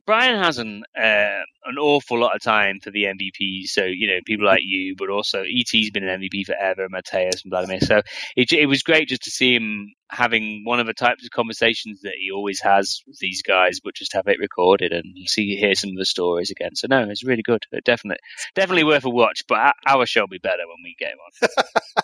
Brian 0.07 0.43
has 0.43 0.59
an 0.59 0.83
uh, 0.97 1.43
an 1.67 1.79
awful 1.81 2.19
lot 2.19 2.35
of 2.35 2.43
time 2.43 2.79
for 2.81 2.91
the 2.91 3.05
MVP. 3.05 3.65
So 3.65 3.85
you 3.85 4.09
know 4.09 4.19
people 4.27 4.47
like 4.47 4.63
you, 4.63 4.95
but 4.97 5.11
also 5.11 5.43
ET's 5.43 5.91
been 5.91 6.07
an 6.07 6.21
MVP 6.21 6.47
forever, 6.47 6.89
Mateus 6.91 7.43
and 7.43 7.51
Vladimir. 7.51 7.81
So 7.81 8.03
it 8.37 8.53
it 8.53 8.67
was 8.67 8.83
great 8.83 9.09
just 9.09 9.23
to 9.23 9.31
see 9.31 9.55
him 9.55 9.93
having 10.11 10.63
one 10.65 10.79
of 10.79 10.87
the 10.87 10.95
types 10.95 11.25
of 11.25 11.31
conversations 11.31 12.01
that 12.03 12.15
he 12.19 12.31
always 12.31 12.61
has 12.61 13.01
with 13.07 13.19
these 13.19 13.43
guys, 13.43 13.81
but 13.83 13.95
just 13.95 14.13
have 14.13 14.27
it 14.29 14.39
recorded 14.39 14.93
and 14.93 15.05
see 15.27 15.57
hear 15.57 15.75
some 15.75 15.91
of 15.91 15.97
the 15.97 16.05
stories 16.05 16.51
again. 16.51 16.75
So 16.75 16.87
no, 16.89 17.09
it's 17.09 17.25
really 17.25 17.43
good. 17.43 17.63
Definitely, 17.85 18.21
definitely 18.55 18.85
worth 18.85 19.05
a 19.05 19.11
watch. 19.11 19.43
But 19.49 19.75
our 19.87 20.07
show 20.07 20.23
will 20.23 20.29
be 20.29 20.39
better 20.39 20.63
when 20.67 20.83
we 20.85 20.97
get 20.99 21.13
him 21.13 21.19
on. 21.59 22.03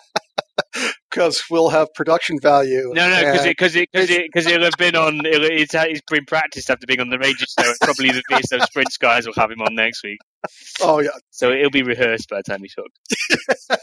because 1.11 1.43
we'll 1.49 1.69
have 1.69 1.93
production 1.93 2.39
value. 2.39 2.91
No, 2.93 3.09
no, 3.09 3.19
because 3.19 3.43
because 3.43 3.75
it 3.75 3.89
because 3.91 4.09
it 4.09 4.23
because 4.31 4.47
it, 4.47 4.57
will 4.57 4.65
have 4.65 4.77
been 4.77 4.95
on. 4.95 5.25
It'll, 5.25 5.45
it's 5.45 5.73
it's 5.73 6.01
been 6.09 6.25
practiced 6.25 6.69
after 6.69 6.87
being 6.87 7.01
on 7.01 7.09
the 7.09 7.19
Rangers 7.19 7.53
show. 7.59 7.71
Probably 7.81 8.11
the 8.11 8.23
VSO 8.31 8.61
Sprints 8.63 8.97
guys 8.97 9.25
will 9.25 9.33
have 9.35 9.51
him 9.51 9.61
on 9.61 9.75
next 9.75 10.03
week. 10.03 10.19
Oh 10.81 10.99
yeah. 10.99 11.09
So 11.29 11.51
it'll 11.51 11.69
be 11.69 11.83
rehearsed 11.83 12.29
by 12.29 12.37
the 12.37 12.43
time 12.43 12.61
he's 12.61 12.75
hooked. 13.69 13.81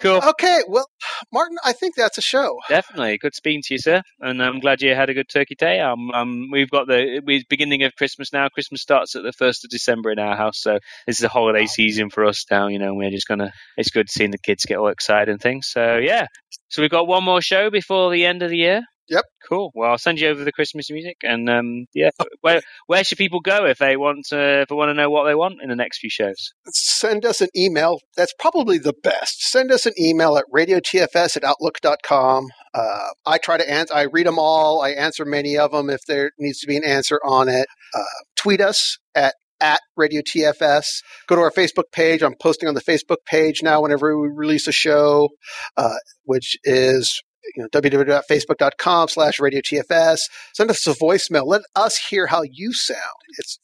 Cool. 0.00 0.20
Okay, 0.30 0.62
well, 0.66 0.86
Martin, 1.32 1.58
I 1.64 1.72
think 1.72 1.94
that's 1.94 2.16
a 2.16 2.22
show. 2.22 2.58
Definitely, 2.68 3.18
good 3.18 3.34
speaking 3.34 3.62
to 3.66 3.74
you, 3.74 3.78
sir, 3.78 4.02
and 4.20 4.42
I'm 4.42 4.60
glad 4.60 4.80
you 4.80 4.94
had 4.94 5.10
a 5.10 5.14
good 5.14 5.28
Turkey 5.28 5.54
Day. 5.54 5.80
Um, 5.80 6.10
um, 6.12 6.48
we've 6.50 6.70
got 6.70 6.86
the 6.86 7.20
we're 7.24 7.42
beginning 7.48 7.82
of 7.82 7.94
Christmas 7.96 8.32
now. 8.32 8.48
Christmas 8.48 8.80
starts 8.80 9.14
at 9.14 9.22
the 9.22 9.32
first 9.32 9.64
of 9.64 9.70
December 9.70 10.10
in 10.10 10.18
our 10.18 10.36
house, 10.36 10.60
so 10.62 10.78
this 11.06 11.18
is 11.18 11.24
a 11.24 11.28
holiday 11.28 11.66
season 11.66 12.08
for 12.08 12.24
us 12.24 12.46
now. 12.50 12.68
You 12.68 12.78
know, 12.78 12.94
we're 12.94 13.10
just 13.10 13.28
gonna. 13.28 13.52
It's 13.76 13.90
good 13.90 14.08
seeing 14.08 14.30
the 14.30 14.38
kids 14.38 14.64
get 14.64 14.78
all 14.78 14.88
excited 14.88 15.30
and 15.30 15.40
things. 15.40 15.68
So 15.68 15.98
yeah, 15.98 16.26
so 16.68 16.80
we've 16.80 16.90
got 16.90 17.06
one 17.06 17.24
more 17.24 17.42
show 17.42 17.70
before 17.70 18.10
the 18.10 18.24
end 18.24 18.42
of 18.42 18.50
the 18.50 18.56
year. 18.56 18.82
Yep. 19.10 19.24
Cool. 19.48 19.72
Well, 19.74 19.90
I'll 19.90 19.98
send 19.98 20.20
you 20.20 20.28
over 20.28 20.44
the 20.44 20.52
Christmas 20.52 20.88
music, 20.88 21.16
and 21.24 21.50
um, 21.50 21.86
yeah, 21.92 22.10
where 22.42 22.60
where 22.86 23.02
should 23.02 23.18
people 23.18 23.40
go 23.40 23.66
if 23.66 23.78
they 23.78 23.96
want 23.96 24.26
to 24.28 24.62
if 24.62 24.68
they 24.68 24.74
want 24.74 24.90
to 24.90 24.94
know 24.94 25.10
what 25.10 25.24
they 25.24 25.34
want 25.34 25.60
in 25.60 25.68
the 25.68 25.74
next 25.74 25.98
few 25.98 26.08
shows? 26.10 26.52
Send 26.68 27.26
us 27.26 27.40
an 27.40 27.48
email. 27.56 27.98
That's 28.16 28.32
probably 28.38 28.78
the 28.78 28.94
best. 29.02 29.42
Send 29.50 29.72
us 29.72 29.84
an 29.84 29.94
email 29.98 30.36
at 30.36 30.44
radiotfs 30.54 31.36
at 31.36 31.42
outlook.com. 31.42 32.46
Uh, 32.72 33.08
I 33.26 33.38
try 33.38 33.58
to 33.58 33.68
answer. 33.68 33.92
I 33.92 34.02
read 34.02 34.26
them 34.28 34.38
all. 34.38 34.80
I 34.80 34.90
answer 34.90 35.24
many 35.24 35.58
of 35.58 35.72
them 35.72 35.90
if 35.90 36.00
there 36.06 36.30
needs 36.38 36.60
to 36.60 36.68
be 36.68 36.76
an 36.76 36.84
answer 36.84 37.18
on 37.24 37.48
it. 37.48 37.66
Uh, 37.92 38.04
tweet 38.36 38.60
us 38.60 38.98
at 39.16 39.34
at 39.60 39.80
Radio 39.96 40.22
TFS. 40.22 40.86
Go 41.26 41.34
to 41.34 41.42
our 41.42 41.50
Facebook 41.50 41.90
page. 41.92 42.22
I'm 42.22 42.36
posting 42.40 42.68
on 42.68 42.74
the 42.74 42.80
Facebook 42.80 43.18
page 43.26 43.62
now 43.62 43.82
whenever 43.82 44.16
we 44.16 44.28
release 44.28 44.68
a 44.68 44.72
show, 44.72 45.30
uh, 45.76 45.96
which 46.24 46.56
is 46.64 47.20
you 47.54 47.62
know, 47.62 47.68
www.facebook.com 47.68 49.08
slash 49.08 49.40
radio 49.40 49.60
TFS. 49.60 50.20
Send 50.54 50.70
us 50.70 50.86
a 50.86 50.94
voicemail. 50.94 51.46
Let 51.46 51.62
us 51.74 51.96
hear 51.96 52.26
how 52.26 52.42
you 52.42 52.72
sound. 52.72 52.98
It's 53.38 53.58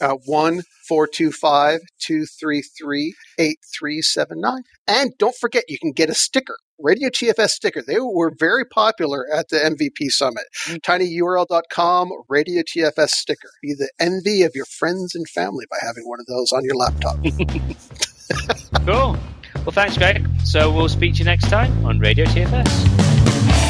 uh, 0.00 0.16
1 0.24 0.62
425 0.88 1.80
233 1.98 3.14
8379. 3.38 4.62
And 4.86 5.12
don't 5.18 5.36
forget, 5.36 5.64
you 5.68 5.78
can 5.78 5.92
get 5.92 6.10
a 6.10 6.14
sticker. 6.14 6.56
Radio 6.78 7.10
TFS 7.10 7.50
sticker. 7.50 7.80
They 7.80 8.00
were 8.00 8.32
very 8.36 8.64
popular 8.64 9.26
at 9.32 9.48
the 9.50 9.58
MVP 9.58 10.10
Summit. 10.10 10.44
Mm. 10.66 10.80
tinyurl.com, 10.80 12.10
Radio 12.28 12.62
TFS 12.62 13.10
sticker. 13.10 13.50
Be 13.62 13.74
the 13.74 13.90
envy 14.00 14.42
of 14.42 14.52
your 14.54 14.64
friends 14.64 15.14
and 15.14 15.28
family 15.28 15.64
by 15.70 15.76
having 15.80 16.04
one 16.08 16.18
of 16.18 16.26
those 16.26 16.50
on 16.50 16.64
your 16.64 16.74
laptop. 16.74 17.16
cool. 18.86 19.16
Well, 19.64 19.72
thanks, 19.72 19.96
Greg. 19.96 20.26
So 20.44 20.72
we'll 20.72 20.88
speak 20.88 21.14
to 21.14 21.18
you 21.20 21.24
next 21.24 21.48
time 21.48 21.86
on 21.86 21.98
Radio 22.00 22.24
TFS. 22.24 23.61